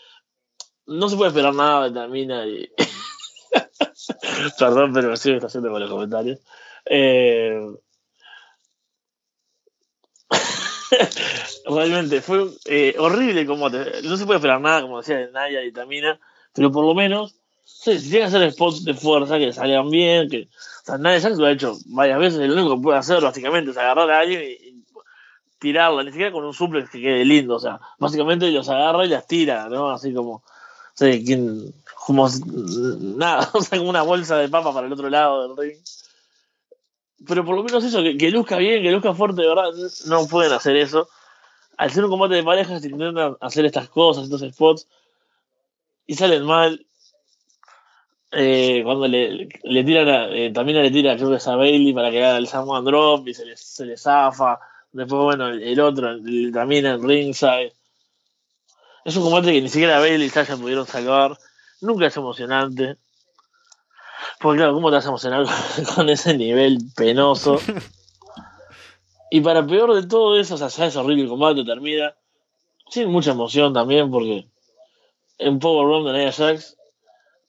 No 0.86 1.08
se 1.08 1.16
puede 1.16 1.28
esperar 1.28 1.54
nada 1.54 1.88
de 1.88 1.94
Tamina 1.94 2.46
y. 2.46 2.70
Perdón, 4.58 4.92
pero 4.92 5.10
me 5.10 5.16
sigo 5.16 5.44
haciendo 5.46 5.70
con 5.70 5.80
los 5.80 5.90
comentarios. 5.90 6.40
Eh, 6.86 7.60
Realmente 11.66 12.20
fue 12.20 12.46
eh, 12.66 12.94
horrible 12.98 13.42
el 13.42 13.46
combate. 13.46 14.02
No 14.02 14.16
se 14.16 14.26
puede 14.26 14.38
esperar 14.38 14.60
nada, 14.60 14.82
como 14.82 14.98
decía, 14.98 15.18
de 15.18 15.30
Naya 15.30 15.62
y 15.64 15.72
Tamina, 15.72 16.18
pero 16.54 16.70
por 16.72 16.84
lo 16.84 16.94
menos, 16.94 17.34
si 17.64 17.98
tienen 17.98 18.30
que 18.30 18.36
hacer 18.36 18.52
spots 18.52 18.84
de 18.84 18.94
fuerza 18.94 19.38
que 19.38 19.52
salgan 19.52 19.90
bien, 19.90 20.28
que. 20.28 20.48
O 20.82 20.84
sea, 20.84 20.98
Naya 20.98 21.20
Jax 21.20 21.38
lo 21.38 21.46
ha 21.46 21.52
hecho 21.52 21.76
varias 21.86 22.18
veces, 22.18 22.48
lo 22.48 22.54
único 22.54 22.76
que 22.76 22.82
puede 22.82 22.98
hacer 22.98 23.20
básicamente 23.22 23.70
es 23.70 23.76
agarrar 23.76 24.10
a 24.10 24.20
alguien 24.20 24.42
y, 24.42 24.78
tirarla, 25.58 26.04
ni 26.04 26.10
siquiera 26.10 26.32
con 26.32 26.44
un 26.44 26.54
suplex 26.54 26.88
que 26.88 27.00
quede 27.00 27.24
lindo, 27.24 27.56
o 27.56 27.60
sea, 27.60 27.80
básicamente 27.98 28.50
los 28.50 28.68
agarra 28.68 29.04
y 29.04 29.08
las 29.08 29.26
tira, 29.26 29.68
¿no? 29.68 29.90
Así 29.90 30.12
como. 30.14 30.42
Sí, 30.94 31.24
quien, 31.24 31.74
como 31.94 32.28
nada, 33.16 33.50
o 33.54 33.60
sea, 33.60 33.78
como 33.78 33.90
una 33.90 34.02
bolsa 34.02 34.36
de 34.36 34.48
papa 34.48 34.72
para 34.72 34.86
el 34.86 34.92
otro 34.92 35.08
lado 35.08 35.46
del 35.46 35.56
ring. 35.56 35.78
Pero 37.26 37.44
por 37.44 37.56
lo 37.56 37.64
menos 37.64 37.84
eso, 37.84 38.02
que, 38.02 38.30
luzca 38.30 38.56
bien, 38.58 38.82
que 38.82 38.92
luzca 38.92 39.14
fuerte, 39.14 39.42
de 39.42 39.48
verdad, 39.48 39.70
no 40.06 40.26
pueden 40.28 40.52
hacer 40.52 40.76
eso. 40.76 41.08
Al 41.76 41.90
ser 41.90 42.04
un 42.04 42.10
combate 42.10 42.34
de 42.34 42.44
parejas, 42.44 42.84
intentan 42.84 43.36
hacer 43.40 43.64
estas 43.64 43.88
cosas, 43.88 44.24
estos 44.24 44.40
spots, 44.52 44.88
y 46.06 46.14
salen 46.14 46.44
mal. 46.44 46.84
Eh, 48.30 48.82
cuando 48.84 49.08
le, 49.08 49.48
le 49.62 49.84
tiran 49.84 50.08
a, 50.08 50.28
eh, 50.28 50.52
también 50.52 50.82
le 50.82 50.90
tira 50.90 51.16
creo 51.16 51.30
que 51.30 51.36
es 51.36 51.48
a 51.48 51.56
Bailey 51.56 51.94
para 51.94 52.10
que 52.10 52.22
haga 52.22 52.36
el 52.36 52.46
Samoan 52.46 52.84
Drop 52.84 53.26
y 53.26 53.32
se 53.32 53.46
le, 53.46 53.56
se 53.56 53.86
le 53.86 53.96
zafa. 53.96 54.60
Después, 54.92 55.22
bueno, 55.22 55.48
el, 55.48 55.80
otro, 55.80 56.16
también 56.52 56.86
en 56.86 57.02
ringside. 57.06 57.72
Es 59.04 59.16
un 59.16 59.24
combate 59.24 59.52
que 59.52 59.62
ni 59.62 59.68
siquiera 59.68 59.98
Bailey 59.98 60.26
y 60.26 60.30
Sasha 60.30 60.56
pudieron 60.56 60.86
salvar. 60.86 61.38
Nunca 61.80 62.06
es 62.06 62.16
emocionante. 62.16 62.96
Porque 64.40 64.58
claro, 64.58 64.74
¿cómo 64.74 64.90
te 64.90 64.96
vas 64.96 65.06
a 65.06 65.08
emocionar 65.08 65.46
con 65.94 66.08
ese 66.08 66.36
nivel 66.36 66.78
penoso? 66.96 67.58
Y 69.30 69.40
para 69.42 69.66
peor 69.66 69.94
de 69.94 70.06
todo 70.06 70.38
eso, 70.38 70.54
o 70.54 70.58
sea, 70.58 70.68
ya 70.68 70.86
es 70.86 70.96
horrible 70.96 71.24
el 71.24 71.28
combate, 71.28 71.64
termina. 71.64 72.14
Sin 72.88 73.10
mucha 73.10 73.32
emoción 73.32 73.74
también, 73.74 74.10
porque 74.10 74.48
en 75.36 75.58
Powerbomb 75.58 76.06
de 76.06 76.18
Nia 76.18 76.32
Jax 76.32 76.76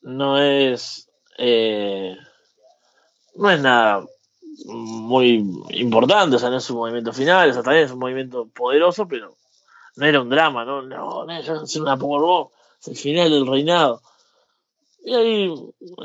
no 0.02 0.38
es. 0.38 1.10
Eh, 1.38 2.18
no 3.36 3.50
es 3.50 3.62
nada 3.62 4.06
muy 4.66 5.64
importante, 5.70 6.36
o 6.36 6.40
sea, 6.40 6.50
no 6.50 6.58
es 6.58 6.70
un 6.70 6.78
movimiento 6.78 7.14
final, 7.14 7.50
o 7.50 7.54
sea, 7.54 7.64
también 7.64 7.86
es 7.86 7.92
un 7.92 8.00
movimiento 8.00 8.50
poderoso, 8.54 9.08
pero 9.08 9.38
no 9.96 10.06
era 10.06 10.20
un 10.22 10.30
drama, 10.30 10.66
¿no? 10.66 10.82
No, 10.82 11.26
Jax 11.28 11.50
hacer 11.50 11.82
una 11.82 11.96
Powerbomb, 11.98 12.50
es 12.82 12.88
el 12.90 12.98
final 12.98 13.30
del 13.30 13.48
reinado. 13.48 14.02
Y 15.10 15.16
ahí 15.16 15.54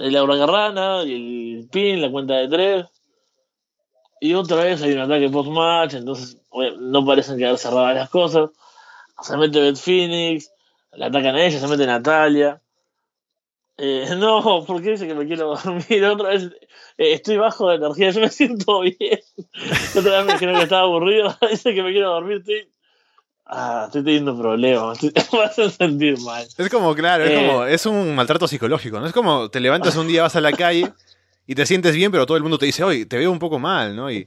el 0.01 0.17
Aura 0.17 0.39
Carrana 0.39 1.03
y 1.05 1.57
el 1.59 1.69
pin, 1.69 2.01
la 2.01 2.11
cuenta 2.11 2.37
de 2.37 2.49
tres. 2.49 2.87
Y 4.19 4.33
otra 4.33 4.65
vez 4.65 4.81
hay 4.81 4.93
un 4.95 5.01
ataque 5.01 5.29
post-match, 5.29 5.93
entonces 5.93 6.39
no 6.79 7.05
parecen 7.05 7.37
quedar 7.37 7.59
cerradas 7.59 7.97
las 7.97 8.09
cosas. 8.09 8.49
Se 9.21 9.37
mete 9.37 9.61
Beth 9.61 9.77
Phoenix, 9.77 10.51
la 10.93 11.09
atacan 11.09 11.37
a 11.37 11.45
ella, 11.45 11.61
se 11.61 11.69
mete 11.69 11.85
Natalia. 11.85 12.63
Eh, 13.77 14.07
no, 14.17 14.65
porque 14.67 14.93
dice 14.93 15.07
que 15.07 15.15
me 15.15 15.27
quiero 15.27 15.55
dormir 15.55 16.05
otra 16.11 16.31
vez. 16.31 16.45
eh, 16.97 17.13
estoy 17.13 17.37
bajo 17.37 17.69
de 17.69 17.77
energía, 17.77 18.09
yo 18.09 18.23
me 18.23 18.31
siento 18.31 18.81
bien. 18.81 18.97
Otra 19.99 20.23
vez 20.23 20.41
me 20.41 20.53
que 20.53 20.63
estaba 20.63 20.85
aburrido, 20.85 21.37
dice 21.51 21.75
que 21.75 21.83
me 21.83 21.93
quiero 21.93 22.09
dormir, 22.09 22.39
estoy. 22.39 22.74
Ah, 23.47 23.85
estoy 23.87 24.03
teniendo 24.05 24.37
problemas, 24.39 25.03
estoy- 25.03 25.13
me 25.39 25.45
hacen 25.45 25.71
sentir 25.71 26.19
mal. 26.21 26.47
Es 26.57 26.69
como, 26.71 26.95
claro, 26.95 27.25
es 27.25 27.31
Eh. 27.31 27.35
como, 27.35 27.65
es 27.65 27.87
un 27.87 28.15
maltrato 28.15 28.49
psicológico, 28.49 28.99
¿no? 29.01 29.07
Es 29.07 29.13
como 29.13 29.51
te 29.51 29.61
levantas 29.61 29.97
un 29.97 30.09
día, 30.09 30.23
vas 30.23 30.37
a 30.37 30.41
la 30.41 30.53
calle 30.53 30.93
y 31.47 31.55
te 31.55 31.67
sientes 31.67 31.95
bien, 31.95 32.11
pero 32.11 32.25
todo 32.25 32.37
el 32.39 32.43
mundo 32.43 32.57
te 32.59 32.67
dice, 32.67 32.83
oye, 32.85 33.05
te 33.05 33.19
veo 33.19 33.31
un 33.31 33.39
poco 33.39 33.59
mal, 33.59 33.95
¿no? 33.95 34.11
Y, 34.11 34.27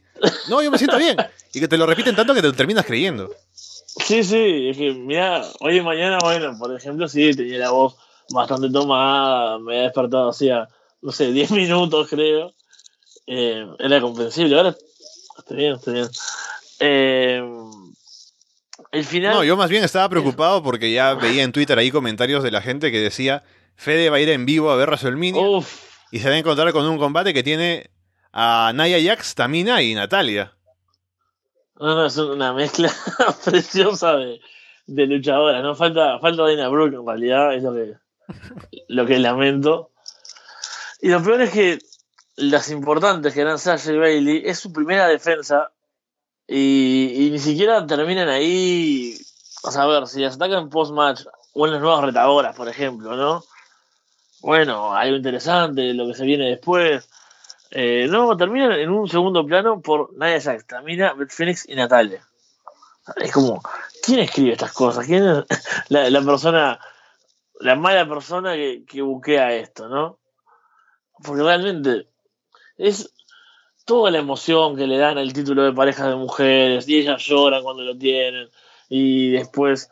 no, 0.50 0.62
yo 0.62 0.70
me 0.70 0.78
siento 0.78 0.98
bien. 0.98 1.18
Y 1.54 1.60
que 1.60 1.68
te 1.68 1.78
lo 1.78 1.88
repiten 1.88 2.16
tanto 2.16 2.34
que 2.36 2.42
te 2.42 2.48
lo 2.48 2.54
terminas 2.54 2.86
creyendo. 2.86 3.30
Sí, 3.54 4.24
sí, 4.24 4.70
es 4.70 4.78
que 4.78 4.92
mira, 4.94 5.42
hoy 5.62 5.78
y 5.78 5.82
mañana, 5.82 6.20
bueno, 6.22 6.56
por 6.60 6.76
ejemplo, 6.76 7.08
sí, 7.08 7.34
tenía 7.34 7.58
la 7.58 7.72
voz 7.72 7.96
bastante 8.30 8.70
tomada, 8.70 9.58
me 9.58 9.74
había 9.74 9.84
despertado 9.86 10.30
hacía, 10.30 10.68
no 11.02 11.12
sé, 11.12 11.32
10 11.32 11.50
minutos 11.52 12.08
creo. 12.08 12.54
Eh, 13.26 13.66
era 13.80 14.00
comprensible, 14.00 14.56
ahora 14.56 14.76
estoy 15.40 15.58
bien, 15.58 15.74
estoy 15.74 15.94
bien. 15.96 16.08
Eh, 16.80 17.42
el 18.92 19.06
final... 19.06 19.34
No, 19.34 19.44
yo 19.44 19.58
más 19.58 19.70
bien 19.70 19.84
estaba 19.84 20.10
preocupado 20.10 20.64
porque 20.64 20.92
ya 20.92 21.14
veía 21.14 21.44
en 21.44 21.52
Twitter 21.52 21.78
ahí 21.78 21.92
comentarios 21.92 22.44
de 22.44 22.52
la 22.52 22.62
gente 22.62 22.92
que 22.92 23.00
decía, 23.00 23.44
Fede 23.76 24.10
va 24.10 24.18
a 24.18 24.20
ir 24.20 24.30
en 24.30 24.46
vivo 24.46 24.72
a 24.72 24.76
ver 24.76 24.90
WrestleMania 24.90 25.42
Uf, 25.42 25.84
y 26.12 26.20
se 26.20 26.30
va 26.30 26.36
a 26.36 26.40
encontrar 26.40 26.72
con 26.74 26.86
un 26.86 26.98
combate 26.98 27.34
que 27.34 27.44
tiene 27.44 27.90
a 28.32 28.72
Naya 28.74 28.98
Jax, 29.02 29.36
Tamina 29.36 29.82
y 29.82 29.94
Natalia. 29.94 30.54
no, 31.80 31.96
no, 31.96 32.06
es 32.06 32.18
una 32.18 32.54
mezcla 32.54 32.92
preciosa 33.46 34.16
de, 34.18 34.40
de 34.88 35.06
luchadoras, 35.06 35.62
¿no? 35.64 35.76
Falta, 35.76 36.20
falta 36.20 36.44
Dana 36.44 36.70
Brooke 36.70 36.96
en 36.96 37.06
realidad, 37.06 37.54
es 37.54 37.64
lo 37.64 37.74
que, 37.74 37.94
lo 38.88 39.06
que 39.06 39.20
lamento. 39.20 39.92
Y 41.02 41.10
lo 41.10 41.22
peor 41.22 41.42
es 41.42 41.52
que 41.52 41.80
las 42.36 42.70
importantes 42.70 43.34
que 43.34 43.42
eran 43.42 43.60
Sasha 43.60 43.92
y 43.92 43.98
Bailey 43.98 44.42
es 44.46 44.60
su 44.60 44.72
primera 44.72 45.08
defensa 45.08 45.72
y, 46.48 47.30
ni 47.32 47.40
siquiera 47.40 47.86
terminan 47.86 48.30
ahí. 48.30 49.18
O 49.64 49.70
a 49.70 49.86
ver, 49.88 50.08
si 50.08 50.22
las 50.22 50.36
atacan 50.36 50.70
post-match 50.70 51.26
o 51.54 51.66
en 51.66 51.74
las 51.74 51.82
nuevas 51.82 52.06
retadoras, 52.06 52.56
por 52.56 52.70
ejemplo, 52.70 53.16
¿no? 53.16 53.44
Bueno, 54.42 54.94
algo 54.94 55.18
interesante, 55.18 55.94
lo 55.94 56.08
que 56.08 56.14
se 56.14 56.26
viene 56.26 56.50
después. 56.50 57.10
Eh, 57.72 58.08
no, 58.10 58.38
terminan 58.38 58.72
en 58.74 58.90
un 58.92 59.10
segundo 59.10 59.46
plano 59.46 59.82
por 59.82 60.16
Nadia 60.16 60.40
Jax, 60.40 60.68
Tamina, 60.68 61.14
Beth 61.14 61.32
Phoenix 61.32 61.68
y 61.68 61.76
Natalia. 61.76 62.26
Es 63.18 63.32
como, 63.32 63.62
¿quién 64.04 64.20
escribe 64.20 64.54
estas 64.54 64.72
cosas? 64.72 65.06
¿Quién 65.06 65.28
es 65.28 65.46
la, 65.90 66.10
la 66.10 66.22
persona, 66.22 66.80
la 67.60 67.76
mala 67.76 68.08
persona 68.08 68.54
que, 68.54 68.86
que 68.88 69.02
buquea 69.02 69.54
esto, 69.54 69.90
no? 69.90 70.20
Porque 71.24 71.44
realmente 71.44 72.08
es 72.78 73.12
toda 73.88 74.12
la 74.12 74.20
emoción 74.20 74.76
que 74.76 74.86
le 74.86 74.98
dan 74.98 75.18
al 75.18 75.32
título 75.32 75.64
de 75.64 75.72
parejas 75.72 76.10
de 76.10 76.16
mujeres 76.16 76.88
y 76.90 76.98
ellas 76.98 77.24
lloran 77.26 77.64
cuando 77.64 77.84
lo 77.84 77.98
tienen 77.98 78.50
y 78.90 79.32
después 79.32 79.90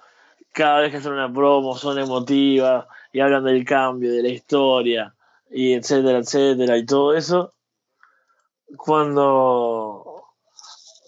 cada 0.51 0.81
vez 0.81 0.91
que 0.91 0.97
hacen 0.97 1.13
una 1.13 1.33
promo 1.33 1.77
son 1.77 1.97
emotivas 1.97 2.85
y 3.13 3.21
hablan 3.21 3.45
del 3.45 3.63
cambio, 3.63 4.11
de 4.11 4.21
la 4.21 4.27
historia 4.27 5.15
y 5.49 5.73
etcétera, 5.73 6.19
etcétera 6.19 6.77
y 6.77 6.85
todo 6.85 7.15
eso 7.15 7.53
cuando 8.75 10.25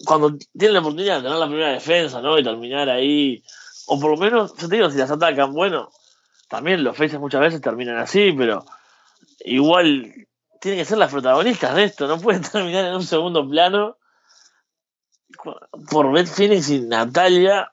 cuando 0.06 0.38
tienen 0.56 0.72
la 0.74 0.80
oportunidad 0.80 1.16
de 1.16 1.22
tener 1.24 1.38
la 1.38 1.46
primera 1.46 1.72
defensa, 1.72 2.22
¿no? 2.22 2.38
Y 2.38 2.44
terminar 2.44 2.88
ahí 2.88 3.42
o 3.86 4.00
por 4.00 4.12
lo 4.12 4.16
menos, 4.16 4.54
yo 4.56 4.66
te 4.66 4.76
digo, 4.76 4.90
si 4.90 4.96
las 4.96 5.10
atacan, 5.10 5.52
bueno, 5.52 5.90
también 6.48 6.82
los 6.82 6.96
faces 6.96 7.20
muchas 7.20 7.42
veces 7.42 7.60
terminan 7.60 7.98
así, 7.98 8.32
pero 8.32 8.64
igual 9.44 10.27
tienen 10.60 10.80
que 10.80 10.84
ser 10.84 10.98
las 10.98 11.10
protagonistas 11.10 11.74
de 11.74 11.84
esto, 11.84 12.06
no 12.06 12.18
pueden 12.18 12.42
terminar 12.50 12.86
en 12.86 12.94
un 12.94 13.04
segundo 13.04 13.48
plano 13.48 13.96
por 15.90 16.12
Beth 16.12 16.28
Phoenix 16.28 16.70
y 16.70 16.80
Natalia, 16.80 17.70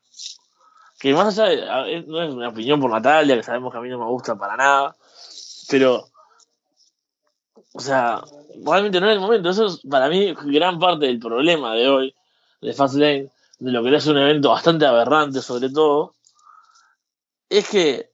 que 1.00 1.14
más 1.14 1.38
allá 1.38 1.84
de, 1.86 2.04
no 2.04 2.22
es 2.22 2.34
una 2.34 2.50
opinión 2.50 2.80
por 2.80 2.92
Natalia, 2.92 3.36
que 3.36 3.44
sabemos 3.44 3.72
que 3.72 3.78
a 3.78 3.82
mí 3.82 3.90
no 3.90 4.00
me 4.00 4.06
gusta 4.06 4.36
para 4.36 4.56
nada, 4.56 4.96
pero, 5.70 6.06
o 7.74 7.80
sea, 7.80 8.22
realmente 8.64 9.00
no 9.00 9.10
es 9.10 9.14
el 9.14 9.20
momento, 9.22 9.50
eso 9.50 9.66
es 9.66 9.82
para 9.90 10.10
mí 10.10 10.34
gran 10.46 10.80
parte 10.80 11.06
del 11.06 11.20
problema 11.20 11.74
de 11.74 11.90
hoy, 11.90 12.16
de 12.62 12.74
Fastlane, 12.74 13.32
de 13.60 13.72
lo 13.72 13.84
que 13.84 13.96
hace 13.96 14.12
un 14.12 14.18
evento 14.18 14.50
bastante 14.50 14.86
aberrante 14.86 15.42
sobre 15.42 15.70
todo, 15.70 16.16
es 17.50 17.70
que, 17.70 18.12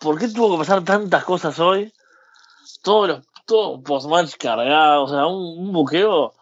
¿por 0.00 0.18
qué 0.18 0.28
tuvo 0.28 0.52
que 0.52 0.58
pasar 0.58 0.84
tantas 0.84 1.24
cosas 1.24 1.58
hoy? 1.58 1.92
Todos 2.82 3.08
los 3.08 3.29
todo 3.50 3.82
post-match 3.82 4.36
cargado, 4.38 5.02
o 5.02 5.08
sea, 5.08 5.26
un, 5.26 5.58
un 5.58 5.72
buqueo 5.72 6.34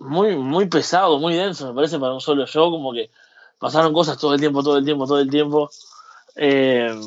muy, 0.00 0.36
muy 0.36 0.66
pesado, 0.66 1.18
muy 1.18 1.34
denso, 1.34 1.68
me 1.68 1.74
parece, 1.74 1.98
para 1.98 2.14
un 2.14 2.20
solo 2.20 2.46
show, 2.46 2.70
como 2.70 2.94
que 2.94 3.10
pasaron 3.58 3.92
cosas 3.92 4.16
todo 4.16 4.32
el 4.32 4.40
tiempo, 4.40 4.62
todo 4.62 4.78
el 4.78 4.84
tiempo, 4.86 5.06
todo 5.06 5.20
el 5.20 5.28
tiempo. 5.28 5.70
Eh, 6.36 6.98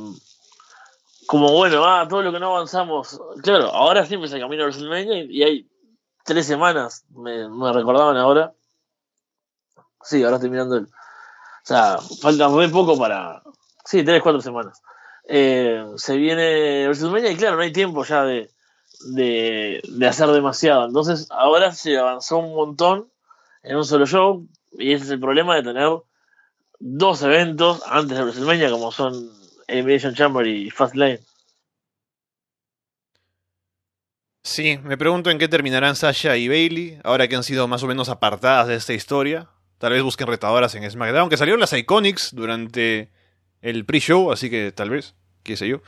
como 1.25 1.51
bueno, 1.51 1.83
ah, 1.85 2.05
todo 2.07 2.21
lo 2.21 2.31
que 2.31 2.39
no 2.39 2.55
avanzamos. 2.55 3.19
Claro, 3.41 3.73
ahora 3.73 4.05
sí 4.05 4.13
empieza 4.13 4.35
el 4.35 4.41
camino 4.43 4.63
a 4.63 4.65
WrestleMania 4.67 5.23
y, 5.23 5.43
hay 5.43 5.69
tres 6.23 6.45
semanas, 6.45 7.05
me, 7.09 7.49
me 7.49 7.73
recordaban 7.73 8.17
ahora. 8.17 8.53
Sí, 10.03 10.23
ahora 10.23 10.35
estoy 10.35 10.51
mirando 10.51 10.77
el. 10.77 10.83
O 10.83 11.63
sea, 11.63 11.97
falta 12.21 12.49
muy 12.49 12.67
poco 12.67 12.97
para. 12.99 13.41
Sí, 13.83 14.03
tres, 14.03 14.21
cuatro 14.21 14.41
semanas. 14.41 14.79
Eh, 15.27 15.85
se 15.95 16.17
viene 16.17 16.85
WrestleMania 16.85 17.31
y 17.31 17.37
claro, 17.37 17.55
no 17.55 17.63
hay 17.63 17.71
tiempo 17.71 18.03
ya 18.03 18.23
de, 18.23 18.51
de, 19.05 19.81
hacer 20.07 20.27
demasiado. 20.29 20.85
Entonces, 20.85 21.27
ahora 21.29 21.71
se 21.71 21.97
avanzó 21.97 22.37
un 22.37 22.55
montón 22.55 23.11
en 23.63 23.77
un 23.77 23.85
solo 23.85 24.05
show. 24.05 24.47
Y 24.73 24.93
ese 24.93 25.05
es 25.05 25.11
el 25.11 25.19
problema 25.19 25.55
de 25.55 25.63
tener 25.63 25.89
dos 26.79 27.21
eventos 27.21 27.81
antes 27.85 28.17
de 28.17 28.23
WrestleMania, 28.23 28.71
como 28.71 28.91
son 28.91 29.29
Elimination 29.67 30.15
Chamber 30.15 30.47
y 30.47 30.69
Fastlane. 30.69 31.19
Sí, 34.43 34.79
me 34.83 34.97
pregunto 34.97 35.29
en 35.29 35.37
qué 35.37 35.47
terminarán 35.47 35.95
Sasha 35.95 36.35
y 36.35 36.47
Bailey, 36.47 36.99
ahora 37.03 37.27
que 37.27 37.35
han 37.35 37.43
sido 37.43 37.67
más 37.67 37.83
o 37.83 37.87
menos 37.87 38.09
apartadas 38.09 38.67
de 38.67 38.75
esta 38.75 38.93
historia. 38.93 39.49
Tal 39.77 39.93
vez 39.93 40.01
busquen 40.03 40.27
retadoras 40.27 40.73
en 40.75 40.89
SmackDown, 40.89 41.29
que 41.29 41.37
salieron 41.37 41.59
las 41.59 41.73
Iconics 41.73 42.33
durante 42.33 43.11
el 43.61 43.85
pre-show, 43.85 44.31
así 44.31 44.49
que 44.49 44.71
tal 44.71 44.89
vez, 44.89 45.15
qué 45.43 45.55
sé 45.55 45.67
yo. 45.67 45.81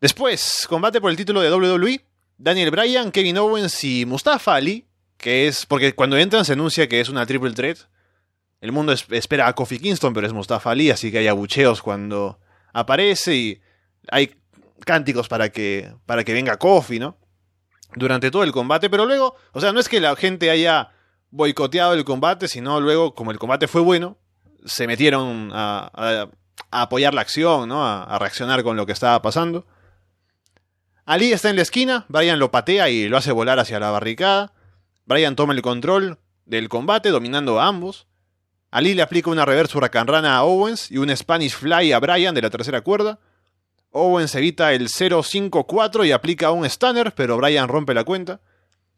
Después, 0.00 0.66
combate 0.68 1.00
por 1.00 1.10
el 1.10 1.16
título 1.16 1.40
de 1.40 1.50
WWE, 1.52 2.04
Daniel 2.38 2.70
Bryan, 2.70 3.10
Kevin 3.10 3.38
Owens 3.38 3.82
y 3.84 4.04
Mustafa 4.06 4.54
Ali, 4.54 4.86
que 5.16 5.46
es 5.48 5.64
porque 5.66 5.94
cuando 5.94 6.18
entran 6.18 6.44
se 6.44 6.52
anuncia 6.52 6.88
que 6.88 7.00
es 7.00 7.08
una 7.08 7.24
triple 7.26 7.52
threat. 7.52 7.78
El 8.60 8.72
mundo 8.72 8.92
es- 8.92 9.06
espera 9.10 9.48
a 9.48 9.54
Kofi 9.54 9.78
Kingston, 9.78 10.12
pero 10.12 10.26
es 10.26 10.32
Mustafa 10.32 10.70
Ali, 10.70 10.90
así 10.90 11.10
que 11.10 11.18
hay 11.18 11.28
abucheos 11.28 11.80
cuando 11.82 12.38
aparece 12.72 13.34
y 13.34 13.60
hay 14.10 14.34
cánticos 14.84 15.28
para 15.28 15.48
que, 15.50 15.92
para 16.04 16.24
que 16.24 16.34
venga 16.34 16.58
Kofi, 16.58 16.98
¿no? 16.98 17.16
Durante 17.94 18.30
todo 18.30 18.42
el 18.42 18.52
combate, 18.52 18.90
pero 18.90 19.06
luego, 19.06 19.36
o 19.52 19.60
sea, 19.60 19.72
no 19.72 19.80
es 19.80 19.88
que 19.88 20.00
la 20.00 20.14
gente 20.16 20.50
haya 20.50 20.90
boicoteado 21.30 21.94
el 21.94 22.04
combate, 22.04 22.48
sino 22.48 22.80
luego, 22.80 23.14
como 23.14 23.30
el 23.30 23.38
combate 23.38 23.66
fue 23.68 23.80
bueno, 23.80 24.18
se 24.66 24.86
metieron 24.86 25.50
a, 25.54 25.90
a- 25.94 26.28
apoyar 26.82 27.14
la 27.14 27.22
acción, 27.22 27.68
¿no? 27.68 27.86
A 27.86 28.18
reaccionar 28.18 28.62
con 28.62 28.76
lo 28.76 28.84
que 28.84 28.92
estaba 28.92 29.22
pasando. 29.22 29.66
Ali 31.06 31.32
está 31.32 31.50
en 31.50 31.56
la 31.56 31.62
esquina, 31.62 32.04
Brian 32.08 32.40
lo 32.40 32.50
patea 32.50 32.90
y 32.90 33.08
lo 33.08 33.16
hace 33.16 33.30
volar 33.30 33.60
hacia 33.60 33.78
la 33.78 33.92
barricada. 33.92 34.52
Brian 35.04 35.36
toma 35.36 35.54
el 35.54 35.62
control 35.62 36.18
del 36.46 36.68
combate, 36.68 37.10
dominando 37.10 37.60
a 37.60 37.68
ambos. 37.68 38.08
Ali 38.72 38.92
le 38.92 39.02
aplica 39.02 39.30
una 39.30 39.44
reverse 39.44 39.78
huracanrana 39.78 40.36
a 40.36 40.42
Owens 40.42 40.90
y 40.90 40.98
un 40.98 41.16
Spanish 41.16 41.54
Fly 41.54 41.92
a 41.92 42.00
Brian 42.00 42.34
de 42.34 42.42
la 42.42 42.50
tercera 42.50 42.80
cuerda. 42.80 43.20
Owens 43.92 44.34
evita 44.34 44.72
el 44.72 44.88
0-5-4 44.88 46.08
y 46.08 46.10
aplica 46.10 46.50
un 46.50 46.68
stunner, 46.68 47.14
pero 47.14 47.36
Brian 47.36 47.68
rompe 47.68 47.94
la 47.94 48.02
cuenta. 48.02 48.40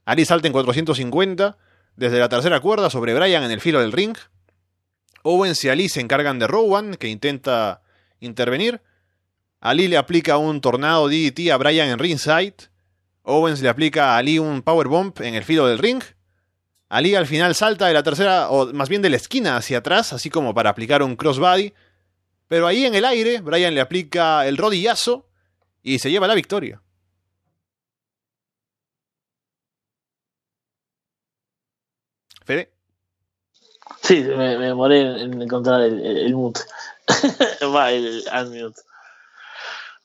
Ali 0.06 0.24
salta 0.24 0.46
en 0.46 0.54
450 0.54 1.58
desde 1.94 2.18
la 2.18 2.30
tercera 2.30 2.60
cuerda 2.60 2.88
sobre 2.88 3.12
Brian 3.12 3.44
en 3.44 3.50
el 3.50 3.60
filo 3.60 3.80
del 3.80 3.92
ring. 3.92 4.16
Owens 5.24 5.62
y 5.62 5.68
Ali 5.68 5.90
se 5.90 6.00
encargan 6.00 6.38
de 6.38 6.46
Rowan, 6.46 6.96
que 6.96 7.08
intenta 7.08 7.82
intervenir. 8.18 8.80
Ali 9.60 9.88
le 9.88 9.96
aplica 9.96 10.36
un 10.36 10.60
tornado 10.60 11.08
DDT 11.08 11.50
a 11.50 11.56
Brian 11.56 11.88
en 11.88 11.98
ringside. 11.98 12.54
Owens 13.22 13.60
le 13.60 13.68
aplica 13.68 14.14
a 14.14 14.18
Ali 14.18 14.38
un 14.38 14.62
powerbomb 14.62 15.20
en 15.20 15.34
el 15.34 15.44
filo 15.44 15.66
del 15.66 15.78
ring. 15.78 16.02
Ali 16.88 17.14
al 17.14 17.26
final 17.26 17.54
salta 17.54 17.86
de 17.86 17.94
la 17.94 18.02
tercera, 18.02 18.48
o 18.50 18.72
más 18.72 18.88
bien 18.88 19.02
de 19.02 19.10
la 19.10 19.16
esquina 19.16 19.56
hacia 19.56 19.78
atrás, 19.78 20.12
así 20.12 20.30
como 20.30 20.54
para 20.54 20.70
aplicar 20.70 21.02
un 21.02 21.16
crossbody. 21.16 21.74
Pero 22.46 22.66
ahí 22.66 22.86
en 22.86 22.94
el 22.94 23.04
aire, 23.04 23.40
Brian 23.40 23.74
le 23.74 23.80
aplica 23.80 24.46
el 24.46 24.56
rodillazo 24.56 25.28
y 25.82 25.98
se 25.98 26.10
lleva 26.10 26.26
la 26.26 26.34
victoria. 26.34 26.80
Fede. 32.44 32.72
Sí, 34.02 34.22
me, 34.22 34.56
demoré 34.56 35.00
en, 35.00 35.34
en 35.34 35.42
encontrar 35.42 35.82
el, 35.82 36.00
el, 36.00 36.34
mute. 36.34 36.60
Va, 37.74 37.92
el 37.92 38.24
unmute. 38.32 38.80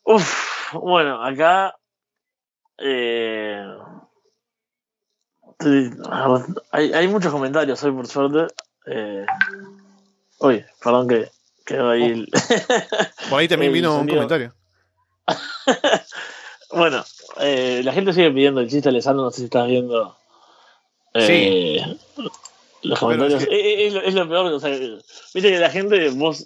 Uf, 0.03 0.73
bueno, 0.73 1.23
acá. 1.23 1.75
Eh, 2.77 3.65
sí, 5.59 5.89
hay, 6.71 6.93
hay 6.93 7.07
muchos 7.07 7.31
comentarios 7.31 7.83
hoy, 7.83 7.91
por 7.91 8.07
suerte. 8.07 8.53
Eh, 8.85 9.25
uy, 10.39 10.65
perdón 10.83 11.07
que 11.07 11.29
quedó 11.65 11.91
ahí 11.91 12.03
el. 12.03 12.31
Por 13.29 13.39
ahí 13.39 13.47
también 13.47 13.71
vino 13.73 13.97
un 13.99 14.07
comentario. 14.07 14.53
bueno, 16.71 17.03
eh, 17.39 17.81
la 17.83 17.93
gente 17.93 18.11
sigue 18.13 18.31
pidiendo 18.31 18.59
el 18.59 18.69
chiste, 18.69 18.89
Alessandro, 18.89 19.23
no 19.23 19.31
sé 19.31 19.37
si 19.37 19.45
estás 19.45 19.67
viendo. 19.67 20.17
eh, 21.13 21.97
Los 22.81 22.99
comentarios. 22.99 23.43
es 23.43 23.47
Es, 23.49 23.87
es 23.87 23.93
lo, 23.93 24.01
es 24.01 24.13
lo 24.15 24.27
peor, 24.27 24.45
o 24.51 24.59
sea, 24.59 24.71
viste 24.71 25.49
que 25.49 25.59
la 25.59 25.69
gente, 25.69 26.09
vos 26.09 26.45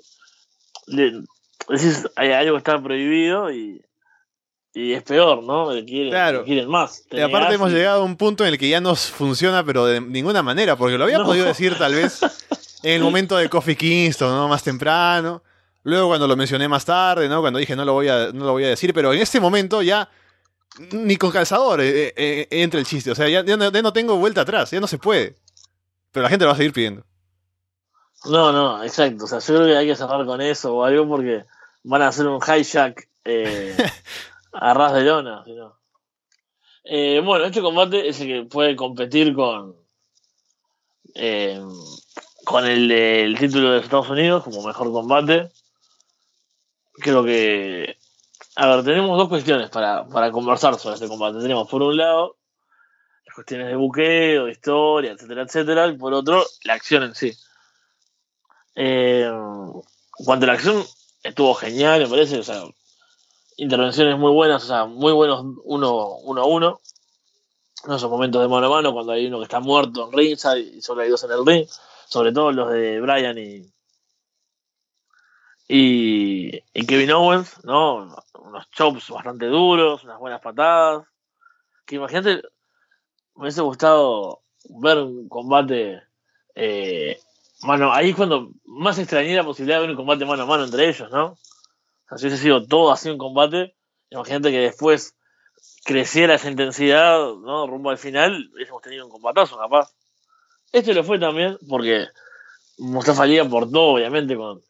le 0.86 1.24
decís, 1.70 2.07
hay 2.15 2.32
algo 2.32 2.53
que 2.53 2.57
está 2.59 2.82
prohibido 2.82 3.51
y, 3.51 3.82
y 4.74 4.93
es 4.93 5.03
peor, 5.03 5.43
¿no? 5.43 5.70
Quieren, 5.86 6.09
Claro. 6.09 6.43
quieren 6.43 6.70
más. 6.70 7.03
Y 7.11 7.20
aparte 7.20 7.55
hemos 7.55 7.72
y- 7.72 7.76
llegado 7.76 8.01
a 8.01 8.05
un 8.05 8.15
punto 8.18 8.43
en 8.45 8.53
el 8.53 8.57
que 8.59 8.70
ya 8.70 8.80
no 8.82 8.95
funciona, 8.95 9.63
pero 9.63 9.86
de 9.86 9.99
ninguna 10.01 10.43
manera, 10.43 10.76
porque 10.76 10.97
lo 10.97 11.03
había 11.05 11.18
No. 11.20 11.26
podido 11.26 11.45
decir 11.45 11.78
tal 11.78 11.95
vez 11.95 12.22
en 12.84 12.93
el 12.93 13.01
momento 13.01 13.38
de 13.38 13.49
Coffee 13.49 13.76
Kingston, 13.76 14.30
¿no? 14.30 14.47
Más 14.47 14.63
temprano. 14.63 15.41
Luego 15.84 16.09
cuando 16.09 16.28
lo 16.28 16.36
mencioné 16.36 16.68
más 16.68 16.84
tarde, 16.86 17.30
¿no? 17.30 17.39
Cuando 17.41 17.59
dije 17.59 17.76
no 17.76 17.86
lo 17.86 17.93
voy 17.93 18.09
a, 18.09 18.32
no 18.34 18.45
lo 18.45 18.51
voy 18.51 18.65
a 18.65 18.70
decir, 18.70 18.93
pero 18.93 19.13
en 19.13 19.20
este 19.22 19.39
momento 19.39 19.82
ya 19.82 20.09
ni 20.91 21.15
con 21.15 21.32
calzador 21.32 21.82
eh, 21.82 22.07
eh, 22.09 22.13
eh, 22.15 22.47
entra 22.51 22.80
el 22.80 22.86
chiste. 22.86 23.09
O 23.09 23.15
sea, 23.15 23.28
ya, 23.30 23.43
ya 23.43 23.55
no, 23.57 23.72
ya 23.72 23.82
no 23.82 23.93
tengo 23.93 24.18
vuelta 24.18 24.41
atrás, 24.41 24.70
ya 24.70 24.80
no 24.80 24.88
se 24.88 24.97
puede. 24.97 25.36
Pero 26.11 26.24
la 26.24 26.30
gente 26.30 26.43
lo 26.45 26.49
va 26.49 26.53
a 26.53 26.57
seguir 26.57 26.74
pidiendo. 26.74 27.03
No, 28.26 28.51
no, 28.51 28.84
exacto. 28.84 29.24
O 29.26 29.28
sea, 29.28 29.39
yo 29.39 29.55
creo 29.55 29.65
que 29.68 29.78
hay 29.78 29.88
que 29.88 29.95
cerrar 29.95 30.26
con 30.26 30.41
eso 30.41 30.76
o 30.76 30.84
algo 30.84 31.07
porque 31.07 31.45
van 31.88 32.02
a 32.02 32.10
hacer 32.10 32.28
un 32.28 32.40
hijack 32.42 33.10
eh, 33.24 33.76
a 34.54 34.74
ras 34.74 34.94
de 34.94 35.04
lona. 35.04 35.44
si 35.46 35.54
no. 35.54 35.78
Eh, 36.84 37.22
bueno, 37.24 37.46
este 37.46 37.62
combate 37.62 38.08
es 38.08 38.20
el 38.22 38.28
que 38.28 38.44
puede 38.44 38.76
competir 38.76 39.34
con 39.34 39.76
eh, 41.16 41.62
con 42.46 42.66
el, 42.66 42.92
el 42.92 43.38
título 43.38 43.72
de 43.72 43.80
Estados 43.80 44.10
Unidos 44.10 44.44
como 44.44 44.66
mejor 44.66 44.92
combate. 44.92 45.50
Creo 46.94 47.24
que. 47.24 47.98
A 48.56 48.68
ver, 48.68 48.84
tenemos 48.84 49.18
dos 49.18 49.30
cuestiones 49.30 49.70
para, 49.70 50.08
para 50.08 50.32
conversar 50.32 50.78
sobre 50.80 50.96
este 50.96 51.08
combate. 51.08 51.40
Tenemos, 51.40 51.70
por 51.70 51.84
un 51.84 51.98
lado, 51.98 52.38
las 53.26 53.36
cuestiones 53.36 53.68
de 53.68 53.76
buqueo, 53.76 54.46
de 54.46 54.52
historia, 54.52 55.12
etcétera, 55.12 55.44
etcétera. 55.44 55.88
Y 55.88 55.98
por 55.98 56.14
otro, 56.14 56.44
la 56.64 56.74
acción 56.74 57.04
en 57.04 57.16
sí. 57.16 57.34
Eh, 58.76 59.24
en 59.26 60.26
cuanto 60.26 60.46
a 60.46 60.48
la 60.48 60.54
acción, 60.54 60.84
estuvo 61.24 61.53
genial, 61.53 62.01
me 62.01 62.07
parece. 62.07 62.39
O 62.39 62.43
sea, 62.43 62.63
intervenciones 63.57 64.18
muy 64.18 64.32
buenas, 64.32 64.63
o 64.63 64.68
sea, 64.68 64.86
muy 64.86 65.13
buenos 65.13 65.43
uno, 65.63 66.15
uno 66.24 66.41
a 66.41 66.45
uno. 66.45 66.82
En 67.86 67.93
esos 67.93 68.09
momentos 68.09 68.41
de 68.41 68.47
mano 68.47 68.68
a 68.68 68.70
mano, 68.70 68.93
cuando 68.93 69.13
hay 69.13 69.28
uno 69.28 69.38
que 69.38 69.43
está 69.43 69.59
muerto 69.59 70.07
en 70.07 70.18
ringside 70.18 70.59
y 70.59 70.82
solo 70.82 71.01
hay 71.01 71.09
dos 71.09 71.24
en 71.24 71.32
el 71.32 71.45
ring. 71.45 71.68
Sobre 72.07 72.32
todo 72.32 72.51
los 72.51 72.72
de 72.72 73.01
Brian 73.01 73.38
y, 73.38 73.72
y, 75.68 76.63
y 76.74 76.86
Kevin 76.86 77.11
Owens, 77.11 77.63
¿no? 77.63 78.15
Unos 78.39 78.70
chops 78.72 79.09
bastante 79.09 79.45
duros, 79.47 80.03
unas 80.03 80.20
buenas 80.20 80.41
patadas. 80.41 81.05
Que 81.86 81.95
imagínate, 81.95 82.41
me 83.36 83.43
hubiese 83.43 83.61
gustado 83.61 84.41
ver 84.70 84.97
un 84.97 85.30
combate 85.30 86.01
eh, 86.55 87.20
mano, 87.62 87.93
ahí 87.93 88.10
es 88.10 88.16
cuando 88.16 88.51
más 88.66 88.99
extrañé 88.99 89.36
la 89.36 89.43
posibilidad 89.43 89.78
de 89.78 89.82
ver 89.82 89.91
un 89.91 89.97
combate 89.97 90.26
mano 90.26 90.43
a 90.43 90.45
mano 90.45 90.64
entre 90.64 90.88
ellos, 90.88 91.10
¿no? 91.12 91.38
Si 92.16 92.26
hubiese 92.26 92.41
sido 92.41 92.66
todo 92.66 92.91
así 92.91 93.10
un 93.10 93.18
combate, 93.18 93.76
imagínate 94.10 94.51
que 94.51 94.60
después 94.60 95.16
creciera 95.84 96.36
esa 96.36 96.49
intensidad, 96.49 97.18
¿no? 97.36 97.68
Rumbo 97.68 97.89
al 97.89 97.97
final, 97.97 98.49
hubiésemos 98.53 98.82
tenido 98.82 99.05
un 99.05 99.12
combatazo, 99.12 99.58
capaz. 99.58 99.91
Este 100.72 100.93
lo 100.93 101.03
fue 101.03 101.20
también 101.20 101.58
porque 101.68 102.08
Mustafa 102.78 103.24
Ali 103.24 103.39
aportó, 103.39 103.93
obviamente, 103.93 104.36
con, 104.36 104.62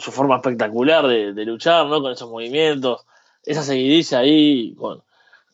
su 0.00 0.10
forma 0.10 0.36
espectacular 0.36 1.06
de, 1.06 1.44
luchar, 1.44 1.86
¿no? 1.86 2.00
Con 2.00 2.12
esos 2.12 2.28
movimientos, 2.28 3.04
esa 3.44 3.62
seguidilla 3.62 4.18
ahí, 4.18 4.74
con, 4.74 5.02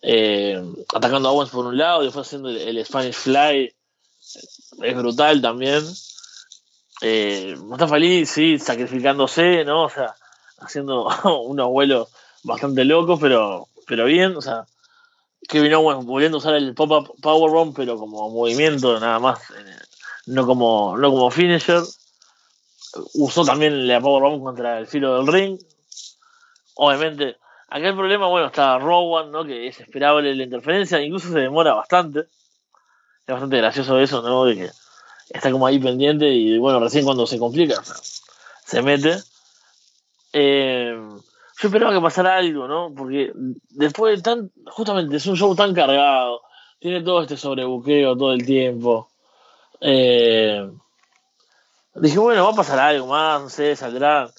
eh, 0.00 0.62
atacando 0.94 1.28
a 1.28 1.32
Owens 1.32 1.50
por 1.50 1.66
un 1.66 1.76
lado 1.76 2.02
y 2.02 2.06
después 2.06 2.26
haciendo 2.26 2.48
el, 2.48 2.56
el 2.56 2.86
Spanish 2.86 3.14
Fly, 3.14 3.74
es 4.82 4.96
brutal 4.96 5.42
también. 5.42 5.82
Eh, 7.05 7.57
Mustafa 7.59 7.96
Ali, 7.96 8.24
sí, 8.26 8.61
sacrificándose, 8.61 9.64
¿no? 9.64 9.84
O 9.84 9.90
sea, 9.90 10.14
haciendo 10.59 11.09
unos 11.44 11.68
vuelos 11.68 12.09
bastante 12.44 12.84
locos, 12.84 13.18
pero, 13.20 13.66
pero 13.88 14.05
bien, 14.05 14.36
o 14.36 14.40
sea, 14.40 14.64
Kevin 15.48 15.74
Owens 15.74 16.07
volviendo 16.07 16.36
a 16.36 16.38
usar 16.38 16.55
el 16.55 16.74
pop-up 16.74 17.12
powerbomb, 17.20 17.74
pero 17.74 17.98
como 17.98 18.30
movimiento 18.30 19.00
nada 19.00 19.18
más, 19.18 19.50
eh, 19.50 19.76
no 20.26 20.46
como, 20.46 20.96
no 20.96 21.11
como 21.11 21.30
finisher. 21.30 21.82
Usó 23.14 23.44
también 23.44 23.88
la 23.88 24.00
powerbomb 24.00 24.42
contra 24.42 24.78
el 24.78 24.86
filo 24.86 25.16
del 25.16 25.26
ring. 25.26 25.59
Obviamente, 26.74 27.36
acá 27.68 27.88
el 27.88 27.96
problema, 27.96 28.28
bueno, 28.28 28.46
está 28.46 28.78
Rowan, 28.78 29.32
¿no? 29.32 29.44
Que 29.44 29.66
es 29.66 29.80
esperable 29.80 30.34
la 30.36 30.44
interferencia, 30.44 31.00
incluso 31.00 31.32
se 31.32 31.40
demora 31.40 31.74
bastante. 31.74 32.20
Es 32.20 33.26
bastante 33.26 33.57
gracioso 33.57 33.98
eso, 33.98 34.22
¿no? 34.22 34.44
De 34.44 34.55
que 34.55 34.70
está 35.30 35.50
como 35.50 35.66
ahí 35.66 35.78
pendiente 35.78 36.28
y 36.28 36.58
bueno, 36.58 36.80
recién 36.80 37.04
cuando 37.04 37.26
se 37.26 37.38
complica, 37.38 37.82
se 38.64 38.82
mete. 38.82 39.18
Eh, 40.32 40.94
yo 41.62 41.68
esperaba 41.68 41.92
que 41.92 42.00
pasara 42.00 42.36
algo, 42.36 42.66
¿no? 42.66 42.92
Porque 42.94 43.32
después 43.70 44.16
de 44.16 44.22
tan, 44.22 44.50
justamente 44.66 45.16
es 45.16 45.26
un 45.26 45.36
show 45.36 45.54
tan 45.54 45.74
cargado, 45.74 46.42
tiene 46.80 47.02
todo 47.02 47.22
este 47.22 47.36
sobrebuqueo 47.36 48.16
todo 48.16 48.32
el 48.32 48.44
tiempo. 48.44 49.08
Eh, 49.80 50.68
dije, 51.94 52.18
bueno, 52.18 52.44
va 52.44 52.50
a 52.50 52.56
pasar 52.56 52.78
algo 52.78 53.06
más, 53.06 53.42
no 53.42 53.48
sé, 53.48 53.76
saldrá, 53.76 54.30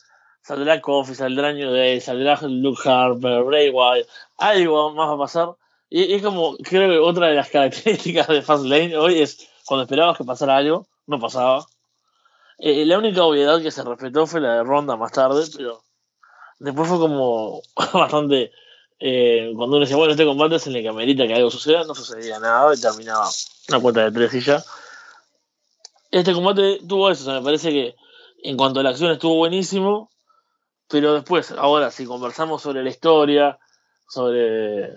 saldrá 0.41 0.81
Coffee, 0.81 1.15
saldrá 1.15 1.53
New 1.53 1.71
Day, 1.71 2.01
saldrá 2.01 2.39
Luke 2.41 2.81
Harper, 2.83 3.43
Bray 3.43 3.69
Wyatt, 3.69 4.07
algo 4.37 4.93
más 4.93 5.09
va 5.09 5.13
a 5.13 5.17
pasar. 5.17 5.49
Y, 5.89 6.03
y 6.03 6.13
es 6.15 6.23
como, 6.23 6.57
creo 6.57 6.89
que 6.89 6.97
otra 6.97 7.27
de 7.27 7.35
las 7.35 7.49
características 7.51 8.27
de 8.27 8.41
Fastlane 8.41 8.97
hoy 8.97 9.21
es 9.21 9.47
cuando 9.65 9.83
esperabas 9.83 10.17
que 10.17 10.23
pasara 10.23 10.57
algo, 10.57 10.87
no 11.07 11.19
pasaba. 11.19 11.65
Eh, 12.57 12.85
la 12.85 12.97
única 12.97 13.23
obviedad 13.23 13.61
que 13.61 13.71
se 13.71 13.83
respetó 13.83 14.27
fue 14.27 14.41
la 14.41 14.55
de 14.55 14.63
Ronda 14.63 14.95
más 14.95 15.11
tarde, 15.11 15.43
pero 15.55 15.83
después 16.59 16.87
fue 16.87 16.99
como 16.99 17.61
bastante. 17.93 18.51
Eh, 18.99 19.51
cuando 19.55 19.75
uno 19.75 19.85
decía, 19.85 19.97
bueno, 19.97 20.11
este 20.11 20.25
combate 20.25 20.55
es 20.55 20.67
en 20.67 20.75
el 20.75 20.81
que 20.81 20.89
amerita 20.89 21.27
que 21.27 21.33
algo 21.33 21.51
suceda, 21.51 21.83
no 21.83 21.93
sucedía 21.93 22.39
nada 22.39 22.73
y 22.73 22.79
terminaba 22.79 23.27
una 23.69 23.79
cuenta 23.79 24.03
de 24.03 24.11
tres 24.11 24.33
y 24.33 24.39
ya. 24.41 24.63
Este 26.11 26.33
combate 26.33 26.79
tuvo 26.87 27.09
eso, 27.09 27.23
o 27.23 27.25
sea, 27.25 27.33
me 27.33 27.43
parece 27.43 27.71
que 27.71 27.95
en 28.43 28.55
cuanto 28.55 28.79
a 28.79 28.83
la 28.83 28.91
acción 28.91 29.11
estuvo 29.11 29.35
buenísimo, 29.35 30.09
pero 30.87 31.15
después, 31.15 31.51
ahora, 31.51 31.89
si 31.91 32.05
conversamos 32.05 32.61
sobre 32.61 32.83
la 32.83 32.89
historia, 32.89 33.57
sobre 34.07 34.89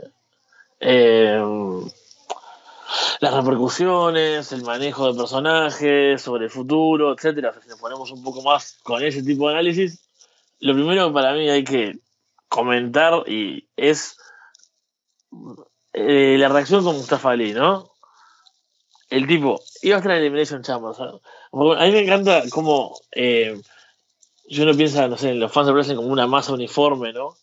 eh, 0.81 1.41
las 3.21 3.35
repercusiones, 3.35 4.53
el 4.53 4.63
manejo 4.63 5.11
de 5.11 5.19
personajes, 5.19 6.23
sobre 6.23 6.45
el 6.45 6.51
futuro, 6.51 7.13
etcétera. 7.13 7.55
Si 7.63 7.69
nos 7.69 7.81
ponemos 7.81 8.11
un 8.11 8.23
poco 8.23 8.43
más 8.43 8.79
con 8.83 9.03
ese 9.03 9.23
tipo 9.23 9.49
de 9.49 9.55
análisis, 9.55 10.07
lo 10.61 10.75
primero 10.75 11.09
que 11.09 11.15
para 11.15 11.33
mí 11.33 11.49
hay 11.49 11.65
que 11.65 11.99
comentar 12.49 13.29
y 13.29 13.69
es 13.77 14.17
eh, 15.93 16.37
la 16.39 16.49
reacción 16.49 16.85
con 16.85 16.97
Mustafa 16.97 17.31
Ali, 17.31 17.53
¿no? 17.53 17.93
El 19.09 19.27
tipo 19.27 19.61
iba 19.83 19.97
a 19.97 19.99
estar 19.99 20.13
en 20.13 20.19
Elimination 20.19 20.63
Chamber. 20.63 20.95
A 20.99 21.85
mí 21.85 21.93
me 21.93 22.01
encanta 22.01 22.43
cómo 22.51 22.99
eh, 23.13 23.61
yo 24.49 24.65
no 24.65 24.77
piensa, 24.77 25.09
no 25.09 25.17
sé, 25.17 25.31
en 25.31 25.41
los 25.41 25.53
fans 25.53 25.67
de 25.67 25.73
wrestling 25.73 25.97
como 25.97 26.09
una 26.09 26.27
masa 26.27 26.53
uniforme, 26.53 27.13
¿no? 27.13 27.37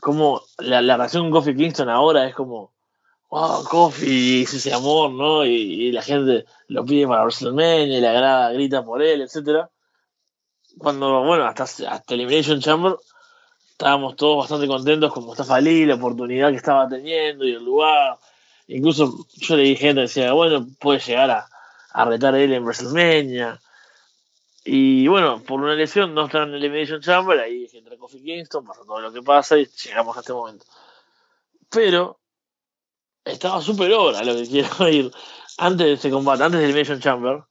Como 0.00 0.42
la, 0.58 0.80
la 0.80 0.96
reacción 0.96 1.24
con 1.24 1.32
Kofi 1.32 1.56
Kingston 1.56 1.88
ahora 1.88 2.26
es 2.26 2.34
como 2.34 2.72
wow, 3.30 3.64
Kofi, 3.64 4.42
es 4.42 4.54
ese 4.54 4.72
amor, 4.72 5.10
¿no? 5.10 5.44
Y, 5.44 5.92
la 5.92 6.02
gente 6.02 6.46
lo 6.68 6.84
pide 6.84 7.06
para 7.06 7.22
WrestleMania, 7.22 7.98
y 7.98 8.04
agrada, 8.04 8.52
grita 8.52 8.84
por 8.84 9.02
él, 9.02 9.22
etcétera. 9.22 9.70
Cuando, 10.78 11.24
bueno, 11.24 11.44
hasta, 11.46 12.02
Elimination 12.08 12.60
Chamber 12.60 12.96
estábamos 13.72 14.16
todos 14.16 14.38
bastante 14.38 14.66
contentos 14.66 15.12
con 15.12 15.24
Mustafa 15.24 15.56
Ali, 15.56 15.86
la 15.86 15.94
oportunidad 15.96 16.50
que 16.50 16.56
estaba 16.56 16.88
teniendo 16.88 17.46
y 17.46 17.52
el 17.52 17.64
lugar. 17.64 18.18
Incluso 18.66 19.26
yo 19.36 19.56
le 19.56 19.62
dije 19.62 19.86
gente 19.86 20.02
decía, 20.02 20.32
bueno, 20.32 20.66
puede 20.78 21.00
llegar 21.00 21.30
a, 21.30 21.48
a 21.92 22.04
retar 22.04 22.34
a 22.34 22.40
él 22.40 22.52
en 22.52 22.64
WrestleMania. 22.64 23.60
Y 24.64 25.08
bueno, 25.08 25.42
por 25.42 25.60
una 25.60 25.74
lesión 25.74 26.14
no 26.14 26.26
está 26.26 26.42
en 26.42 26.54
Elimination 26.54 27.00
Chamber, 27.00 27.38
ahí 27.38 27.64
es 27.64 27.72
que 27.72 27.78
entra 27.78 27.96
Kofi 27.96 28.22
Kingston, 28.22 28.66
pasa 28.66 28.82
todo 28.84 29.00
lo 29.00 29.12
que 29.12 29.22
pasa 29.22 29.56
y 29.58 29.66
llegamos 29.66 30.16
a 30.16 30.20
este 30.20 30.32
momento. 30.32 30.66
Pero 31.70 32.18
estaba 33.30 33.60
súper 33.60 33.92
obra 33.92 34.22
lo 34.24 34.34
que 34.34 34.48
quiero 34.48 34.88
ir. 34.88 35.10
Antes 35.58 35.86
de 35.86 35.92
este 35.94 36.10
combate, 36.10 36.44
antes 36.44 36.60
de 36.60 36.66
Elimination 36.66 37.00
Chamber, 37.00 37.42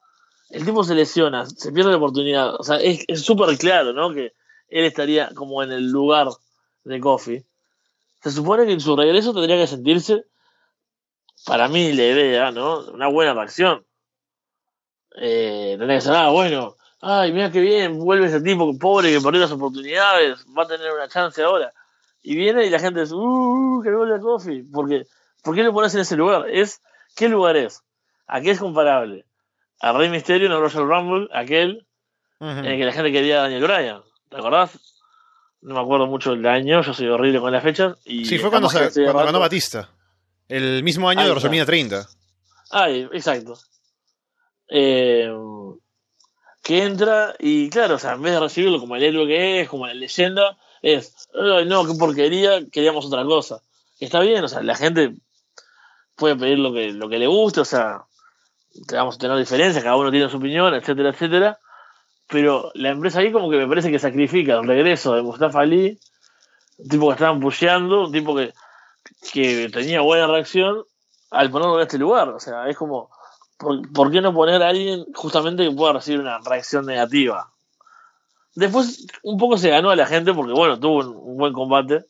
el 0.49 0.65
tipo 0.65 0.83
se 0.83 0.95
lesiona, 0.95 1.45
se 1.45 1.71
pierde 1.71 1.91
la 1.91 1.97
oportunidad. 1.97 2.55
O 2.55 2.63
sea, 2.63 2.77
es 2.77 3.21
súper 3.21 3.57
claro, 3.57 3.91
¿no? 3.91 4.13
Que 4.13 4.33
él 4.69 4.85
estaría 4.85 5.29
como 5.33 5.61
en 5.63 5.71
el 5.71 5.89
lugar 5.89 6.29
de 6.83 6.99
Kofi. 6.99 7.43
Se 8.23 8.31
supone 8.31 8.65
que 8.65 8.73
en 8.73 8.81
su 8.81 8.95
regreso 8.95 9.33
tendría 9.33 9.57
que 9.57 9.67
sentirse, 9.67 10.25
para 11.45 11.67
mí, 11.67 11.93
la 11.93 12.03
idea, 12.03 12.51
¿no? 12.51 12.79
Una 12.91 13.07
buena 13.07 13.33
reacción. 13.33 13.85
Eh, 15.19 15.75
tendría 15.77 15.97
que 15.97 16.01
ser, 16.01 16.15
ah, 16.15 16.29
bueno, 16.29 16.75
ay, 17.01 17.31
mira 17.31 17.51
qué 17.51 17.59
bien, 17.59 17.99
vuelve 17.99 18.27
ese 18.27 18.41
tipo 18.41 18.77
pobre 18.77 19.11
que 19.11 19.21
perdió 19.21 19.41
las 19.41 19.51
oportunidades, 19.51 20.45
va 20.57 20.63
a 20.63 20.67
tener 20.67 20.91
una 20.91 21.07
chance 21.07 21.41
ahora. 21.41 21.73
Y 22.21 22.35
viene 22.35 22.65
y 22.65 22.69
la 22.69 22.79
gente 22.79 23.01
dice, 23.01 23.13
uh, 23.13 23.77
uh 23.77 23.81
que 23.81 23.91
vuelve 23.91 24.19
Kofi. 24.19 24.63
Porque, 24.63 25.07
¿Por 25.47 25.55
qué 25.55 25.63
lo 25.63 25.71
pones 25.71 25.95
en 25.95 26.01
ese 26.01 26.17
lugar? 26.17 26.49
Es, 26.49 26.81
¿Qué 27.15 27.29
lugar 27.29 27.55
es? 27.55 27.81
¿A 28.27 28.41
qué 28.41 28.51
es 28.51 28.59
comparable? 28.59 29.23
A 29.79 29.93
Rey 29.93 30.09
Misterio 30.09 30.47
en 30.47 30.51
el 30.51 30.59
Royal 30.59 30.89
Rumble, 30.89 31.29
aquel 31.31 31.87
en 32.41 32.65
el 32.65 32.77
que 32.77 32.83
la 32.83 32.91
gente 32.91 33.13
quería 33.13 33.39
a 33.39 33.41
Daniel 33.43 33.63
Bryan. 33.63 34.01
¿Te 34.29 34.35
acordás? 34.35 34.77
No 35.61 35.75
me 35.75 35.79
acuerdo 35.79 36.05
mucho 36.05 36.31
del 36.31 36.45
año, 36.47 36.81
yo 36.81 36.93
soy 36.93 37.07
horrible 37.07 37.39
con 37.39 37.53
las 37.53 37.63
fechas. 37.63 37.95
Y 38.03 38.25
sí, 38.25 38.39
fue 38.39 38.49
cuando, 38.49 38.67
ganó 38.67 39.39
Batista. 39.39 39.89
El 40.49 40.83
mismo 40.83 41.07
año 41.07 41.23
de 41.23 41.29
WrestleMania 41.29 41.65
30. 41.65 42.05
Ay, 42.71 43.07
exacto. 43.13 43.57
Eh, 44.67 45.31
que 46.61 46.83
entra 46.83 47.35
y 47.39 47.69
claro, 47.69 47.95
o 47.95 47.99
sea, 47.99 48.15
en 48.15 48.21
vez 48.21 48.33
de 48.33 48.41
recibirlo 48.41 48.81
como 48.81 48.97
el 48.97 49.03
héroe 49.03 49.25
que 49.27 49.61
es, 49.61 49.69
como 49.69 49.87
la 49.87 49.93
leyenda, 49.93 50.57
es, 50.81 51.29
no, 51.33 51.87
qué 51.87 51.93
porquería, 51.97 52.65
queríamos 52.69 53.05
otra 53.05 53.23
cosa. 53.23 53.61
está 53.97 54.19
bien, 54.19 54.43
o 54.43 54.49
sea, 54.49 54.61
la 54.61 54.75
gente 54.75 55.15
puede 56.17 56.35
pedir 56.35 56.59
lo 56.59 56.73
que, 56.73 56.91
lo 56.91 57.07
que 57.07 57.19
le 57.19 57.27
guste, 57.27 57.61
o 57.61 57.65
sea, 57.65 58.03
vamos 58.91 59.15
a 59.15 59.19
tener 59.19 59.37
diferencias, 59.37 59.83
cada 59.83 59.95
uno 59.95 60.11
tiene 60.11 60.29
su 60.29 60.37
opinión, 60.37 60.73
etcétera, 60.73 61.09
etcétera. 61.09 61.59
Pero 62.27 62.71
la 62.73 62.89
empresa 62.89 63.19
ahí 63.19 63.31
como 63.31 63.49
que 63.49 63.57
me 63.57 63.67
parece 63.67 63.89
que 63.89 63.99
sacrifica 63.99 64.55
el 64.55 64.67
regreso 64.67 65.15
de 65.15 65.21
Mustafa 65.21 65.61
Ali, 65.61 65.97
un 66.77 66.89
tipo 66.89 67.07
que 67.07 67.13
estaban 67.13 67.39
pusheando, 67.39 68.05
un 68.05 68.11
tipo 68.11 68.35
que, 68.35 68.53
que 69.31 69.69
tenía 69.69 70.01
buena 70.01 70.27
reacción, 70.27 70.83
al 71.31 71.49
ponerlo 71.51 71.75
en 71.75 71.83
este 71.83 71.97
lugar. 71.97 72.29
O 72.29 72.39
sea, 72.39 72.67
es 72.67 72.77
como, 72.77 73.09
¿por, 73.57 74.11
qué 74.11 74.21
no 74.21 74.33
poner 74.33 74.61
a 74.61 74.69
alguien 74.69 75.05
justamente 75.13 75.67
que 75.67 75.75
pueda 75.75 75.93
recibir 75.93 76.19
una 76.19 76.39
reacción 76.39 76.85
negativa? 76.85 77.51
Después 78.55 79.05
un 79.23 79.37
poco 79.37 79.57
se 79.57 79.69
ganó 79.69 79.89
a 79.89 79.95
la 79.95 80.07
gente 80.07 80.33
porque, 80.33 80.53
bueno, 80.53 80.79
tuvo 80.79 80.99
un, 80.99 81.37
buen 81.37 81.53
combate. 81.53 82.05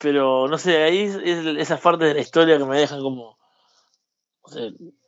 Pero 0.00 0.48
no 0.48 0.56
sé, 0.56 0.82
ahí 0.82 1.00
es, 1.02 1.16
esas 1.16 1.80
partes 1.80 2.08
de 2.08 2.14
la 2.14 2.20
historia 2.20 2.56
que 2.56 2.64
me 2.64 2.78
dejan 2.78 3.00
como. 3.00 3.36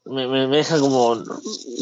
me, 0.05 0.29
me, 0.29 0.47
dejan 0.49 0.81
como. 0.81 1.17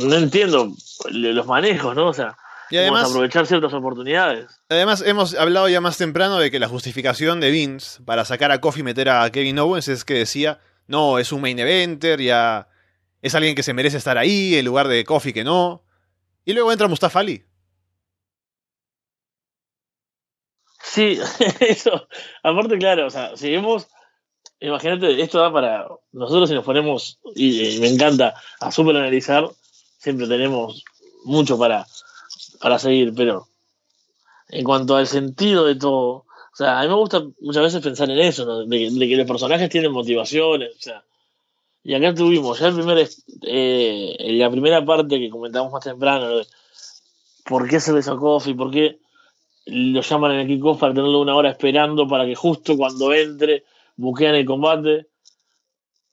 No 0.05 0.15
entiendo 0.15 0.73
los 1.11 1.47
manejos, 1.47 1.97
¿no? 1.97 2.07
O 2.07 2.15
sea, 2.15 2.37
y 2.71 2.77
además, 2.77 3.11
aprovechar 3.11 3.49
ciertas 3.49 3.75
oportunidades. 3.75 4.47
Además, 4.69 5.03
hemos 5.05 5.35
hablado 5.35 5.69
ya 5.69 5.81
más 5.81 5.99
temprano 5.99 6.39
de 6.39 6.53
que 6.53 6.61
la 6.61 6.69
justificación 6.69 7.41
de 7.41 7.51
Vince 7.51 8.01
para 8.05 8.25
sacar 8.25 8.53
a 8.53 8.61
Kofi 8.61 8.81
y 8.81 8.85
meter 8.85 9.09
a 9.09 9.29
Kevin 9.31 9.59
Owens 9.59 9.89
es 9.89 10.05
que 10.05 10.15
decía: 10.15 10.61
no, 10.87 11.19
es 11.19 11.33
un 11.33 11.41
main 11.41 11.59
eventer, 11.59 12.21
ya 12.21 12.69
es 13.23 13.35
alguien 13.35 13.57
que 13.57 13.65
se 13.65 13.75
merece 13.75 13.97
estar 13.97 14.19
ahí, 14.19 14.55
en 14.55 14.65
lugar 14.65 14.87
de 14.87 15.05
Kofi 15.05 15.33
que 15.33 15.43
no. 15.43 15.83
Y 16.45 16.53
luego 16.53 16.71
entra 16.71 16.87
Mustafa 16.87 17.19
Ali. 17.19 17.45
Sí, 20.93 21.21
eso. 21.61 22.09
Aparte, 22.43 22.77
claro, 22.77 23.07
o 23.07 23.11
sea, 23.11 23.37
si 23.37 23.49
vemos, 23.49 23.87
imagínate, 24.59 25.23
esto 25.23 25.39
da 25.39 25.53
para 25.53 25.87
nosotros 26.11 26.49
si 26.49 26.55
nos 26.57 26.65
ponemos, 26.65 27.21
y, 27.37 27.79
me 27.81 27.89
encanta, 27.89 28.35
a 28.59 28.73
super 28.73 28.97
analizar, 28.97 29.49
siempre 29.99 30.27
tenemos 30.27 30.85
mucho 31.25 31.57
para, 31.57 31.87
para 32.61 32.81
seguir, 32.81 33.15
pero 33.15 33.47
en 34.49 34.65
cuanto 34.65 34.97
al 34.97 35.07
sentido 35.07 35.65
de 35.65 35.77
todo, 35.77 36.09
o 36.09 36.57
sea, 36.57 36.81
a 36.81 36.83
mí 36.83 36.89
me 36.89 36.95
gusta 36.95 37.23
muchas 37.41 37.63
veces 37.63 37.83
pensar 37.83 38.11
en 38.11 38.19
eso, 38.19 38.65
de, 38.65 39.09
que 39.09 39.17
los 39.17 39.29
personajes 39.29 39.71
tienen 39.71 39.93
motivaciones, 39.93 40.71
o 40.77 40.81
sea, 40.81 41.05
y 41.85 41.95
acá 41.95 42.13
tuvimos 42.13 42.59
ya 42.59 42.67
el 42.67 42.75
primer, 42.75 43.09
eh, 43.43 44.17
la 44.19 44.51
primera 44.51 44.85
parte 44.85 45.21
que 45.21 45.31
comentamos 45.31 45.73
más 45.73 45.85
temprano, 45.85 46.39
de 46.39 46.47
por 47.45 47.69
qué 47.69 47.79
se 47.79 48.03
sacó 48.03 48.43
y 48.45 48.55
por 48.55 48.73
qué 48.73 48.99
lo 49.71 50.01
llaman 50.01 50.33
en 50.33 50.41
el 50.41 50.47
kickoff 50.47 50.81
para 50.81 50.95
tenerlo 50.95 51.21
una 51.21 51.37
hora 51.37 51.51
esperando 51.51 52.09
para 52.09 52.27
que 52.27 52.35
justo 52.35 52.77
cuando 52.77 53.13
entre 53.13 53.65
buquean 53.97 54.35
el 54.35 54.45
combate 54.45 55.07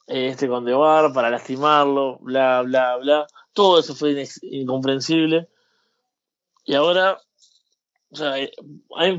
eh, 0.08 0.28
este 0.28 0.48
con 0.48 0.64
Debar 0.64 1.12
para 1.12 1.30
lastimarlo, 1.30 2.18
bla, 2.20 2.62
bla, 2.62 2.96
bla. 2.98 3.28
Todo 3.54 3.80
eso 3.80 3.94
fue 3.94 4.26
incomprensible. 4.44 5.50
Y 6.66 6.76
ahora, 6.76 7.18
o 8.12 8.16
sea, 8.16 8.40
eh, 8.40 8.52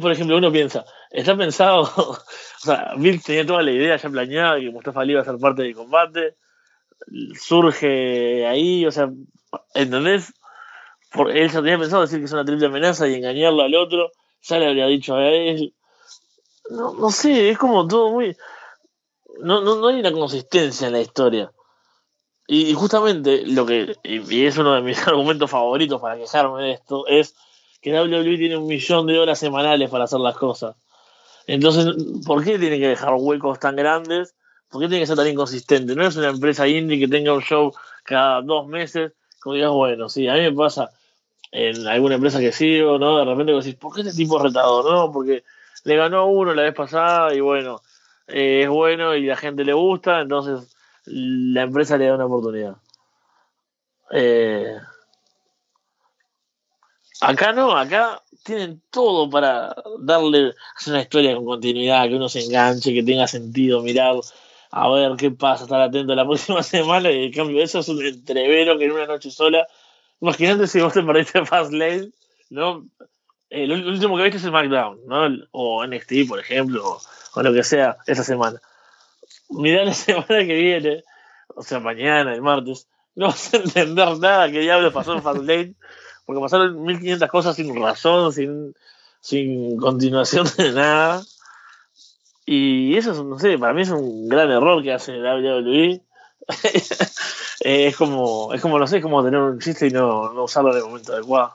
por 0.01 0.13
ejemplo, 0.13 0.37
uno 0.37 0.51
piensa, 0.51 0.85
está 1.11 1.37
pensado, 1.37 1.83
o 1.97 2.19
sea, 2.59 2.95
Bill 2.97 3.23
tenía 3.23 3.47
toda 3.47 3.63
la 3.63 3.71
idea 3.71 3.97
ya 3.97 4.09
planeada 4.09 4.61
que 4.61 4.71
Mustafa 4.71 5.01
Ali 5.01 5.13
iba 5.13 5.23
a 5.23 5.25
ser 5.25 5.39
parte 5.39 5.63
del 5.63 5.75
combate, 5.75 6.37
surge 7.39 8.47
ahí, 8.47 8.87
o 8.87 8.91
sea, 8.91 9.11
¿entendés? 9.75 10.33
Por, 11.11 11.31
él 11.31 11.51
ya 11.51 11.61
tenía 11.61 11.79
pensado 11.79 12.03
decir 12.03 12.19
que 12.19 12.27
es 12.27 12.33
una 12.33 12.45
triple 12.45 12.67
amenaza 12.67 13.09
y 13.09 13.15
engañarlo 13.15 13.63
al 13.63 13.75
otro, 13.75 14.11
ya 14.43 14.59
le 14.59 14.69
habría 14.69 14.87
dicho 14.87 15.17
a 15.17 15.27
él. 15.29 15.75
No, 16.71 16.95
no 16.95 17.11
sé, 17.11 17.51
es 17.51 17.59
como 17.59 17.87
todo 17.87 18.13
muy. 18.13 18.37
No, 19.41 19.61
no, 19.63 19.77
no 19.77 19.89
hay 19.89 20.01
una 20.01 20.13
consistencia 20.13 20.87
en 20.89 20.93
la 20.95 21.01
historia. 21.01 21.53
Y, 22.47 22.73
justamente 22.73 23.45
lo 23.47 23.67
que. 23.67 23.97
Y, 24.03 24.47
es 24.47 24.57
uno 24.59 24.75
de 24.75 24.83
mis 24.83 24.99
argumentos 25.07 25.51
favoritos 25.51 26.01
para 26.01 26.17
quejarme 26.17 26.63
de 26.63 26.73
esto, 26.73 27.07
es 27.07 27.35
que 27.81 27.93
WWE 27.93 28.37
tiene 28.37 28.57
un 28.57 28.67
millón 28.67 29.07
de 29.07 29.19
horas 29.19 29.39
semanales 29.39 29.91
para 29.91 30.05
hacer 30.05 30.21
las 30.21 30.37
cosas. 30.37 30.77
Entonces, 31.47 31.87
¿por 32.27 32.43
qué 32.45 32.59
tiene 32.59 32.79
que 32.79 32.89
dejar 32.89 33.15
huecos 33.15 33.59
tan 33.59 33.77
grandes? 33.77 34.35
¿Por 34.69 34.81
qué 34.81 34.89
tiene 34.89 35.03
que 35.03 35.07
ser 35.07 35.17
tan 35.17 35.29
inconsistente? 35.29 35.95
No 35.95 36.07
es 36.07 36.17
una 36.17 36.29
empresa 36.29 36.67
indie 36.67 36.99
que 36.99 37.09
tenga 37.09 37.33
un 37.33 37.43
show 37.43 37.73
cada 38.05 38.43
dos 38.43 38.67
meses, 38.67 39.13
como 39.41 39.55
digas, 39.55 39.71
bueno, 39.71 40.09
sí, 40.09 40.29
a 40.29 40.35
mí 40.35 40.41
me 40.41 40.53
pasa 40.53 40.91
en 41.51 41.87
alguna 41.87 42.17
empresa 42.17 42.41
que 42.41 42.53
sigo, 42.53 42.99
¿no? 42.99 43.19
De 43.19 43.25
repente 43.25 43.53
decís, 43.53 43.75
¿por 43.75 43.95
qué 43.95 44.03
este 44.03 44.13
tipo 44.15 44.37
es 44.37 44.45
retador? 44.45 44.91
No, 44.91 45.13
porque 45.13 45.45
le 45.85 45.97
ganó 45.97 46.19
a 46.19 46.25
uno 46.27 46.55
la 46.55 46.63
vez 46.63 46.75
pasada 46.75 47.35
y 47.35 47.41
bueno, 47.41 47.81
eh, 48.27 48.63
es 48.65 48.69
bueno 48.69 49.15
y 49.15 49.27
la 49.27 49.37
gente 49.37 49.65
le 49.65 49.73
gusta, 49.73 50.21
entonces 50.21 50.77
la 51.07 51.63
empresa 51.63 51.97
le 51.97 52.07
da 52.07 52.15
una 52.15 52.27
oportunidad. 52.27 52.77
Eh, 54.11 54.77
acá 57.21 57.53
no, 57.53 57.77
acá 57.77 58.23
tienen 58.45 58.83
todo 58.91 59.29
para 59.29 59.75
darle 60.01 60.55
una 60.87 61.01
historia 61.01 61.35
con 61.35 61.45
continuidad, 61.45 62.09
que 62.09 62.17
uno 62.17 62.29
se 62.29 62.41
enganche, 62.41 62.95
que 62.95 63.03
tenga 63.03 63.27
sentido 63.27 63.83
mirar 63.83 64.17
a 64.71 64.89
ver 64.91 65.17
qué 65.17 65.31
pasa, 65.31 65.65
estar 65.65 65.81
atento 65.81 66.15
la 66.15 66.25
próxima 66.27 66.63
semana 66.63 67.11
y 67.11 67.27
en 67.27 67.33
cambio 67.33 67.63
eso 67.63 67.81
es 67.81 67.89
un 67.89 68.05
entrevero 68.05 68.79
que 68.79 68.85
en 68.85 68.93
una 68.93 69.07
noche 69.07 69.31
sola 69.31 69.67
Imagínate 70.21 70.67
si 70.67 70.81
vos 70.81 70.93
te 70.93 71.03
perdiste 71.03 71.45
Fastlane, 71.47 72.11
¿no? 72.51 72.87
El 73.51 73.73
último 73.87 74.17
que 74.17 74.25
viste 74.25 74.39
es 74.39 74.45
SmackDown, 74.45 75.01
¿no? 75.07 75.29
O 75.53 75.87
NXT, 75.87 76.29
por 76.29 76.39
ejemplo, 76.39 76.99
o, 77.35 77.43
lo 77.43 77.53
que 77.53 77.63
sea, 77.63 77.97
esa 78.07 78.23
semana. 78.23 78.61
Mirá 79.51 79.85
la 79.85 79.95
semana 79.95 80.27
que 80.27 80.55
viene, 80.55 81.05
o 81.55 81.63
sea, 81.63 81.81
mañana, 81.81 82.35
el 82.35 82.43
martes, 82.43 82.89
no 83.15 83.27
vas 83.27 83.55
a 83.55 83.59
entender 83.59 84.19
nada 84.19 84.51
que 84.51 84.61
diablos 84.61 84.93
pasó 84.93 85.15
en 85.15 85.23
Fastlane, 85.23 85.75
porque 86.27 86.41
pasaron 86.41 86.83
1500 86.83 87.29
cosas 87.31 87.57
sin 87.57 87.75
razón, 87.81 88.33
sin, 88.33 88.75
sin 89.21 89.79
continuación 89.79 90.47
de 90.57 90.73
nada. 90.73 91.23
Y 92.45 92.97
eso, 92.97 93.25
no 93.25 93.39
sé, 93.39 93.59
para 93.59 93.73
mí 93.73 93.83
es 93.83 93.91
un 93.91 94.29
gran 94.29 94.51
error 94.51 94.83
que 94.83 94.93
hace 94.93 95.17
el 95.17 95.23
WWE. 95.23 96.03
es 97.61 97.97
como, 97.97 98.53
es 98.55 98.61
como, 98.61 98.79
no 98.79 98.87
sé, 98.87 98.99
es 98.99 99.03
como 99.03 99.23
tener 99.23 99.41
un 99.41 99.61
chiste 99.61 99.87
y 99.87 99.91
no, 99.91 100.33
no 100.33 100.45
usarlo 100.45 100.71
en 100.73 100.79
el 100.79 100.85
momento 100.85 101.13
adecuado. 101.13 101.55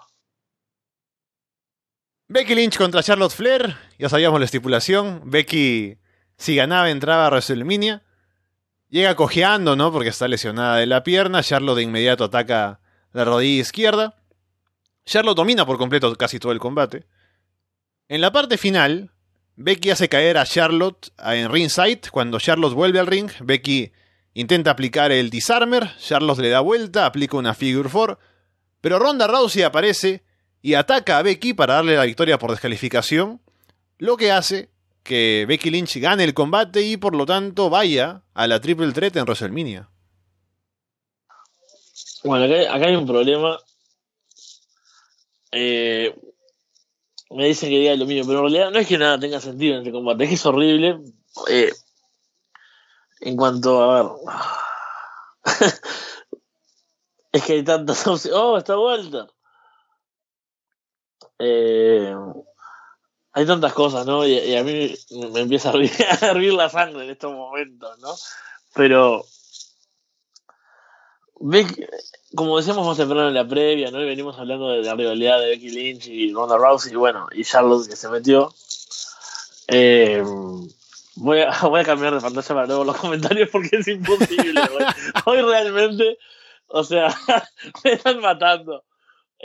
Becky 2.27 2.55
Lynch 2.55 2.77
contra 2.77 3.03
Charlotte 3.03 3.33
Flair, 3.33 3.75
ya 3.99 4.09
sabíamos 4.09 4.39
la 4.39 4.45
estipulación. 4.45 5.21
Becky, 5.25 5.97
si 6.37 6.55
ganaba, 6.55 6.89
entraba 6.89 7.27
a 7.27 7.29
WrestleMania. 7.29 8.03
Llega 8.89 9.15
cojeando, 9.15 9.75
¿no? 9.75 9.91
Porque 9.91 10.09
está 10.09 10.27
lesionada 10.27 10.77
de 10.77 10.85
la 10.85 11.03
pierna. 11.03 11.43
Charlotte 11.43 11.77
de 11.77 11.83
inmediato 11.83 12.23
ataca 12.23 12.79
la 13.11 13.25
rodilla 13.25 13.61
izquierda. 13.61 14.15
Charlotte 15.05 15.37
domina 15.37 15.65
por 15.65 15.77
completo 15.77 16.15
casi 16.15 16.39
todo 16.39 16.51
el 16.51 16.59
combate. 16.59 17.05
En 18.07 18.21
la 18.21 18.31
parte 18.31 18.57
final, 18.57 19.11
Becky 19.55 19.91
hace 19.91 20.09
caer 20.09 20.37
a 20.37 20.45
Charlotte 20.45 21.11
en 21.17 21.51
ringside. 21.51 22.09
Cuando 22.11 22.39
Charlotte 22.39 22.73
vuelve 22.73 22.99
al 22.99 23.07
ring, 23.07 23.31
Becky 23.41 23.91
Intenta 24.35 24.71
aplicar 24.71 25.11
el 25.11 25.29
disarmer, 25.29 25.95
Charlos 25.97 26.39
le 26.39 26.49
da 26.49 26.59
vuelta, 26.59 27.05
aplica 27.05 27.37
una 27.37 27.53
figure 27.53 27.89
4, 27.89 28.17
pero 28.81 28.97
Ronda 28.97 29.27
Rousey 29.27 29.61
aparece 29.61 30.23
y 30.61 30.73
ataca 30.73 31.19
a 31.19 31.21
Becky 31.21 31.53
para 31.53 31.75
darle 31.75 31.95
la 31.95 32.05
victoria 32.05 32.39
por 32.39 32.49
descalificación, 32.49 33.41
lo 33.99 34.17
que 34.17 34.31
hace 34.31 34.69
que 35.03 35.45
Becky 35.47 35.69
Lynch 35.69 35.97
gane 35.97 36.23
el 36.23 36.33
combate 36.33 36.81
y 36.81 36.97
por 36.97 37.15
lo 37.15 37.25
tanto 37.25 37.69
vaya 37.69 38.23
a 38.33 38.47
la 38.47 38.59
triple 38.59 38.91
threat 38.91 39.15
en 39.17 39.23
WrestleMania. 39.23 39.89
Bueno, 42.23 42.45
acá, 42.45 42.87
hay 42.87 42.95
un 42.95 43.05
problema. 43.05 43.59
Eh, 45.51 46.15
me 47.29 47.47
dicen 47.47 47.69
que 47.69 47.79
diga 47.79 47.95
lo 47.95 48.05
mismo, 48.05 48.25
pero 48.25 48.39
en 48.39 48.45
realidad 48.45 48.71
no 48.71 48.79
es 48.79 48.87
que 48.87 48.97
nada 48.97 49.19
tenga 49.19 49.41
sentido 49.41 49.75
en 49.75 49.81
este 49.81 49.91
combate, 49.91 50.23
es 50.23 50.29
que 50.29 50.35
es 50.35 50.45
horrible. 50.45 50.99
Eh, 51.49 51.71
en 53.23 53.37
cuanto 53.37 53.81
a 53.81 54.01
ver. 54.01 54.11
es 57.31 57.43
que 57.43 57.53
hay 57.53 57.63
tantas 57.63 58.05
opciones. 58.07 58.39
¡Oh, 58.39 58.57
está 58.57 58.77
Walter! 58.77 59.27
Eh, 61.39 62.15
hay 63.31 63.45
tantas 63.45 63.73
cosas, 63.73 64.05
¿no? 64.05 64.25
Y, 64.27 64.55
a 64.55 64.63
mí 64.63 64.93
me 65.31 65.39
empieza 65.39 65.69
a 65.71 66.27
hervir, 66.27 66.53
la 66.53 66.69
sangre 66.69 67.05
en 67.05 67.11
estos 67.11 67.33
momentos, 67.33 67.97
¿no? 67.99 68.13
Pero. 68.75 69.25
como 72.35 72.57
decíamos 72.57 72.85
más 72.85 72.97
temprano 72.97 73.29
en 73.29 73.33
la 73.33 73.47
previa, 73.47 73.89
¿no? 73.89 74.01
Y 74.01 74.05
venimos 74.05 74.37
hablando 74.37 74.69
de 74.69 74.83
la 74.83 74.95
rivalidad 74.95 75.39
de 75.39 75.47
Becky 75.47 75.69
Lynch 75.69 76.07
y 76.07 76.33
Ronda 76.33 76.57
Rousey, 76.57 76.91
y 76.91 76.95
bueno, 76.95 77.27
y 77.31 77.43
Charlotte 77.43 77.87
que 77.87 77.95
se 77.95 78.09
metió. 78.09 78.53
Eh, 79.67 80.23
voy, 81.15 81.41
a, 81.41 81.51
voy 81.61 81.81
a 81.81 81.85
cambiar 81.85 82.13
de 82.13 82.21
pantalla 82.21 82.47
para 82.47 82.67
luego 82.67 82.83
los 82.85 82.97
comentarios 82.97 83.49
porque 83.51 83.77
es 83.77 83.87
imposible. 83.87 84.61
hoy 85.25 85.41
realmente, 85.41 86.17
o 86.67 86.83
sea, 86.83 87.15
me 87.83 87.93
están 87.93 88.19
matando. 88.19 88.83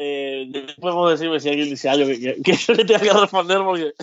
Eh, 0.00 0.46
después 0.50 0.94
vos 0.94 1.10
decirme 1.10 1.40
si 1.40 1.48
alguien 1.48 1.70
dice 1.70 1.88
algo 1.88 2.06
que, 2.06 2.56
yo 2.56 2.74
le 2.74 2.84
tenga 2.84 3.00
que 3.00 3.12
responder 3.12 3.58
porque 3.58 3.94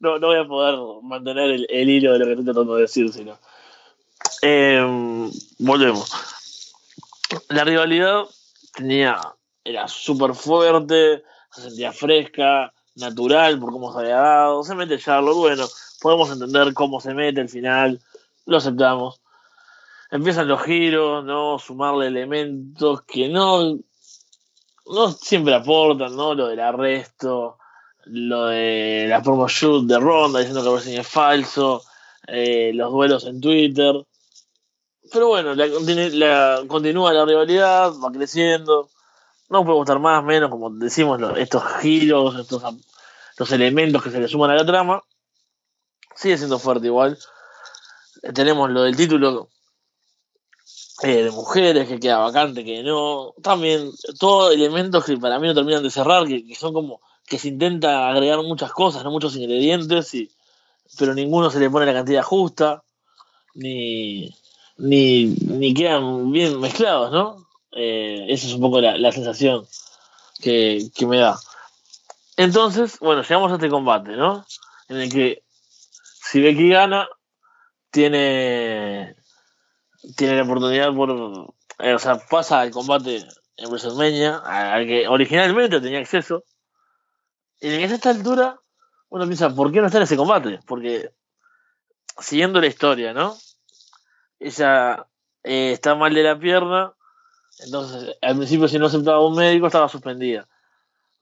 no, 0.00 0.18
no 0.18 0.26
voy 0.26 0.38
a 0.38 0.44
poder 0.44 0.78
mantener 1.04 1.50
el, 1.50 1.66
el, 1.70 1.90
hilo 1.90 2.12
de 2.12 2.18
lo 2.18 2.24
que 2.24 2.30
estoy 2.32 2.44
tratando 2.44 2.74
de 2.74 2.82
decir, 2.82 3.12
sino. 3.12 3.38
Eh, 4.42 5.30
volvemos. 5.58 6.10
La 7.48 7.64
rivalidad 7.64 8.24
tenía, 8.74 9.20
era 9.62 9.86
súper 9.86 10.34
fuerte, 10.34 11.22
se 11.52 11.62
sentía 11.62 11.92
fresca, 11.92 12.72
natural 12.96 13.58
por 13.58 13.72
cómo 13.72 13.92
se 13.92 14.00
había 14.00 14.16
dado. 14.16 14.64
Se 14.64 14.74
mete 14.74 14.98
Charlotte, 14.98 15.36
bueno, 15.36 15.66
podemos 16.04 16.30
entender 16.30 16.74
cómo 16.74 17.00
se 17.00 17.14
mete 17.14 17.40
al 17.40 17.48
final, 17.48 17.98
lo 18.44 18.58
aceptamos. 18.58 19.22
Empiezan 20.10 20.48
los 20.48 20.62
giros, 20.62 21.24
¿no? 21.24 21.58
Sumarle 21.58 22.08
elementos 22.08 23.00
que 23.04 23.30
no 23.30 23.78
no 24.86 25.10
siempre 25.12 25.54
aportan, 25.54 26.14
¿no? 26.14 26.34
Lo 26.34 26.48
del 26.48 26.60
arresto, 26.60 27.56
lo 28.04 28.48
de 28.48 29.06
la 29.08 29.22
promo 29.22 29.48
shoot 29.48 29.86
de 29.86 29.98
Ronda 29.98 30.40
diciendo 30.40 30.62
que 30.62 30.68
Wrestling 30.68 30.98
es 30.98 31.08
falso, 31.08 31.82
eh, 32.26 32.72
los 32.74 32.92
duelos 32.92 33.24
en 33.24 33.40
Twitter. 33.40 33.94
Pero 35.10 35.28
bueno, 35.28 35.54
la, 35.54 36.60
continúa 36.68 37.14
la 37.14 37.24
rivalidad, 37.24 37.94
va 37.94 38.12
creciendo. 38.12 38.90
No 39.48 39.64
puede 39.64 39.78
gustar 39.78 40.00
más, 40.00 40.22
menos, 40.22 40.50
como 40.50 40.68
decimos, 40.68 41.18
estos 41.38 41.62
giros, 41.80 42.38
estos 42.38 42.62
los 43.38 43.52
elementos 43.52 44.02
que 44.02 44.10
se 44.10 44.20
le 44.20 44.28
suman 44.28 44.50
a 44.50 44.56
la 44.56 44.66
trama. 44.66 45.02
Sigue 46.16 46.38
siendo 46.38 46.58
fuerte 46.58 46.86
igual. 46.86 47.18
Tenemos 48.34 48.70
lo 48.70 48.82
del 48.82 48.96
título 48.96 49.48
eh, 51.02 51.24
de 51.24 51.30
mujeres, 51.30 51.88
que 51.88 51.98
queda 52.00 52.18
vacante, 52.18 52.64
que 52.64 52.82
no. 52.82 53.34
También, 53.42 53.90
todos 54.18 54.54
elementos 54.54 55.04
que 55.04 55.16
para 55.16 55.38
mí 55.38 55.46
no 55.46 55.54
terminan 55.54 55.82
de 55.82 55.90
cerrar, 55.90 56.26
que, 56.26 56.54
son 56.54 56.72
como 56.72 57.00
que 57.26 57.38
se 57.38 57.48
intenta 57.48 58.08
agregar 58.08 58.42
muchas 58.42 58.72
cosas, 58.72 59.02
no 59.04 59.10
muchos 59.10 59.36
ingredientes, 59.36 60.14
y, 60.14 60.30
pero 60.98 61.14
ninguno 61.14 61.50
se 61.50 61.58
le 61.58 61.68
pone 61.68 61.86
la 61.86 61.92
cantidad 61.94 62.22
justa, 62.22 62.84
ni, 63.54 64.34
ni, 64.78 65.26
ni 65.26 65.74
quedan 65.74 66.30
bien 66.32 66.60
mezclados, 66.60 67.12
¿no? 67.12 67.46
Eh, 67.72 68.26
esa 68.28 68.46
es 68.46 68.54
un 68.54 68.60
poco 68.60 68.80
la, 68.80 69.12
sensación 69.12 69.66
que, 70.40 70.90
que 70.94 71.06
me 71.06 71.18
da. 71.18 71.38
Entonces, 72.36 72.98
bueno, 73.00 73.22
llegamos 73.22 73.50
a 73.50 73.54
este 73.56 73.68
combate, 73.68 74.12
¿no? 74.12 74.46
En 74.88 74.98
el 74.98 75.12
que 75.12 75.43
si 76.34 76.40
Becky 76.40 76.68
gana, 76.68 77.08
tiene 77.92 79.14
tiene 80.16 80.34
la 80.34 80.42
oportunidad 80.42 80.92
por. 80.92 81.54
Eh, 81.78 81.94
o 81.94 81.98
sea, 82.00 82.18
pasa 82.28 82.60
al 82.60 82.72
combate 82.72 83.24
en 83.56 83.68
WrestleMania, 83.68 84.38
al 84.38 84.84
que 84.84 85.06
originalmente 85.06 85.80
tenía 85.80 86.00
acceso. 86.00 86.42
Y 87.60 87.72
en 87.72 87.82
esta 87.82 88.10
altura, 88.10 88.58
uno 89.10 89.26
piensa, 89.26 89.54
¿por 89.54 89.70
qué 89.70 89.80
no 89.80 89.86
está 89.86 89.98
en 89.98 90.04
ese 90.04 90.16
combate? 90.16 90.58
Porque, 90.66 91.12
siguiendo 92.18 92.60
la 92.60 92.66
historia, 92.66 93.12
¿no? 93.12 93.36
Ella 94.40 95.06
eh, 95.44 95.70
está 95.70 95.94
mal 95.94 96.12
de 96.14 96.22
la 96.24 96.36
pierna, 96.36 96.94
entonces 97.64 98.16
al 98.20 98.36
principio, 98.38 98.66
si 98.66 98.80
no 98.80 98.86
aceptaba 98.86 99.24
un 99.24 99.36
médico, 99.36 99.68
estaba 99.68 99.88
suspendida. 99.88 100.48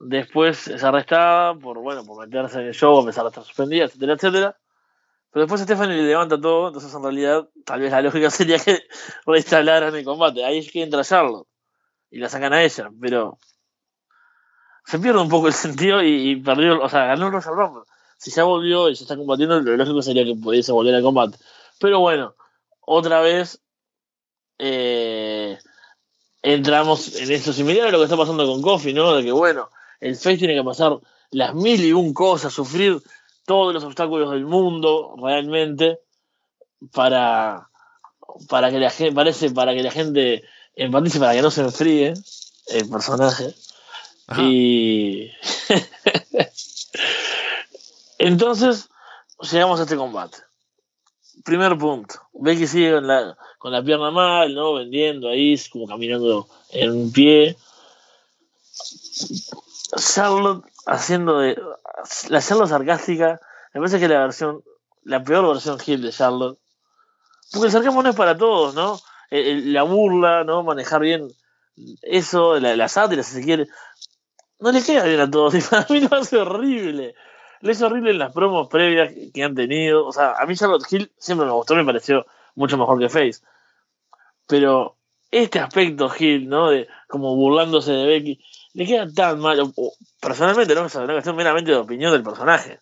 Después 0.01 0.69
es 0.69 0.83
arrestada 0.83 1.55
por, 1.55 1.81
bueno, 1.81 2.03
por 2.03 2.27
meterse 2.27 2.61
en 2.61 2.69
el 2.69 2.75
show, 2.75 2.99
a 2.99 3.05
pesar 3.05 3.25
de 3.25 3.29
estar 3.29 3.45
suspendida, 3.45 3.85
etcétera, 3.85 4.15
etcétera. 4.15 4.59
Pero 5.33 5.47
después 5.47 5.63
Stephanie 5.63 5.97
le 5.97 6.03
levanta 6.03 6.39
todo, 6.39 6.69
entonces 6.69 6.95
en 6.95 7.03
realidad 7.03 7.49
tal 7.65 7.81
vez 7.81 7.91
la 7.91 8.03
lógica 8.03 8.31
sería 8.31 8.59
que 8.59 8.83
reinstalaran 9.27 9.95
el 9.95 10.05
combate. 10.05 10.45
Ahí 10.45 10.59
es 10.59 10.71
que 10.71 10.83
entra 10.83 11.03
Charlotte 11.03 11.49
y 12.11 12.19
la 12.19 12.29
sacan 12.29 12.53
a 12.53 12.63
ella, 12.63 12.91
pero 13.01 13.39
se 14.85 14.99
pierde 14.99 15.21
un 15.21 15.31
poco 15.31 15.47
el 15.47 15.53
sentido 15.55 16.03
y, 16.03 16.37
perdió, 16.37 16.83
o 16.83 16.89
sea, 16.89 17.07
ganó 17.07 17.31
Royal 17.31 17.57
Rumble. 17.57 17.83
Si 18.19 18.31
ya 18.31 18.45
volvió 18.45 18.89
y 18.89 18.95
se 18.95 19.05
está 19.05 19.17
combatiendo, 19.17 19.61
lo 19.61 19.77
lógico 19.77 20.03
sería 20.03 20.25
que 20.25 20.37
pudiese 20.37 20.71
volver 20.71 20.95
al 20.95 21.03
combate. 21.03 21.39
Pero 21.81 21.99
bueno, 22.01 22.35
otra 22.83 23.21
vez 23.21 23.61
eh, 24.59 25.59
entramos 26.43 27.17
en 27.17 27.33
esto 27.33 27.53
similar 27.53 27.89
a 27.89 27.91
lo 27.91 27.99
que 27.99 28.05
está 28.05 28.17
pasando 28.17 28.47
con 28.47 28.63
Kofi, 28.63 28.93
¿no? 28.93 29.15
De 29.15 29.25
que 29.25 29.33
bueno, 29.33 29.71
el 29.99 30.15
Face 30.15 30.37
tiene 30.37 30.55
que 30.55 30.63
pasar 30.63 30.99
las 31.31 31.55
mil 31.55 31.83
y 31.83 31.93
un 31.93 32.13
cosas, 32.13 32.53
sufrir 32.53 33.01
todos 33.45 33.75
los 33.75 33.85
obstáculos 33.85 34.31
del 34.31 34.45
mundo 34.45 35.15
realmente 35.21 35.99
para, 36.93 37.69
para 38.49 38.71
que 38.71 38.79
la 38.79 38.91
gente, 38.91 39.15
parece 39.15 39.51
para 39.51 39.75
que 39.75 39.83
la 39.83 39.91
gente 39.91 40.45
empatice, 40.75 41.19
para 41.19 41.35
que 41.35 41.43
no 41.43 41.51
se 41.51 41.63
enfríe 41.63 42.15
el 42.69 42.89
personaje. 42.89 43.55
Y 44.39 45.31
entonces 48.19 48.89
llegamos 49.51 49.81
a 49.81 49.83
este 49.83 49.97
combate. 49.97 50.39
Primer 51.45 51.77
punto. 51.77 52.15
Becky 52.33 52.67
sigue 52.67 52.93
con 52.93 53.07
la, 53.07 53.37
con 53.59 53.73
la 53.73 53.83
pierna 53.83 54.11
mal, 54.11 54.55
¿no? 54.55 54.75
Vendiendo 54.75 55.29
ahí, 55.29 55.61
como 55.71 55.87
caminando 55.87 56.49
en 56.71 56.93
un 56.93 57.13
pie. 57.13 57.57
Charlotte 59.97 60.65
haciendo 60.87 61.39
de. 61.39 61.61
La 62.29 62.41
Charlotte 62.41 62.69
sarcástica, 62.69 63.41
me 63.75 63.81
parece 63.81 64.01
que 64.01 64.09
la 64.09 64.21
versión. 64.21 64.63
La 65.05 65.23
peor 65.23 65.49
versión 65.49 65.79
Hill 65.85 66.03
de 66.03 66.11
Charlotte. 66.11 66.59
Porque 67.53 67.67
el 67.67 67.73
sarcasmo 67.73 68.03
no 68.03 68.11
es 68.11 68.17
para 68.17 68.37
todos, 68.37 68.75
¿no? 68.75 68.99
la 69.31 69.83
burla, 69.83 70.45
¿no? 70.45 70.63
Manejar 70.63 71.01
bien 71.01 71.29
eso, 72.03 72.61
la, 72.61 72.77
la, 72.77 72.89
si 72.89 73.23
se 73.23 73.43
quiere. 73.43 73.67
No 74.61 74.71
le 74.73 74.83
queda 74.83 75.05
bien 75.05 75.21
a 75.21 75.31
todos. 75.31 75.55
Y 75.59 75.61
para 75.61 75.87
mí 75.89 76.01
lo 76.01 76.17
hace 76.17 76.37
horrible. 76.37 77.15
Le 77.61 77.73
hace 77.73 77.85
horrible 77.85 78.11
en 78.11 78.19
las 78.19 78.33
promos 78.33 78.69
previas 78.69 79.13
que 79.33 79.43
han 79.43 79.55
tenido. 79.55 80.07
O 80.07 80.13
sea, 80.13 80.35
a 80.39 80.47
mí 80.47 80.55
Charlotte 80.55 80.87
Hill 80.91 81.11
siempre 81.17 81.47
me 81.47 81.53
gustó, 81.53 81.75
me 81.75 81.85
pareció 81.85 82.27
mucho 82.55 82.77
mejor 82.77 82.99
que 82.99 83.09
Face. 83.09 83.41
Pero 84.47 84.97
este 85.31 85.61
aspecto 85.61 86.13
Hill, 86.17 86.49
¿no? 86.49 86.71
De 86.71 86.89
como 87.09 87.35
burlándose 87.35 87.93
de 87.93 88.07
Becky 88.07 88.45
le 88.75 88.87
queda 88.87 89.09
tan 89.13 89.39
mal. 89.41 89.73
personalmente, 90.21 90.75
no 90.75 90.87
es 90.87 90.95
una 90.95 91.13
cuestión 91.13 91.37
meramente 91.37 91.71
de 91.71 91.77
opinión 91.77 92.13
del 92.13 92.23
personaje. 92.23 92.81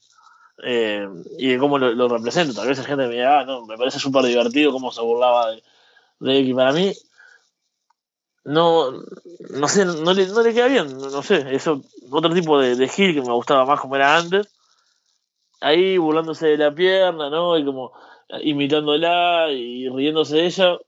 Eh, 0.62 1.08
y 1.38 1.48
de 1.48 1.58
cómo 1.58 1.78
lo, 1.78 1.92
lo, 1.92 2.08
representa. 2.08 2.54
Tal 2.54 2.68
vez 2.68 2.78
hay 2.78 2.84
gente 2.84 3.06
me 3.08 3.14
diga, 3.14 3.40
ah, 3.40 3.44
no, 3.44 3.64
me 3.66 3.78
parece 3.78 3.98
súper 3.98 4.24
divertido 4.24 4.72
cómo 4.72 4.92
se 4.92 5.00
burlaba 5.00 5.52
de, 5.52 5.62
de 6.20 6.54
Para 6.54 6.72
mí, 6.72 6.92
no, 8.44 8.92
no 9.50 9.68
sé, 9.68 9.84
no 9.84 10.12
le, 10.12 10.26
no 10.26 10.42
le 10.42 10.54
queda 10.54 10.66
bien, 10.66 10.98
no 10.98 11.22
sé, 11.22 11.54
eso, 11.54 11.82
otro 12.10 12.32
tipo 12.32 12.58
de, 12.58 12.76
de 12.76 12.88
Gil 12.88 13.14
que 13.14 13.22
me 13.22 13.32
gustaba 13.32 13.64
más 13.64 13.80
como 13.80 13.96
era 13.96 14.16
antes. 14.16 14.48
Ahí 15.60 15.98
burlándose 15.98 16.48
de 16.48 16.56
la 16.56 16.74
pierna, 16.74 17.28
¿no? 17.30 17.58
Y 17.58 17.64
como 17.64 17.92
imitándola 18.42 19.50
y 19.50 19.88
riéndose 19.88 20.36
de 20.36 20.46
ella 20.46 20.78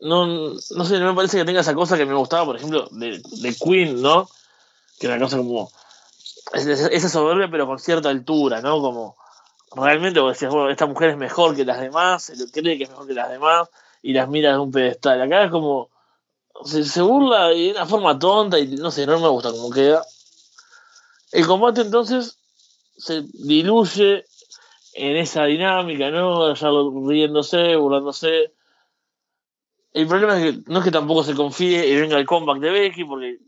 no, 0.00 0.26
no 0.26 0.84
sé, 0.84 0.98
no 0.98 1.10
me 1.10 1.14
parece 1.14 1.38
que 1.38 1.44
tenga 1.44 1.60
esa 1.60 1.74
cosa 1.74 1.96
que 1.96 2.06
me 2.06 2.14
gustaba, 2.14 2.44
por 2.46 2.56
ejemplo, 2.56 2.88
de, 2.90 3.20
de 3.42 3.54
Queen, 3.54 4.00
¿no? 4.00 4.28
Que 4.98 5.06
era 5.06 5.16
una 5.16 5.26
cosa 5.26 5.36
como. 5.38 5.70
Esa 6.52 7.08
soberbia, 7.08 7.48
pero 7.50 7.66
con 7.66 7.78
cierta 7.78 8.08
altura, 8.08 8.60
¿no? 8.60 8.80
Como. 8.80 9.16
Realmente 9.72 10.18
vos 10.18 10.32
decías, 10.32 10.52
bueno, 10.52 10.70
esta 10.70 10.86
mujer 10.86 11.10
es 11.10 11.16
mejor 11.16 11.54
que 11.54 11.64
las 11.64 11.80
demás, 11.80 12.32
cree 12.52 12.76
que 12.76 12.84
es 12.84 12.90
mejor 12.90 13.06
que 13.06 13.14
las 13.14 13.30
demás, 13.30 13.68
y 14.02 14.12
las 14.12 14.28
mira 14.28 14.52
de 14.52 14.58
un 14.58 14.72
pedestal. 14.72 15.20
Acá 15.20 15.44
es 15.44 15.50
como. 15.50 15.90
Se, 16.64 16.84
se 16.84 17.02
burla 17.02 17.48
de 17.48 17.70
una 17.70 17.86
forma 17.86 18.18
tonta 18.18 18.58
y 18.58 18.66
no 18.76 18.90
sé, 18.90 19.06
no 19.06 19.20
me 19.20 19.28
gusta 19.28 19.50
cómo 19.50 19.70
queda. 19.70 20.04
El 21.32 21.46
combate 21.46 21.82
entonces 21.82 22.38
se 22.96 23.22
diluye 23.32 24.24
en 24.94 25.16
esa 25.16 25.44
dinámica, 25.44 26.10
¿no? 26.10 26.52
Ya 26.52 26.68
riéndose, 27.08 27.76
burlándose 27.76 28.52
el 29.92 30.06
problema 30.06 30.38
es 30.38 30.56
que 30.56 30.62
no 30.66 30.78
es 30.78 30.84
que 30.84 30.90
tampoco 30.90 31.24
se 31.24 31.34
confíe 31.34 31.86
y 31.86 32.00
venga 32.00 32.18
el 32.18 32.26
comeback 32.26 32.60
de 32.60 32.70
Becky, 32.70 33.04
porque 33.04 33.38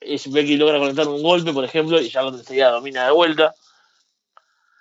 Becky 0.00 0.56
logra 0.56 0.78
conectar 0.78 1.06
un 1.08 1.22
golpe, 1.22 1.52
por 1.52 1.64
ejemplo, 1.64 2.00
y 2.00 2.10
Charlotte 2.10 2.40
enseguida 2.40 2.70
domina 2.70 3.04
de 3.04 3.12
vuelta. 3.12 3.54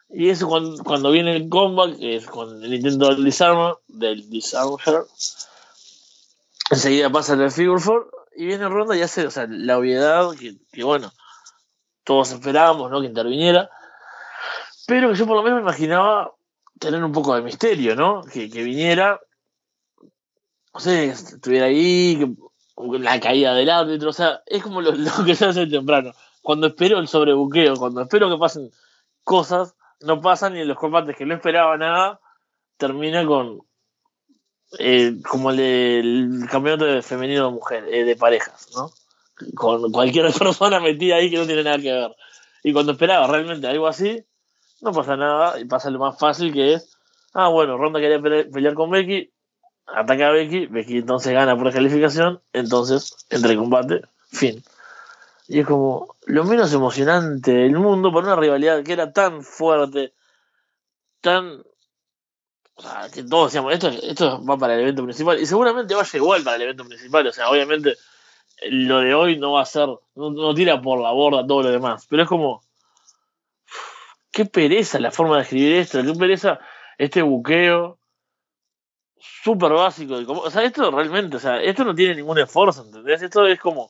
Y 0.09 0.29
eso 0.29 0.47
cuando, 0.47 0.83
cuando 0.83 1.11
viene 1.11 1.35
el 1.35 1.49
comeback, 1.49 1.97
es 1.99 2.25
con 2.25 2.63
el 2.63 2.73
intento 2.73 3.13
del 3.13 3.23
disarm, 3.23 3.75
del 3.87 4.29
disarmer, 4.29 5.05
enseguida 6.69 7.09
pasa 7.09 7.33
el 7.33 7.51
figure 7.51 7.81
four 7.81 8.09
y 8.35 8.45
viene 8.45 8.67
Ronda 8.67 8.95
y 8.95 9.01
hace, 9.01 9.27
o 9.27 9.31
sea, 9.31 9.45
la 9.49 9.77
obviedad 9.77 10.29
que, 10.31 10.83
bueno, 10.83 11.11
todos 12.03 12.31
esperábamos, 12.31 12.89
¿no? 12.89 13.01
Que 13.01 13.07
interviniera. 13.07 13.69
Pero 14.87 15.09
que 15.09 15.15
yo 15.15 15.27
por 15.27 15.37
lo 15.37 15.43
menos 15.43 15.57
me 15.57 15.63
imaginaba 15.63 16.33
tener 16.79 17.03
un 17.03 17.11
poco 17.11 17.35
de 17.35 17.41
misterio, 17.41 17.95
¿no? 17.95 18.23
Que 18.23 18.47
viniera, 18.47 19.19
no 20.73 20.79
sé, 20.79 21.05
estuviera 21.05 21.65
ahí, 21.67 22.35
la 22.77 23.19
caída 23.19 23.53
del 23.53 23.69
árbitro, 23.69 24.09
o 24.09 24.13
sea, 24.13 24.41
es 24.45 24.63
como 24.63 24.81
lo, 24.81 24.91
lo 24.91 25.25
que 25.25 25.35
se 25.35 25.45
hace 25.45 25.67
temprano. 25.67 26.13
Cuando 26.41 26.67
espero 26.67 26.99
el 26.99 27.07
sobrebuqueo, 27.07 27.75
cuando 27.75 28.01
espero 28.01 28.29
que 28.29 28.37
pasen 28.37 28.71
cosas, 29.23 29.75
no 30.01 30.21
pasan 30.21 30.57
y 30.57 30.61
en 30.61 30.67
los 30.67 30.77
combates 30.77 31.15
que 31.15 31.25
no 31.25 31.35
esperaba 31.35 31.77
nada, 31.77 32.19
termina 32.77 33.25
con 33.25 33.61
eh, 34.79 35.17
como 35.29 35.51
el, 35.51 35.59
el, 35.59 36.49
campeonato 36.49 36.85
de 36.85 37.01
femenino 37.01 37.47
de 37.47 37.51
mujer, 37.51 37.85
eh, 37.89 38.05
de 38.05 38.15
parejas, 38.15 38.69
¿no? 38.75 38.91
Con 39.55 39.91
cualquier 39.91 40.31
persona 40.39 40.79
metida 40.79 41.17
ahí 41.17 41.29
que 41.29 41.37
no 41.37 41.45
tiene 41.45 41.63
nada 41.63 41.77
que 41.77 41.91
ver. 41.91 42.15
Y 42.63 42.73
cuando 42.73 42.93
esperaba 42.93 43.27
realmente 43.27 43.67
algo 43.67 43.87
así, 43.87 44.23
no 44.81 44.91
pasa 44.93 45.17
nada 45.17 45.59
y 45.59 45.65
pasa 45.65 45.89
lo 45.89 45.99
más 45.99 46.17
fácil 46.17 46.53
que 46.53 46.73
es, 46.73 46.97
ah, 47.33 47.49
bueno, 47.49 47.77
Ronda 47.77 47.99
quería 47.99 48.21
pelear 48.21 48.73
con 48.73 48.89
Becky, 48.89 49.31
ataca 49.95 50.27
a 50.27 50.31
Becky, 50.31 50.67
Becky 50.67 50.97
entonces 50.97 51.33
gana 51.33 51.57
por 51.57 51.71
calificación, 51.71 52.41
entonces 52.53 53.15
entre 53.29 53.55
combate, 53.55 54.01
fin. 54.31 54.63
Y 55.47 55.59
es 55.59 55.67
como 55.67 56.15
lo 56.25 56.43
menos 56.45 56.73
emocionante 56.73 57.51
del 57.51 57.77
mundo 57.77 58.11
por 58.11 58.23
una 58.23 58.35
rivalidad 58.35 58.83
que 58.83 58.93
era 58.93 59.11
tan 59.11 59.43
fuerte, 59.43 60.13
tan... 61.21 61.63
Que 63.13 63.23
todos 63.23 63.51
decíamos, 63.51 63.73
esto, 63.73 63.89
esto 63.89 64.43
va 64.43 64.57
para 64.57 64.73
el 64.73 64.81
evento 64.81 65.03
principal 65.03 65.39
y 65.39 65.45
seguramente 65.45 65.93
vaya 65.93 66.17
igual 66.17 66.41
para 66.43 66.55
el 66.55 66.63
evento 66.63 66.85
principal, 66.85 67.27
o 67.27 67.31
sea, 67.31 67.49
obviamente 67.49 67.95
lo 68.69 68.99
de 68.99 69.13
hoy 69.13 69.37
no 69.37 69.51
va 69.51 69.61
a 69.61 69.65
ser, 69.65 69.87
no, 70.15 70.31
no 70.31 70.55
tira 70.55 70.81
por 70.81 70.99
la 70.99 71.11
borda 71.11 71.45
todo 71.45 71.61
lo 71.61 71.69
demás, 71.69 72.07
pero 72.09 72.23
es 72.23 72.29
como 72.29 72.63
qué 74.31 74.45
pereza 74.45 74.99
la 74.99 75.11
forma 75.11 75.35
de 75.35 75.43
escribir 75.43 75.73
esto, 75.73 76.01
qué 76.01 76.13
pereza 76.13 76.59
este 76.97 77.21
buqueo 77.21 77.99
súper 79.21 79.71
básico. 79.73 80.15
o 80.15 80.49
sea, 80.49 80.63
esto 80.63 80.89
realmente, 80.91 81.37
o 81.37 81.39
sea, 81.39 81.61
esto 81.61 81.83
no 81.83 81.95
tiene 81.95 82.15
ningún 82.15 82.39
esfuerzo, 82.39 82.83
¿entendés? 82.83 83.21
Esto 83.21 83.45
es 83.45 83.59
como, 83.59 83.89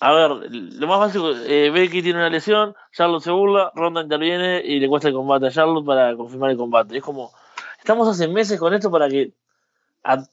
a 0.00 0.12
ver, 0.12 0.30
lo 0.50 0.86
más 0.86 0.98
básico, 0.98 1.30
eh, 1.30 1.70
Becky 1.70 2.02
tiene 2.02 2.18
una 2.18 2.30
lesión, 2.30 2.74
Charlotte 2.92 3.22
se 3.22 3.30
burla, 3.30 3.70
Ronda 3.74 4.02
interviene 4.02 4.62
y 4.64 4.80
le 4.80 4.88
cuesta 4.88 5.08
el 5.08 5.14
combate 5.14 5.46
a 5.46 5.50
Charlotte 5.50 5.84
para 5.84 6.16
confirmar 6.16 6.50
el 6.50 6.56
combate. 6.56 6.96
Es 6.96 7.02
como, 7.02 7.32
estamos 7.78 8.08
hace 8.08 8.28
meses 8.28 8.58
con 8.58 8.74
esto 8.74 8.90
para 8.90 9.08
que 9.08 9.32
a 10.04 10.24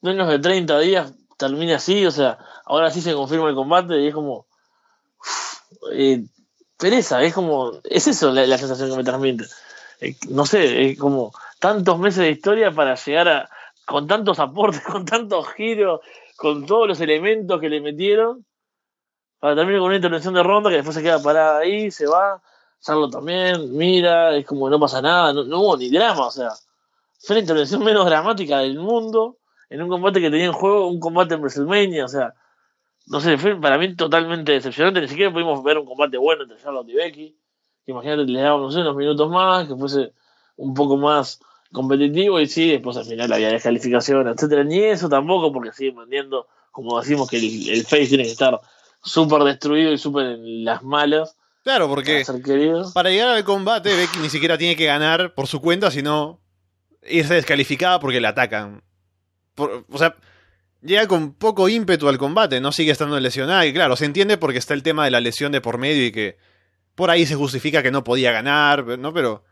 menos 0.00 0.28
de 0.28 0.38
30 0.38 0.78
días 0.80 1.12
termine 1.36 1.74
así, 1.74 2.06
o 2.06 2.10
sea, 2.10 2.38
ahora 2.64 2.90
sí 2.90 3.02
se 3.02 3.12
confirma 3.12 3.48
el 3.48 3.54
combate 3.54 4.00
y 4.00 4.08
es 4.08 4.14
como... 4.14 4.46
eh, 5.92 6.24
pereza, 6.78 7.22
es 7.22 7.34
como, 7.34 7.72
es 7.84 8.06
eso 8.06 8.32
la, 8.32 8.46
la 8.46 8.58
sensación 8.58 8.90
que 8.90 8.96
me 8.96 9.04
transmite. 9.04 9.44
Eh, 10.00 10.16
no 10.28 10.46
sé, 10.46 10.90
es 10.90 10.98
como 10.98 11.32
tantos 11.58 11.98
meses 11.98 12.20
de 12.20 12.30
historia 12.30 12.70
para 12.70 12.94
llegar 12.94 13.28
a, 13.28 13.50
con 13.86 14.06
tantos 14.06 14.38
aportes, 14.38 14.80
con 14.92 15.04
tantos 15.04 15.48
giros, 15.54 16.00
con 16.36 16.66
todos 16.66 16.88
los 16.88 17.00
elementos 17.00 17.60
que 17.60 17.68
le 17.68 17.80
metieron, 17.80 18.44
para 19.38 19.54
terminar 19.54 19.80
con 19.80 19.88
una 19.88 19.96
intervención 19.96 20.34
de 20.34 20.42
ronda 20.42 20.70
que 20.70 20.76
después 20.76 20.94
se 20.94 21.02
queda 21.02 21.22
parada 21.22 21.58
ahí, 21.58 21.90
se 21.90 22.06
va, 22.06 22.42
Charlo 22.80 23.08
también, 23.08 23.76
mira, 23.76 24.36
es 24.36 24.46
como 24.46 24.68
no 24.68 24.78
pasa 24.78 25.00
nada, 25.00 25.32
no, 25.32 25.44
no 25.44 25.60
hubo 25.60 25.76
ni 25.76 25.90
drama, 25.90 26.26
o 26.26 26.30
sea, 26.30 26.50
fue 27.18 27.36
la 27.36 27.40
intervención 27.40 27.82
menos 27.82 28.04
dramática 28.04 28.58
del 28.58 28.78
mundo 28.78 29.38
en 29.70 29.82
un 29.82 29.88
combate 29.88 30.20
que 30.20 30.30
tenía 30.30 30.46
en 30.46 30.52
juego 30.52 30.88
un 30.88 31.00
combate 31.00 31.34
en 31.34 31.40
WrestleMania, 31.40 32.04
o 32.04 32.08
sea, 32.08 32.34
no 33.06 33.20
sé, 33.20 33.38
fue 33.38 33.58
para 33.60 33.78
mí 33.78 33.94
totalmente 33.94 34.52
decepcionante. 34.52 35.00
Ni 35.00 35.08
siquiera 35.08 35.32
pudimos 35.32 35.62
ver 35.62 35.78
un 35.78 35.86
combate 35.86 36.16
bueno 36.18 36.42
entre 36.42 36.58
Charlotte 36.58 36.88
y 36.88 36.94
Becky. 36.94 37.36
Que 37.86 37.92
imagínate, 37.92 38.24
le 38.24 38.40
dábamos, 38.40 38.66
no 38.66 38.72
sé, 38.72 38.80
unos 38.80 38.96
minutos 38.96 39.30
más, 39.30 39.66
que 39.66 39.74
fuese 39.74 40.12
un 40.56 40.74
poco 40.74 40.96
más 40.96 41.40
competitivo 41.72 42.40
y 42.40 42.46
sí, 42.46 42.70
después 42.70 42.96
al 42.96 43.04
final 43.04 43.32
había 43.32 43.48
descalificación, 43.48 44.28
etcétera. 44.28 44.64
Ni 44.64 44.80
eso 44.80 45.08
tampoco, 45.08 45.52
porque 45.52 45.72
siguen 45.72 45.96
vendiendo, 45.96 46.48
como 46.72 47.00
decimos, 47.00 47.30
que 47.30 47.38
el, 47.38 47.70
el 47.70 47.84
Face 47.84 48.08
tiene 48.08 48.24
que 48.24 48.32
estar 48.32 48.60
súper 49.02 49.42
destruido 49.44 49.92
y 49.92 49.98
súper 49.98 50.26
en 50.26 50.64
las 50.64 50.82
malas. 50.82 51.36
Claro, 51.62 51.88
porque 51.88 52.24
para, 52.26 52.92
para 52.94 53.10
llegar 53.10 53.28
al 53.30 53.44
combate, 53.44 53.94
Becky 53.94 54.18
ni 54.20 54.30
siquiera 54.30 54.56
tiene 54.56 54.76
que 54.76 54.86
ganar 54.86 55.34
por 55.34 55.46
su 55.46 55.60
cuenta, 55.60 55.90
sino 55.90 56.40
irse 57.08 57.34
descalificada 57.34 57.98
porque 57.98 58.20
la 58.20 58.30
atacan. 58.30 58.82
Por, 59.54 59.84
o 59.90 59.98
sea, 59.98 60.14
llega 60.80 61.08
con 61.08 61.34
poco 61.34 61.68
ímpetu 61.68 62.08
al 62.08 62.18
combate, 62.18 62.60
no 62.60 62.72
sigue 62.72 62.92
estando 62.92 63.18
lesionada. 63.18 63.66
Y 63.66 63.72
claro, 63.72 63.96
se 63.96 64.04
entiende 64.04 64.38
porque 64.38 64.58
está 64.58 64.74
el 64.74 64.82
tema 64.82 65.04
de 65.04 65.10
la 65.10 65.20
lesión 65.20 65.50
de 65.52 65.60
por 65.60 65.78
medio 65.78 66.06
y 66.06 66.12
que 66.12 66.36
por 66.96 67.10
ahí 67.10 67.26
se 67.26 67.36
justifica 67.36 67.82
que 67.82 67.92
no 67.92 68.02
podía 68.02 68.32
ganar, 68.32 68.98
¿no? 68.98 69.12
Pero 69.12 69.44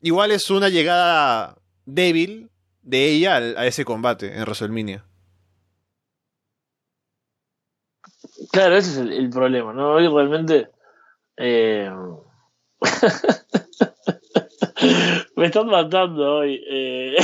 igual 0.00 0.30
es 0.30 0.48
una 0.50 0.68
llegada 0.68 1.56
débil 1.84 2.50
de 2.82 3.10
ella 3.10 3.36
a 3.36 3.66
ese 3.66 3.84
combate 3.84 4.32
en 4.32 4.42
WrestleMania. 4.42 5.04
Claro, 8.52 8.76
ese 8.76 8.90
es 8.90 8.98
el, 8.98 9.30
problema, 9.30 9.72
¿no? 9.72 9.94
Hoy 9.94 10.06
realmente. 10.06 10.70
Eh... 11.36 11.90
Me 15.36 15.46
están 15.46 15.66
matando 15.66 16.36
hoy. 16.36 16.62
Eh... 16.68 17.16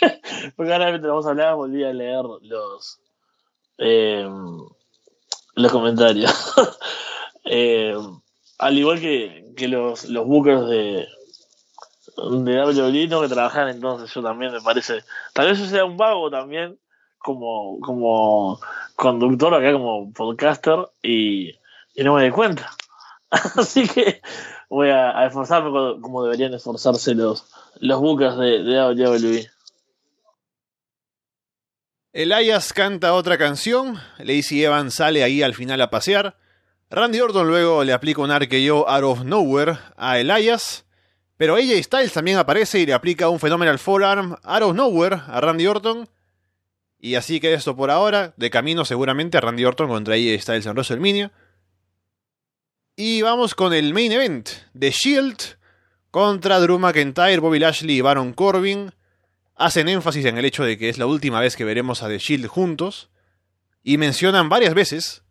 Porque 0.56 0.72
ahora 0.72 0.88
mientras 0.88 1.12
vos 1.12 1.26
hablabas 1.26 1.56
volví 1.56 1.84
a 1.84 1.92
leer 1.92 2.24
los 2.42 3.00
eh, 3.78 4.26
los 5.54 5.72
comentarios. 5.72 6.54
al 8.60 8.78
igual 8.78 9.00
que, 9.00 9.68
los, 9.68 10.04
los 10.04 10.26
bookers 10.26 10.68
de, 10.68 11.08
de 12.16 12.64
WWE 12.64 13.08
no 13.08 13.20
que 13.20 13.28
trabajan 13.28 13.68
entonces 13.68 14.12
yo 14.14 14.22
también 14.22 14.52
me 14.52 14.60
parece 14.60 15.02
tal 15.32 15.48
vez 15.48 15.58
yo 15.58 15.66
sea 15.66 15.84
un 15.84 15.96
vago 15.96 16.30
también 16.30 16.78
como 17.18 17.80
como 17.80 18.60
conductor 18.96 19.54
acá 19.54 19.72
como 19.72 20.12
podcaster 20.12 20.88
y, 21.02 21.54
no 21.96 22.14
me 22.14 22.22
doy 22.22 22.30
cuenta. 22.30 22.70
Así 23.30 23.86
que 23.86 24.22
voy 24.70 24.88
a, 24.88 25.26
esforzarme 25.26 25.70
como, 26.00 26.24
deberían 26.24 26.54
esforzarse 26.54 27.14
los 27.14 27.46
los 27.80 28.00
bookers 28.00 28.38
de, 28.38 28.62
de 28.62 28.80
WWE 28.80 29.50
Elias 32.12 32.72
canta 32.72 33.14
otra 33.14 33.38
canción, 33.38 34.00
Lacey 34.18 34.64
Evans 34.64 34.94
sale 34.94 35.22
ahí 35.22 35.42
al 35.42 35.54
final 35.54 35.80
a 35.80 35.90
pasear, 35.90 36.36
Randy 36.92 37.20
Orton 37.20 37.46
luego 37.46 37.84
le 37.84 37.92
aplica 37.92 38.20
un 38.20 38.32
arqueo 38.32 38.88
out 38.88 39.04
of 39.04 39.24
nowhere 39.24 39.78
a 39.96 40.18
Elias, 40.18 40.84
pero 41.36 41.54
AJ 41.54 41.84
Styles 41.84 42.12
también 42.12 42.36
aparece 42.36 42.80
y 42.80 42.86
le 42.86 42.94
aplica 42.94 43.28
un 43.28 43.38
Phenomenal 43.38 43.78
Forearm 43.78 44.36
out 44.42 44.62
of 44.62 44.74
nowhere 44.74 45.20
a 45.28 45.40
Randy 45.40 45.68
Orton, 45.68 46.08
y 46.98 47.14
así 47.14 47.38
queda 47.38 47.56
esto 47.56 47.76
por 47.76 47.92
ahora, 47.92 48.34
de 48.36 48.50
camino 48.50 48.84
seguramente 48.84 49.38
a 49.38 49.40
Randy 49.40 49.64
Orton 49.64 49.86
contra 49.86 50.14
AJ 50.14 50.42
Styles 50.42 50.66
en 50.66 50.72
WrestleMania. 50.72 51.32
Y 52.96 53.22
vamos 53.22 53.54
con 53.54 53.72
el 53.72 53.94
main 53.94 54.10
event, 54.10 54.48
The 54.76 54.90
Shield 54.90 55.58
contra 56.10 56.58
Drew 56.58 56.80
McIntyre, 56.80 57.38
Bobby 57.38 57.60
Lashley 57.60 57.98
y 57.98 58.00
Baron 58.00 58.32
Corbin. 58.32 58.92
Hacen 59.54 59.88
énfasis 59.88 60.26
en 60.26 60.38
el 60.38 60.44
hecho 60.44 60.64
de 60.64 60.76
que 60.76 60.88
es 60.88 60.98
la 60.98 61.06
última 61.06 61.38
vez 61.38 61.56
que 61.56 61.64
veremos 61.64 62.02
a 62.02 62.08
The 62.08 62.18
Shield 62.18 62.48
juntos, 62.48 63.10
y 63.84 63.96
mencionan 63.96 64.48
varias 64.48 64.74
veces, 64.74 65.22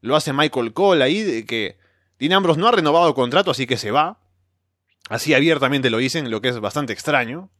lo 0.00 0.16
hace 0.16 0.32
Michael 0.32 0.72
Cole 0.72 1.04
ahí, 1.04 1.22
de 1.22 1.44
que 1.44 1.78
Dean 2.18 2.32
Ambrose 2.32 2.60
no 2.60 2.68
ha 2.68 2.72
renovado 2.72 3.14
contrato, 3.14 3.50
así 3.50 3.66
que 3.66 3.76
se 3.76 3.90
va. 3.90 4.18
Así 5.08 5.34
abiertamente 5.34 5.90
lo 5.90 5.98
dicen, 5.98 6.30
lo 6.30 6.40
que 6.40 6.48
es 6.48 6.60
bastante 6.60 6.92
extraño. 6.92 7.50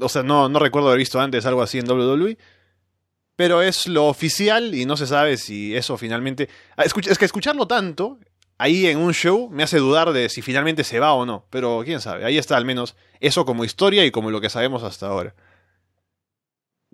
O 0.00 0.08
sea, 0.08 0.22
no, 0.22 0.48
no 0.48 0.58
recuerdo 0.58 0.88
haber 0.88 0.98
visto 0.98 1.20
antes 1.20 1.46
algo 1.46 1.62
así 1.62 1.78
en 1.78 1.90
WWE. 1.90 2.38
Pero 3.34 3.62
es 3.62 3.88
lo 3.88 4.06
oficial 4.06 4.74
y 4.74 4.84
no 4.84 4.96
se 4.96 5.06
sabe 5.06 5.36
si 5.36 5.74
eso 5.74 5.96
finalmente... 5.96 6.48
Ah, 6.76 6.84
es 6.84 7.18
que 7.18 7.24
escucharlo 7.24 7.66
tanto 7.66 8.18
ahí 8.62 8.86
en 8.86 8.98
un 8.98 9.12
show 9.12 9.50
me 9.50 9.64
hace 9.64 9.78
dudar 9.78 10.12
de 10.12 10.28
si 10.28 10.40
finalmente 10.40 10.84
se 10.84 11.00
va 11.00 11.12
o 11.14 11.26
no. 11.26 11.46
Pero 11.50 11.82
quién 11.84 12.00
sabe, 12.00 12.24
ahí 12.24 12.38
está 12.38 12.56
al 12.56 12.64
menos 12.64 12.94
eso 13.20 13.44
como 13.44 13.64
historia 13.64 14.04
y 14.04 14.12
como 14.12 14.30
lo 14.30 14.40
que 14.40 14.50
sabemos 14.50 14.84
hasta 14.84 15.06
ahora. 15.06 15.34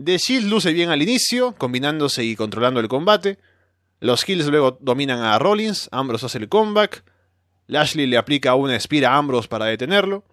The 0.02 0.16
Shield 0.16 0.48
luce 0.48 0.72
bien 0.72 0.90
al 0.90 1.02
inicio, 1.02 1.54
combinándose 1.56 2.24
y 2.24 2.36
controlando 2.36 2.80
el 2.80 2.88
combate. 2.88 3.38
Los 4.00 4.28
Hills 4.28 4.46
luego 4.46 4.78
dominan 4.80 5.20
a 5.20 5.38
Rollins, 5.38 5.88
Ambrose 5.92 6.26
hace 6.26 6.38
el 6.38 6.48
comeback. 6.48 7.04
Lashley 7.66 8.06
le 8.06 8.16
aplica 8.16 8.54
una 8.54 8.76
espira 8.76 9.12
a 9.12 9.16
Ambrose 9.16 9.48
para 9.48 9.66
detenerlo. 9.66 10.24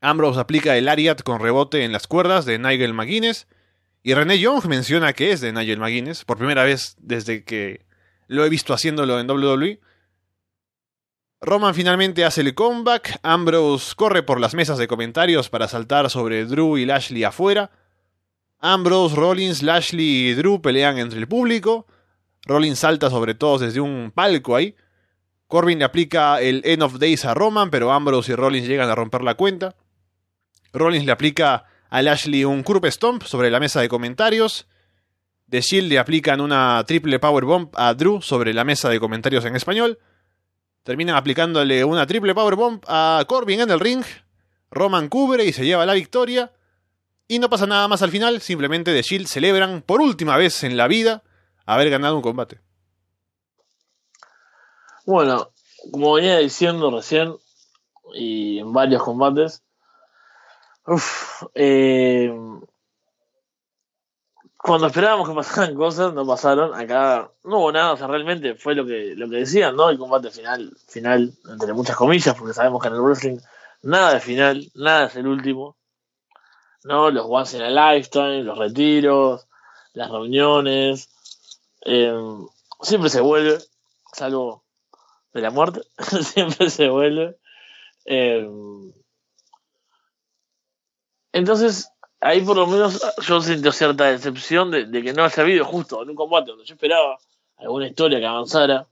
Ambrose 0.00 0.38
aplica 0.38 0.76
el 0.76 0.88
Ariat 0.88 1.22
con 1.22 1.40
rebote 1.40 1.84
en 1.84 1.92
las 1.92 2.06
cuerdas 2.06 2.44
de 2.44 2.58
Nigel 2.58 2.94
McGuinness. 2.94 3.46
Y 4.02 4.12
René 4.12 4.38
Young 4.38 4.66
menciona 4.66 5.14
que 5.14 5.32
es 5.32 5.40
de 5.40 5.52
Nigel 5.52 5.78
McGuinness, 5.78 6.24
por 6.24 6.36
primera 6.36 6.62
vez 6.62 6.94
desde 7.00 7.42
que 7.42 7.86
lo 8.28 8.44
he 8.44 8.50
visto 8.50 8.74
haciéndolo 8.74 9.18
en 9.18 9.30
WWE. 9.30 9.80
Roman 11.40 11.74
finalmente 11.74 12.24
hace 12.24 12.42
el 12.42 12.54
comeback, 12.54 13.18
Ambrose 13.22 13.94
corre 13.96 14.22
por 14.22 14.40
las 14.40 14.54
mesas 14.54 14.78
de 14.78 14.88
comentarios 14.88 15.48
para 15.50 15.68
saltar 15.68 16.08
sobre 16.10 16.44
Drew 16.44 16.78
y 16.78 16.86
Lashley 16.86 17.24
afuera. 17.24 17.70
Ambrose, 18.60 19.16
Rollins, 19.16 19.62
Lashley 19.62 20.28
y 20.28 20.34
Drew 20.34 20.62
pelean 20.62 20.98
entre 20.98 21.18
el 21.18 21.28
público. 21.28 21.86
Rollins 22.46 22.78
salta 22.78 23.10
sobre 23.10 23.34
todos 23.34 23.60
desde 23.62 23.80
un 23.80 24.12
palco 24.14 24.56
ahí. 24.56 24.76
Corbin 25.46 25.78
le 25.78 25.84
aplica 25.84 26.40
el 26.40 26.62
End 26.64 26.82
of 26.82 26.98
Days 26.98 27.24
a 27.24 27.34
Roman, 27.34 27.70
pero 27.70 27.92
Ambrose 27.92 28.32
y 28.32 28.34
Rollins 28.34 28.66
llegan 28.66 28.90
a 28.90 28.94
romper 28.94 29.22
la 29.22 29.34
cuenta. 29.34 29.76
Rollins 30.72 31.06
le 31.06 31.12
aplica 31.12 31.64
a 31.90 32.02
Lashley 32.02 32.44
un 32.44 32.62
curve 32.62 32.90
stomp 32.90 33.22
sobre 33.22 33.50
la 33.50 33.60
mesa 33.60 33.80
de 33.80 33.88
comentarios. 33.88 34.66
The 35.48 35.60
Shield 35.60 35.88
le 35.88 35.98
aplican 35.98 36.40
una 36.40 36.82
triple 36.86 37.18
powerbomb 37.18 37.70
a 37.74 37.94
Drew 37.94 38.20
sobre 38.20 38.52
la 38.52 38.64
mesa 38.64 38.88
de 38.88 38.98
comentarios 38.98 39.44
en 39.44 39.54
español. 39.54 39.98
Terminan 40.82 41.16
aplicándole 41.16 41.84
una 41.84 42.06
triple 42.06 42.34
powerbomb 42.34 42.82
a 42.88 43.24
Corbin 43.26 43.60
en 43.60 43.70
el 43.70 43.80
ring. 43.80 44.04
Roman 44.70 45.08
cubre 45.08 45.44
y 45.44 45.52
se 45.52 45.64
lleva 45.64 45.86
la 45.86 45.94
victoria. 45.94 46.52
Y 47.28 47.38
no 47.38 47.48
pasa 47.48 47.66
nada 47.66 47.86
más 47.88 48.02
al 48.02 48.10
final, 48.10 48.40
simplemente 48.40 48.92
The 48.92 49.02
Shield 49.02 49.28
celebran 49.28 49.82
por 49.82 50.00
última 50.00 50.36
vez 50.36 50.64
en 50.64 50.76
la 50.76 50.88
vida 50.88 51.22
haber 51.66 51.90
ganado 51.90 52.16
un 52.16 52.22
combate. 52.22 52.60
Bueno, 55.06 55.50
como 55.92 56.14
venía 56.14 56.38
diciendo 56.38 56.90
recién, 56.90 57.36
y 58.14 58.58
en 58.58 58.72
varios 58.72 59.02
combates, 59.02 59.62
uf, 60.86 61.42
eh, 61.54 62.32
cuando 64.64 64.86
esperábamos 64.86 65.28
que 65.28 65.34
pasaran 65.42 65.74
cosas, 65.74 66.14
no 66.14 66.26
pasaron. 66.26 66.74
Acá 66.74 67.30
no 67.44 67.58
hubo 67.58 67.72
nada, 67.72 67.92
o 67.92 67.96
sea, 67.98 68.06
realmente 68.06 68.54
fue 68.54 68.74
lo 68.74 68.86
que, 68.86 69.14
lo 69.14 69.28
que 69.28 69.36
decían, 69.36 69.76
¿no? 69.76 69.90
El 69.90 69.98
combate 69.98 70.30
final, 70.30 70.74
final, 70.88 71.34
entre 71.50 71.74
muchas 71.74 71.96
comillas, 71.96 72.34
porque 72.34 72.54
sabemos 72.54 72.80
que 72.80 72.88
en 72.88 72.94
el 72.94 73.00
wrestling 73.00 73.38
nada 73.82 74.14
de 74.14 74.20
final, 74.20 74.70
nada 74.74 75.06
es 75.06 75.16
el 75.16 75.26
último. 75.26 75.76
¿No? 76.84 77.10
Los 77.10 77.26
once 77.28 77.56
in 77.56 77.62
a 77.62 77.94
lifetime, 77.94 78.42
los 78.42 78.58
retiros, 78.58 79.46
las 79.92 80.10
reuniones. 80.10 81.10
Eh, 81.84 82.12
siempre 82.80 83.10
se 83.10 83.20
vuelve, 83.20 83.58
salvo 84.12 84.64
de 85.32 85.40
la 85.40 85.50
muerte, 85.50 85.82
siempre 86.22 86.70
se 86.70 86.88
vuelve. 86.88 87.36
Eh, 88.04 88.48
entonces, 91.32 91.90
ahí 92.20 92.40
por 92.42 92.56
lo 92.56 92.66
menos 92.66 93.02
yo 93.26 93.40
siento 93.40 93.72
cierta 93.72 94.04
decepción 94.04 94.70
de, 94.70 94.86
de, 94.86 95.02
que 95.02 95.12
no 95.12 95.24
haya 95.24 95.42
habido 95.42 95.64
justo 95.64 96.02
en 96.02 96.10
un 96.10 96.16
combate 96.16 96.50
donde 96.50 96.64
yo 96.64 96.74
esperaba 96.74 97.18
alguna 97.56 97.88
historia 97.88 98.20
que 98.20 98.26
avanzara. 98.26 98.86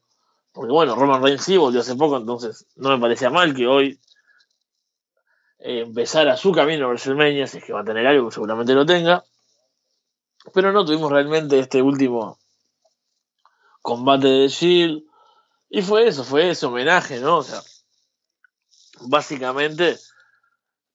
Porque 0.52 0.72
bueno, 0.72 0.94
Roman 0.94 1.22
Reigns 1.22 1.44
sí 1.44 1.56
volvió 1.56 1.80
hace 1.80 1.96
poco, 1.96 2.18
entonces 2.18 2.66
no 2.76 2.90
me 2.90 2.98
parecía 2.98 3.30
mal 3.30 3.54
que 3.54 3.66
hoy 3.66 3.98
eh, 5.58 5.80
empezara 5.80 6.36
su 6.36 6.52
camino 6.52 6.84
a 6.84 6.88
WrestleMania, 6.88 7.46
si 7.46 7.58
es 7.58 7.64
que 7.64 7.72
va 7.72 7.80
a 7.80 7.84
tener 7.84 8.06
algo, 8.06 8.30
seguramente 8.30 8.74
lo 8.74 8.84
tenga. 8.84 9.24
Pero 10.52 10.72
no 10.72 10.84
tuvimos 10.84 11.10
realmente 11.10 11.58
este 11.58 11.80
último 11.80 12.38
combate 13.82 14.28
de 14.28 14.48
Shield. 14.48 15.02
Y 15.68 15.82
fue 15.82 16.06
eso, 16.06 16.24
fue 16.24 16.50
ese 16.50 16.66
homenaje, 16.66 17.18
¿no? 17.20 17.38
O 17.38 17.42
sea, 17.42 17.60
básicamente 19.00 19.98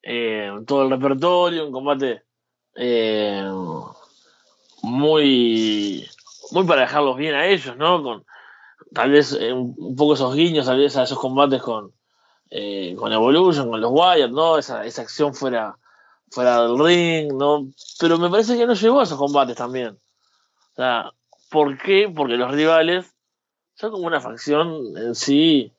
eh, 0.02 0.50
todo 0.66 0.84
el 0.84 0.90
repertorio, 0.90 1.66
un 1.66 1.72
combate 1.72 2.22
eh, 2.76 3.44
muy, 4.82 6.08
muy 6.52 6.64
para 6.64 6.82
dejarlos 6.82 7.16
bien 7.16 7.34
a 7.34 7.46
ellos, 7.46 7.76
¿no? 7.76 8.02
Con 8.02 8.24
tal 8.94 9.10
vez 9.10 9.36
eh, 9.38 9.52
un, 9.52 9.96
poco 9.96 10.14
esos 10.14 10.34
guiños, 10.34 10.66
tal 10.66 10.78
vez 10.78 10.96
a 10.96 11.02
esos 11.02 11.18
combates 11.18 11.60
con, 11.60 11.92
con 12.96 13.12
Evolution, 13.12 13.68
con 13.68 13.80
los 13.80 13.90
Wyatt, 13.92 14.30
¿no? 14.30 14.58
Esa, 14.58 14.84
esa 14.84 15.02
acción 15.02 15.34
fuera, 15.34 15.76
fuera 16.30 16.62
del 16.62 16.78
ring, 16.78 17.32
¿no? 17.34 17.68
Pero 17.98 18.18
me 18.18 18.30
parece 18.30 18.56
que 18.56 18.66
no 18.66 18.74
llegó 18.74 19.00
a 19.00 19.02
esos 19.02 19.18
combates 19.18 19.56
también. 19.56 19.98
O 20.72 20.74
sea, 20.76 21.12
¿por 21.50 21.78
qué? 21.78 22.12
Porque 22.14 22.36
los 22.36 22.52
rivales 22.52 23.14
son 23.74 23.90
como 23.90 24.06
una 24.06 24.20
facción 24.20 24.96
en 24.96 25.14
sí 25.14 25.72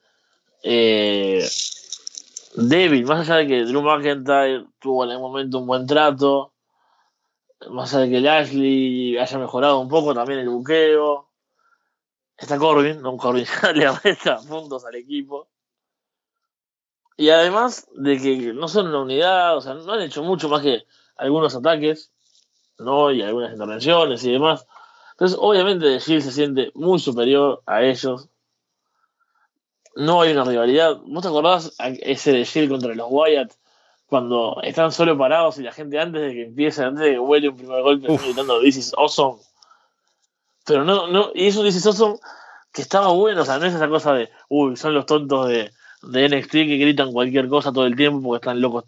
eh, 0.64 1.48
débil, 2.56 3.06
más 3.06 3.22
allá 3.22 3.38
de 3.38 3.48
que 3.48 3.64
Drew 3.66 3.82
McIntyre 3.82 4.66
tuvo 4.80 5.06
en 5.06 5.12
el 5.12 5.20
momento 5.20 5.60
un 5.60 5.68
buen 5.68 5.86
trato, 5.86 6.54
más 7.70 7.94
allá 7.94 8.06
de 8.06 8.10
que 8.12 8.22
Lashley 8.22 9.18
haya 9.18 9.38
mejorado 9.38 9.80
un 9.80 9.90
poco 9.90 10.14
también 10.14 10.40
el 10.40 10.50
buqueo, 10.50 11.30
está 12.38 12.58
Corbin, 12.58 13.02
no 13.02 13.18
Corbin 13.18 13.46
le 13.76 13.92
resta 13.92 14.38
puntos 14.38 14.86
al 14.86 14.96
equipo. 14.96 15.50
Y 17.18 17.30
además 17.32 17.88
de 17.96 18.18
que 18.18 18.54
no 18.54 18.70
son 18.70 18.88
una 18.88 19.02
unidad, 19.02 19.58
o 19.58 19.62
sea, 19.62 19.74
no 19.74 19.92
han 19.92 20.02
hecho 20.02 20.24
mucho 20.24 20.48
más 20.48 20.62
que 20.62 20.86
algunos 21.18 21.54
ataques, 21.54 22.14
¿no? 22.78 23.12
Y 23.12 23.22
algunas 23.22 23.52
intervenciones 23.52 24.24
y 24.24 24.32
demás. 24.32 24.66
Entonces, 25.20 25.38
obviamente, 25.42 25.86
The 25.86 26.00
Shield 26.00 26.24
se 26.24 26.32
siente 26.32 26.72
muy 26.76 26.98
superior 26.98 27.62
a 27.66 27.84
ellos. 27.84 28.30
No 29.98 30.22
hay 30.22 30.32
una 30.32 30.46
rivalidad. 30.46 30.96
¿Vos 31.06 31.24
te 31.24 31.28
acordás 31.28 31.76
ese 31.78 32.32
de 32.32 32.46
Shield 32.46 32.70
contra 32.70 32.96
los 32.96 33.08
Wyatt? 33.10 33.52
Cuando 34.06 34.62
están 34.64 34.94
solo 34.94 35.18
parados 35.18 35.58
y 35.58 35.64
la 35.64 35.74
gente 35.74 36.00
antes 36.00 36.22
de 36.22 36.34
que 36.34 36.46
empiece, 36.46 36.86
antes 36.86 37.04
de 37.04 37.12
que 37.12 37.20
huele 37.20 37.50
un 37.50 37.58
primer 37.58 37.82
golpe, 37.82 38.08
está 38.08 38.26
gritando 38.26 38.62
This 38.62 38.78
is 38.78 38.94
awesome. 38.98 39.40
Pero 40.66 40.86
no, 40.86 41.08
no, 41.08 41.32
y 41.36 41.48
es 41.48 41.58
un 41.58 41.66
This 41.66 41.76
is 41.76 41.86
awesome 41.86 42.16
que 42.72 42.82
estaba 42.82 43.10
bueno, 43.10 43.42
o 43.42 43.46
sea, 43.46 43.60
no 43.60 43.66
es 43.66 43.74
esa 43.74 43.90
cosa 43.90 44.14
de, 44.14 44.30
uy, 44.48 44.78
son 44.78 44.94
los 44.94 45.06
tontos 45.06 45.50
de, 45.50 45.70
de 46.04 46.30
NXT 46.30 46.52
que 46.52 46.78
gritan 46.78 47.12
cualquier 47.12 47.50
cosa 47.50 47.74
todo 47.74 47.86
el 47.86 47.98
tiempo 47.98 48.22
porque 48.26 48.46
están 48.46 48.62
locos 48.62 48.86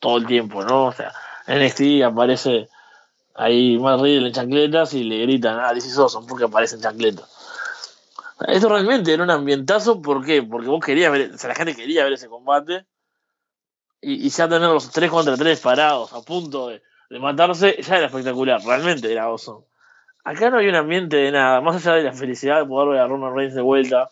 todo 0.00 0.16
el 0.16 0.26
tiempo, 0.26 0.64
¿no? 0.64 0.86
O 0.86 0.92
sea, 0.92 1.12
NXT 1.46 2.02
aparece 2.02 2.70
ahí 3.36 3.78
más 3.78 4.00
Riddle 4.00 4.28
en 4.28 4.32
chancletas 4.32 4.94
y 4.94 5.04
le 5.04 5.22
gritan, 5.22 5.58
ah, 5.60 5.72
this 5.74 5.86
is 5.86 5.98
awesome, 5.98 6.26
porque 6.26 6.44
aparece 6.44 6.76
en 6.76 6.82
chancletas. 6.82 7.28
Esto 8.48 8.68
realmente 8.68 9.12
era 9.12 9.22
un 9.22 9.30
ambientazo, 9.30 10.02
¿por 10.02 10.24
qué? 10.24 10.42
Porque 10.42 10.68
vos 10.68 10.84
querías 10.84 11.10
ver, 11.10 11.32
o 11.34 11.38
sea, 11.38 11.48
la 11.48 11.54
gente 11.54 11.74
quería 11.74 12.04
ver 12.04 12.14
ese 12.14 12.28
combate 12.28 12.84
y, 14.00 14.28
ya 14.28 14.48
tener 14.48 14.68
los 14.68 14.90
3 14.90 15.10
contra 15.10 15.36
3 15.36 15.58
parados 15.60 16.12
a 16.12 16.22
punto 16.22 16.68
de, 16.68 16.82
de, 17.10 17.18
matarse, 17.18 17.80
ya 17.82 17.96
era 17.96 18.06
espectacular, 18.06 18.60
realmente 18.62 19.10
era 19.10 19.24
awesome. 19.24 19.64
Acá 20.24 20.50
no 20.50 20.58
hay 20.58 20.68
un 20.68 20.74
ambiente 20.74 21.16
de 21.16 21.32
nada, 21.32 21.60
más 21.60 21.76
allá 21.76 21.96
de 21.96 22.02
la 22.02 22.12
felicidad 22.12 22.58
de 22.58 22.66
poder 22.66 22.90
ver 22.90 23.00
a 23.00 23.06
Roman 23.06 23.34
Reigns 23.34 23.54
de 23.54 23.62
vuelta, 23.62 24.10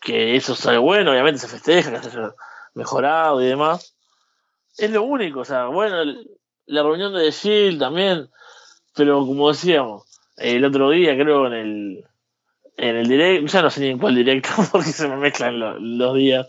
que 0.00 0.36
eso 0.36 0.54
sale 0.54 0.78
bueno, 0.78 1.10
obviamente 1.10 1.40
se 1.40 1.48
festeja, 1.48 1.90
que 1.90 2.08
se 2.08 2.16
haya 2.16 2.34
mejorado 2.74 3.42
y 3.42 3.46
demás. 3.46 3.94
Es 4.76 4.90
lo 4.90 5.02
único, 5.02 5.40
o 5.40 5.44
sea, 5.44 5.66
bueno, 5.66 6.02
la 6.68 6.82
reunión 6.82 7.14
de 7.14 7.30
Shield 7.30 7.80
también, 7.80 8.28
pero 8.94 9.26
como 9.26 9.48
decíamos, 9.48 10.04
el 10.36 10.64
otro 10.64 10.90
día 10.90 11.14
creo 11.14 11.46
en 11.46 11.52
el 11.52 12.04
en 12.76 12.94
el 12.94 13.08
directo, 13.08 13.46
ya 13.46 13.62
no 13.62 13.70
sé 13.70 13.80
ni 13.80 13.88
en 13.88 13.98
cuál 13.98 14.14
directo 14.14 14.50
porque 14.72 14.92
se 14.92 15.08
me 15.08 15.16
mezclan 15.16 15.98
los, 15.98 16.14
días, 16.14 16.46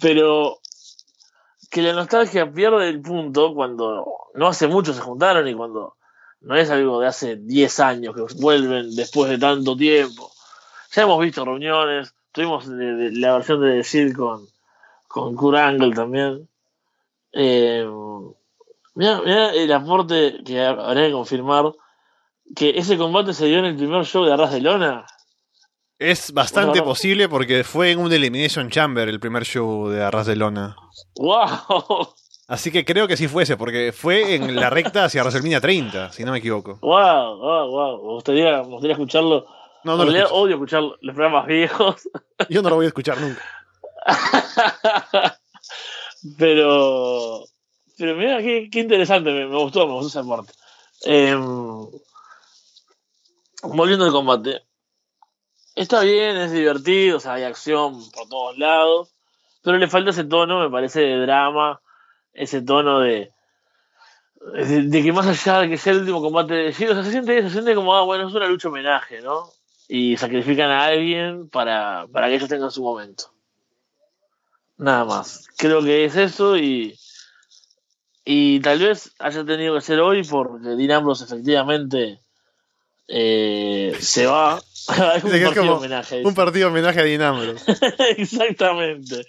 pero 0.00 0.58
que 1.70 1.82
la 1.82 1.92
nostalgia 1.92 2.52
pierde 2.52 2.88
el 2.88 3.00
punto 3.00 3.54
cuando 3.54 4.04
no 4.34 4.48
hace 4.48 4.66
mucho 4.66 4.92
se 4.92 5.00
juntaron 5.00 5.46
y 5.46 5.54
cuando 5.54 5.96
no 6.40 6.56
es 6.56 6.68
algo 6.70 6.98
de 7.00 7.06
hace 7.06 7.36
10 7.36 7.80
años 7.80 8.14
que 8.14 8.34
vuelven 8.40 8.94
después 8.96 9.30
de 9.30 9.38
tanto 9.38 9.76
tiempo. 9.76 10.32
Ya 10.90 11.02
hemos 11.02 11.20
visto 11.20 11.44
reuniones, 11.44 12.12
tuvimos 12.32 12.66
la 12.66 13.34
versión 13.34 13.60
de 13.60 13.76
decir 13.76 14.16
con, 14.16 14.46
con 15.06 15.36
Kurt 15.36 15.58
Angle 15.58 15.94
también. 15.94 16.48
Eh, 17.32 17.88
mira, 18.94 19.20
mira 19.24 19.52
el 19.54 19.72
aporte 19.72 20.42
que 20.44 20.60
habría 20.60 21.06
que 21.06 21.12
confirmar 21.12 21.72
que 22.54 22.70
ese 22.70 22.96
combate 22.96 23.32
se 23.32 23.46
dio 23.46 23.58
en 23.58 23.66
el 23.66 23.76
primer 23.76 24.04
show 24.04 24.24
de 24.24 24.32
Arras 24.32 24.52
de 24.52 24.60
Lona. 24.60 25.06
Es 25.98 26.32
bastante 26.32 26.80
bueno, 26.80 26.84
posible 26.84 27.28
porque 27.28 27.62
fue 27.62 27.92
en 27.92 28.00
un 28.00 28.12
Elimination 28.12 28.70
Chamber 28.70 29.08
el 29.08 29.20
primer 29.20 29.44
show 29.44 29.88
de 29.88 30.02
Arras 30.02 30.26
de 30.26 30.36
Lona. 30.36 30.76
¡Wow! 31.16 32.14
Así 32.48 32.72
que 32.72 32.84
creo 32.84 33.06
que 33.06 33.16
sí 33.16 33.28
fuese, 33.28 33.56
porque 33.56 33.92
fue 33.92 34.34
en 34.34 34.56
la 34.56 34.68
recta 34.68 35.04
hacia 35.04 35.22
WrestleMania 35.22 35.60
30, 35.60 36.12
si 36.12 36.24
no 36.24 36.32
me 36.32 36.38
equivoco. 36.38 36.78
¡Wow! 36.82 37.38
¡Wow! 37.38 37.70
¡Wow! 37.70 38.02
Me 38.02 38.12
gustaría, 38.14 38.62
me 38.62 38.68
gustaría 38.68 38.92
escucharlo. 38.92 39.46
No, 39.84 39.96
no 39.96 40.02
en 40.02 40.08
realidad 40.08 40.28
odio 40.32 40.56
escuchar 40.56 40.82
los 40.82 41.14
programas 41.14 41.46
viejos. 41.46 42.08
Yo 42.48 42.62
no 42.62 42.70
lo 42.70 42.76
voy 42.76 42.84
a 42.86 42.88
escuchar 42.88 43.18
nunca. 43.20 43.42
pero. 46.38 47.44
Pero 48.02 48.16
mira, 48.16 48.38
qué, 48.38 48.68
interesante, 48.80 49.30
me, 49.30 49.46
gustó, 49.46 49.86
me 49.86 49.92
gustó 49.92 50.08
esa 50.08 50.28
parte. 50.28 50.52
Eh, 51.04 51.36
volviendo 53.62 54.04
al 54.04 54.10
combate. 54.10 54.62
Está 55.76 56.00
bien, 56.00 56.36
es 56.36 56.50
divertido, 56.50 57.18
o 57.18 57.20
sea, 57.20 57.34
hay 57.34 57.44
acción 57.44 58.10
por 58.10 58.28
todos 58.28 58.58
lados, 58.58 59.14
pero 59.62 59.78
le 59.78 59.86
falta 59.86 60.10
ese 60.10 60.24
tono, 60.24 60.58
me 60.58 60.68
parece, 60.68 60.98
de 60.98 61.20
drama, 61.20 61.80
ese 62.32 62.60
tono 62.60 62.98
de, 62.98 63.30
de, 64.52 65.02
que 65.04 65.12
más 65.12 65.28
allá 65.28 65.60
de 65.60 65.68
que 65.68 65.78
sea 65.78 65.92
el 65.92 66.00
último 66.00 66.22
combate 66.22 66.54
de 66.54 66.72
Shield, 66.72 67.04
se 67.04 67.12
siente, 67.12 67.40
se 67.40 67.50
siente 67.50 67.76
como, 67.76 67.94
ah, 67.94 68.02
bueno, 68.02 68.26
es 68.26 68.34
una 68.34 68.48
lucha 68.48 68.66
homenaje, 68.66 69.20
¿no? 69.20 69.48
Y 69.86 70.16
sacrifican 70.16 70.72
a 70.72 70.86
alguien 70.86 71.48
para, 71.48 72.08
para 72.12 72.26
que 72.26 72.34
ellos 72.34 72.48
tengan 72.48 72.72
su 72.72 72.82
momento. 72.82 73.32
Nada 74.76 75.04
más. 75.04 75.46
Creo 75.56 75.84
que 75.84 76.04
es 76.04 76.16
eso 76.16 76.56
y. 76.56 76.98
Y 78.24 78.60
tal 78.60 78.78
vez 78.78 79.12
haya 79.18 79.44
tenido 79.44 79.74
que 79.74 79.80
ser 79.80 80.00
hoy 80.00 80.22
porque 80.22 80.68
Dean 80.68 80.92
Ambrose 80.92 81.24
efectivamente 81.24 82.22
eh, 83.08 83.96
se 84.00 84.26
va. 84.26 84.60
un, 85.22 85.30
partido 85.30 85.76
homenaje, 85.76 86.22
un 86.24 86.34
partido 86.34 86.68
homenaje 86.68 87.00
a 87.00 87.04
Dean 87.04 87.22
Ambrose. 87.22 87.64
Exactamente. 88.16 89.26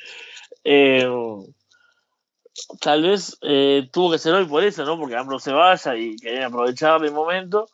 Eh, 0.63 1.07
tal 2.79 3.01
vez 3.01 3.37
eh, 3.41 3.89
tuvo 3.91 4.11
que 4.11 4.19
ser 4.19 4.33
hoy 4.33 4.45
por 4.45 4.63
eso, 4.63 4.85
¿no? 4.85 4.99
Porque 4.99 5.15
Ambrose 5.15 5.45
se 5.45 5.53
vaya 5.53 5.95
y 5.95 6.15
querían 6.15 6.43
aprovechar 6.43 7.03
el 7.03 7.11
momento. 7.11 7.67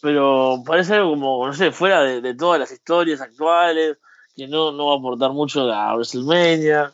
Pero 0.00 0.62
parece 0.66 0.94
algo 0.94 1.10
como, 1.10 1.46
no 1.46 1.54
sé, 1.54 1.72
fuera 1.72 2.02
de, 2.02 2.34
todas 2.34 2.60
las 2.60 2.70
historias 2.70 3.22
actuales, 3.22 3.96
que 4.36 4.46
no, 4.46 4.72
no 4.72 4.88
va 4.88 4.94
a 4.94 4.98
aportar 4.98 5.32
mucho 5.32 5.62
a 5.72 5.94
WrestleMania. 5.94 6.92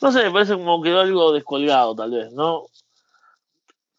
No 0.00 0.12
sé, 0.12 0.22
me 0.24 0.30
parece 0.30 0.52
como 0.52 0.80
quedó 0.82 1.00
algo 1.00 1.32
descolgado, 1.32 1.96
tal 1.96 2.12
vez, 2.12 2.32
¿no? 2.32 2.66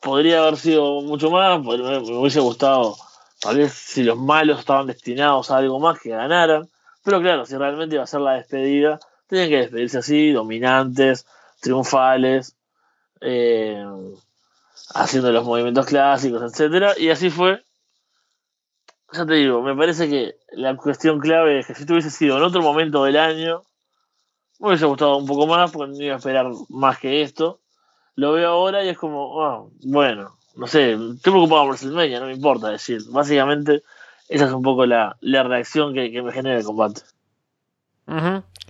Podría 0.04 0.42
haber 0.42 0.58
sido 0.58 1.02
mucho 1.02 1.32
más, 1.32 1.62
me, 1.64 1.98
hubiese 1.98 2.42
gustado, 2.42 2.96
tal 3.40 3.58
vez 3.58 3.72
si 3.74 4.04
los 4.04 4.18
malos 4.18 4.60
estaban 4.60 4.88
destinados 4.88 5.50
a 5.50 5.58
algo 5.58 5.80
más, 5.80 6.00
que 6.00 6.10
ganaran. 6.10 6.70
Pero 7.04 7.22
claro, 7.22 7.46
si 7.46 7.56
realmente 7.56 7.96
iba 7.96 8.04
a 8.04 8.08
ser 8.08 8.22
la 8.22 8.34
despedida, 8.34 9.00
tenían 9.28 9.50
que 9.50 9.58
despedirse 9.58 10.00
así, 10.00 10.32
dominantes, 10.32 11.26
triunfales, 11.62 12.56
eh, 13.22 13.86
haciendo 14.94 15.32
los 15.32 15.46
movimientos 15.46 15.86
clásicos, 15.86 16.42
etcétera, 16.44 16.94
y 16.98 17.10
así 17.10 17.30
fue. 17.30 17.64
Ya 19.14 19.26
te 19.26 19.36
digo, 19.36 19.62
me 19.62 19.76
parece 19.76 20.10
que 20.10 20.36
la 20.52 20.76
cuestión 20.76 21.20
clave 21.20 21.60
es 21.60 21.68
que 21.68 21.76
si 21.76 21.86
tuviese 21.86 22.10
sido 22.10 22.38
en 22.38 22.44
otro 22.44 22.62
momento 22.62 23.06
del 23.06 23.18
año, 23.18 23.64
me 24.60 24.70
hubiese 24.70 24.86
gustado 24.86 25.18
un 25.18 25.28
poco 25.28 25.48
más, 25.48 25.72
porque 25.72 25.94
no 25.94 26.04
iba 26.04 26.16
a 26.16 26.18
esperar 26.18 26.48
más 26.70 27.00
que 27.00 27.22
esto. 27.22 27.62
Lo 28.16 28.34
veo 28.34 28.50
ahora 28.50 28.84
y 28.84 28.90
es 28.90 28.98
como, 28.98 29.44
ah, 29.44 29.66
bueno, 29.84 30.38
no 30.56 30.68
sé, 30.68 30.94
estoy 30.94 31.32
preocupado 31.32 31.64
por 31.64 31.70
WrestleMania, 31.70 32.20
no 32.20 32.28
me 32.28 32.34
importa 32.34 32.70
decir. 32.70 33.02
Básicamente, 33.10 33.84
esa 34.30 34.46
es 34.46 34.52
un 34.52 34.62
poco 34.62 34.86
la, 34.86 35.18
reacción 35.22 35.94
que, 35.94 36.22
me 36.22 36.32
genera 36.32 36.58
el 36.58 36.64
combate. 36.64 37.02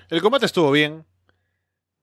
El 0.10 0.22
combate 0.22 0.46
estuvo 0.46 0.72
bien. 0.72 1.06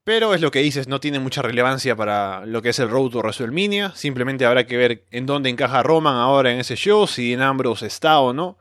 Pero 0.03 0.35
es 0.35 0.41
lo 0.41 0.51
que 0.51 0.61
dices, 0.61 0.89
no 0.89 0.99
tiene 0.99 1.19
mucha 1.19 1.43
relevancia 1.43 1.95
para 1.95 2.45
lo 2.47 2.63
que 2.63 2.71
es 2.71 2.79
el 2.79 2.89
Road 2.89 3.11
to 3.11 3.19
WrestleMania. 3.19 3.93
Simplemente 3.95 4.47
habrá 4.47 4.67
que 4.67 4.77
ver 4.77 5.05
en 5.11 5.27
dónde 5.27 5.51
encaja 5.51 5.83
Roman 5.83 6.17
ahora 6.17 6.51
en 6.51 6.61
ese 6.61 6.75
show, 6.75 7.07
si 7.07 7.35
en 7.35 7.43
Ambrose 7.43 7.87
está 7.87 8.19
o 8.21 8.33
no. 8.33 8.59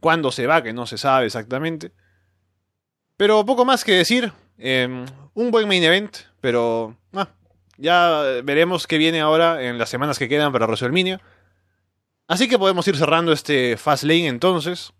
Cuándo 0.00 0.30
se 0.30 0.46
va, 0.46 0.62
que 0.62 0.72
no 0.72 0.86
se 0.86 0.96
sabe 0.96 1.26
exactamente. 1.26 1.92
Pero 3.16 3.44
poco 3.44 3.64
más 3.64 3.84
que 3.84 3.92
decir. 3.92 4.32
Em, 4.58 5.04
un 5.34 5.50
buen 5.50 5.68
main 5.68 5.82
event, 5.82 6.16
pero 6.40 6.96
ah, 7.12 7.28
ya 7.78 8.40
veremos 8.44 8.86
qué 8.86 8.98
viene 8.98 9.20
ahora 9.20 9.62
en 9.62 9.78
las 9.78 9.88
semanas 9.88 10.18
que 10.18 10.28
quedan 10.28 10.52
para 10.52 10.66
WrestleMania. 10.66 11.20
Así 12.28 12.48
que 12.48 12.58
podemos 12.58 12.86
ir 12.88 12.96
cerrando 12.96 13.32
este 13.32 13.76
Fast 13.76 14.04
Lane 14.04 14.26
entonces. 14.28 14.92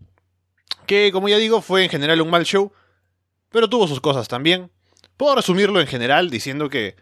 Que 0.86 1.10
como 1.12 1.28
ya 1.28 1.38
digo 1.38 1.62
fue 1.62 1.84
en 1.84 1.90
general 1.90 2.20
un 2.20 2.30
mal 2.30 2.44
show, 2.44 2.72
pero 3.50 3.68
tuvo 3.68 3.88
sus 3.88 4.00
cosas 4.00 4.28
también. 4.28 4.70
Puedo 5.16 5.34
resumirlo 5.34 5.80
en 5.80 5.86
general 5.86 6.30
diciendo 6.30 6.68
que 6.68 6.96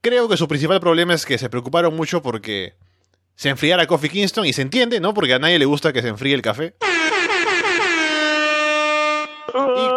creo 0.00 0.28
que 0.28 0.36
su 0.36 0.48
principal 0.48 0.80
problema 0.80 1.14
es 1.14 1.26
que 1.26 1.38
se 1.38 1.50
preocuparon 1.50 1.94
mucho 1.94 2.22
porque 2.22 2.74
se 3.34 3.50
enfriara 3.50 3.86
Coffee 3.86 4.10
Kingston 4.10 4.46
y 4.46 4.52
se 4.52 4.62
entiende, 4.62 4.98
¿no? 5.00 5.12
Porque 5.14 5.34
a 5.34 5.38
nadie 5.38 5.58
le 5.58 5.66
gusta 5.66 5.92
que 5.92 6.02
se 6.02 6.08
enfríe 6.08 6.34
el 6.34 6.42
café. 6.42 6.74
Y 9.54 9.95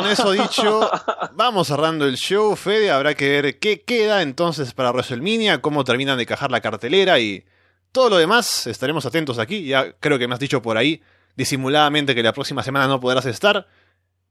con 0.00 0.06
eso 0.10 0.32
dicho, 0.32 0.90
vamos 1.34 1.68
cerrando 1.68 2.06
el 2.06 2.16
show, 2.16 2.54
Fede. 2.56 2.90
Habrá 2.90 3.14
que 3.14 3.28
ver 3.28 3.58
qué 3.58 3.82
queda 3.82 4.22
entonces 4.22 4.72
para 4.74 4.90
WrestleMania, 4.90 5.60
cómo 5.60 5.84
terminan 5.84 6.18
de 6.18 6.26
cajar 6.26 6.50
la 6.50 6.60
cartelera 6.60 7.18
y 7.20 7.44
todo 7.92 8.10
lo 8.10 8.16
demás. 8.16 8.66
Estaremos 8.66 9.06
atentos 9.06 9.38
aquí. 9.38 9.64
Ya 9.64 9.92
creo 9.98 10.18
que 10.18 10.28
me 10.28 10.34
has 10.34 10.40
dicho 10.40 10.62
por 10.62 10.76
ahí 10.76 11.02
disimuladamente 11.36 12.14
que 12.14 12.22
la 12.22 12.32
próxima 12.32 12.62
semana 12.62 12.88
no 12.88 13.00
podrás 13.00 13.26
estar. 13.26 13.66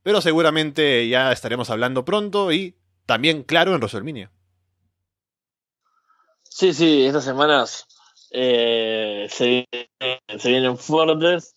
Pero 0.03 0.21
seguramente 0.21 1.07
ya 1.07 1.31
estaremos 1.31 1.69
hablando 1.69 2.03
pronto 2.03 2.51
y 2.51 2.75
también, 3.05 3.43
claro, 3.43 3.73
en 3.73 3.79
WrestleMania. 3.79 4.31
Sí, 6.43 6.73
sí, 6.73 7.05
estas 7.05 7.23
semanas 7.23 7.87
eh, 8.31 9.27
se, 9.29 9.65
vienen 10.43 10.77
fuertes. 10.77 11.55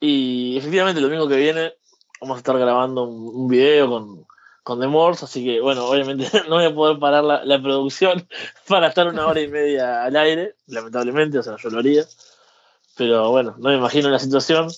Y 0.00 0.56
efectivamente, 0.56 1.00
el 1.00 1.06
domingo 1.06 1.28
que 1.28 1.36
viene 1.36 1.74
vamos 2.20 2.36
a 2.36 2.38
estar 2.38 2.58
grabando 2.58 3.04
un, 3.04 3.48
video 3.48 3.88
con, 3.88 4.26
con 4.62 4.80
The 4.80 4.86
Morse, 4.86 5.24
así 5.24 5.44
que 5.44 5.60
bueno, 5.60 5.86
obviamente 5.86 6.28
no 6.48 6.56
voy 6.56 6.64
a 6.64 6.74
poder 6.74 6.98
parar 6.98 7.24
la, 7.24 7.44
la, 7.44 7.62
producción 7.62 8.26
para 8.68 8.88
estar 8.88 9.06
una 9.06 9.26
hora 9.26 9.40
y 9.40 9.48
media 9.48 10.04
al 10.04 10.16
aire, 10.16 10.54
lamentablemente, 10.66 11.38
o 11.38 11.42
sea, 11.42 11.56
yo 11.56 11.70
lo 11.70 11.78
haría. 11.78 12.04
Pero 12.96 13.30
bueno, 13.30 13.54
no 13.58 13.70
me 13.70 13.76
imagino 13.76 14.10
la 14.10 14.18
situación. 14.18 14.68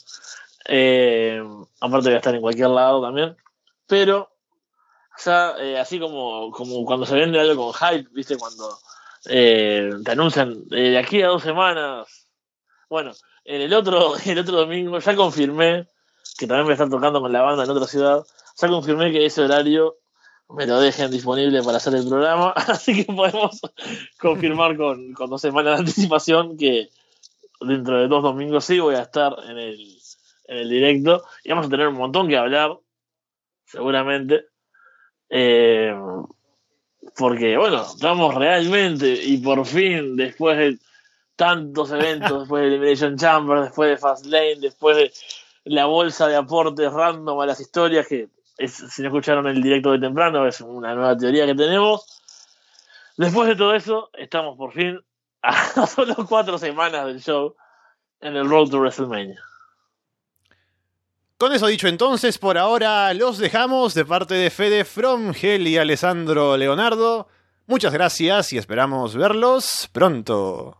Eh, 0.69 1.43
aparte 1.81 2.09
voy 2.09 2.15
a 2.15 2.19
estar 2.19 2.35
en 2.35 2.43
cualquier 2.43 2.69
lado 2.69 3.01
también. 3.01 3.35
Pero, 3.87 4.31
ya, 5.25 5.55
eh, 5.59 5.79
así 5.79 5.99
como, 5.99 6.51
como 6.53 6.85
cuando 6.85 7.07
se 7.07 7.15
vende 7.15 7.41
algo 7.41 7.73
con 7.73 7.75
hype, 7.75 8.11
¿viste? 8.12 8.37
Cuando 8.37 8.79
eh, 9.27 9.91
te 10.05 10.11
anuncian 10.12 10.69
de 10.69 10.99
aquí 10.99 11.23
a 11.23 11.29
dos 11.29 11.43
semanas. 11.43 12.29
Bueno, 12.91 13.12
en 13.45 13.62
el 13.62 13.73
otro, 13.73 14.15
el 14.25 14.39
otro 14.39 14.59
domingo 14.59 14.99
ya 14.99 15.17
confirmé 15.17 15.89
que 16.39 16.47
también 16.47 16.65
voy 16.65 16.73
a 16.73 16.74
estar 16.74 16.90
tocando 16.90 17.20
con 17.20 17.32
la 17.32 17.43
banda 17.43 17.65
en 17.65 17.70
otra 17.70 17.86
ciudad. 17.86 18.24
Ya 18.61 18.69
confirmé 18.69 19.12
que 19.12 19.24
ese 19.27 19.43
horario 19.43 19.97
me 20.48 20.66
lo 20.66 20.81
dejen 20.81 21.11
disponible 21.11 21.62
para 21.62 21.77
hacer 21.77 21.94
el 21.94 22.09
programa, 22.09 22.51
así 22.57 23.05
que 23.05 23.12
podemos 23.12 23.61
confirmar 24.19 24.77
con, 24.77 25.12
con 25.12 25.31
dos 25.31 25.40
semanas 25.40 25.74
de 25.74 25.81
anticipación 25.81 26.57
que 26.57 26.90
dentro 27.61 28.01
de 28.01 28.09
dos 28.09 28.23
domingos 28.23 28.65
sí 28.65 28.78
voy 28.81 28.94
a 28.94 29.02
estar 29.02 29.35
en 29.48 29.59
el, 29.59 29.98
en 30.47 30.59
el 30.59 30.69
directo 30.69 31.23
y 31.44 31.51
vamos 31.51 31.66
a 31.66 31.70
tener 31.70 31.89
un 31.89 31.97
montón 31.97 32.28
que 32.28 32.36
hablar, 32.36 32.77
seguramente. 33.65 34.47
Eh, 35.28 35.94
porque, 37.16 37.57
bueno, 37.57 37.82
estamos 37.82 38.35
realmente 38.35 39.12
y 39.12 39.39
por 39.39 39.65
fin, 39.66 40.16
después 40.16 40.59
de 40.59 40.78
tantos 41.36 41.90
eventos, 41.93 42.31
después 42.40 42.62
de 42.62 42.69
Elimination 42.69 43.16
Chamber, 43.16 43.61
después 43.62 43.90
de 43.90 43.97
Fastlane, 43.97 44.61
después 44.61 44.97
de 44.97 45.12
la 45.65 45.87
bolsa 45.87 46.28
de 46.28 46.37
aportes 46.37 46.93
random 46.93 47.41
a 47.41 47.47
las 47.47 47.61
historias, 47.61 48.07
que 48.07 48.28
si 48.66 49.03
no 49.03 49.09
escucharon 49.09 49.47
el 49.47 49.62
directo 49.62 49.93
de 49.93 49.99
temprano, 49.99 50.47
es 50.47 50.61
una 50.61 50.95
nueva 50.95 51.16
teoría 51.16 51.47
que 51.47 51.55
tenemos. 51.55 52.20
Después 53.16 53.49
de 53.49 53.57
todo 53.57 53.74
eso, 53.74 54.11
estamos 54.15 54.57
por 54.57 54.73
fin 54.73 54.99
a 55.43 55.87
solo 55.87 56.15
cuatro 56.28 56.59
semanas 56.59 57.07
del 57.07 57.20
show 57.20 57.55
en 58.20 58.37
el 58.37 58.49
Road 58.49 58.70
to 58.70 58.78
WrestleMania. 58.78 59.43
Con 61.39 61.55
eso 61.55 61.69
dicho 61.69 61.89
entonces, 61.89 62.37
por 62.37 62.59
ahora 62.59 63.15
los 63.15 63.39
dejamos 63.39 63.95
de 63.95 64.05
parte 64.05 64.35
de 64.35 64.51
Fede 64.51 64.85
From 64.85 65.32
Hell 65.41 65.66
y 65.66 65.78
Alessandro 65.78 66.57
Leonardo. 66.59 67.28
Muchas 67.66 67.95
gracias 67.95 68.53
y 68.53 68.59
esperamos 68.59 69.16
verlos 69.16 69.89
pronto. 69.91 70.80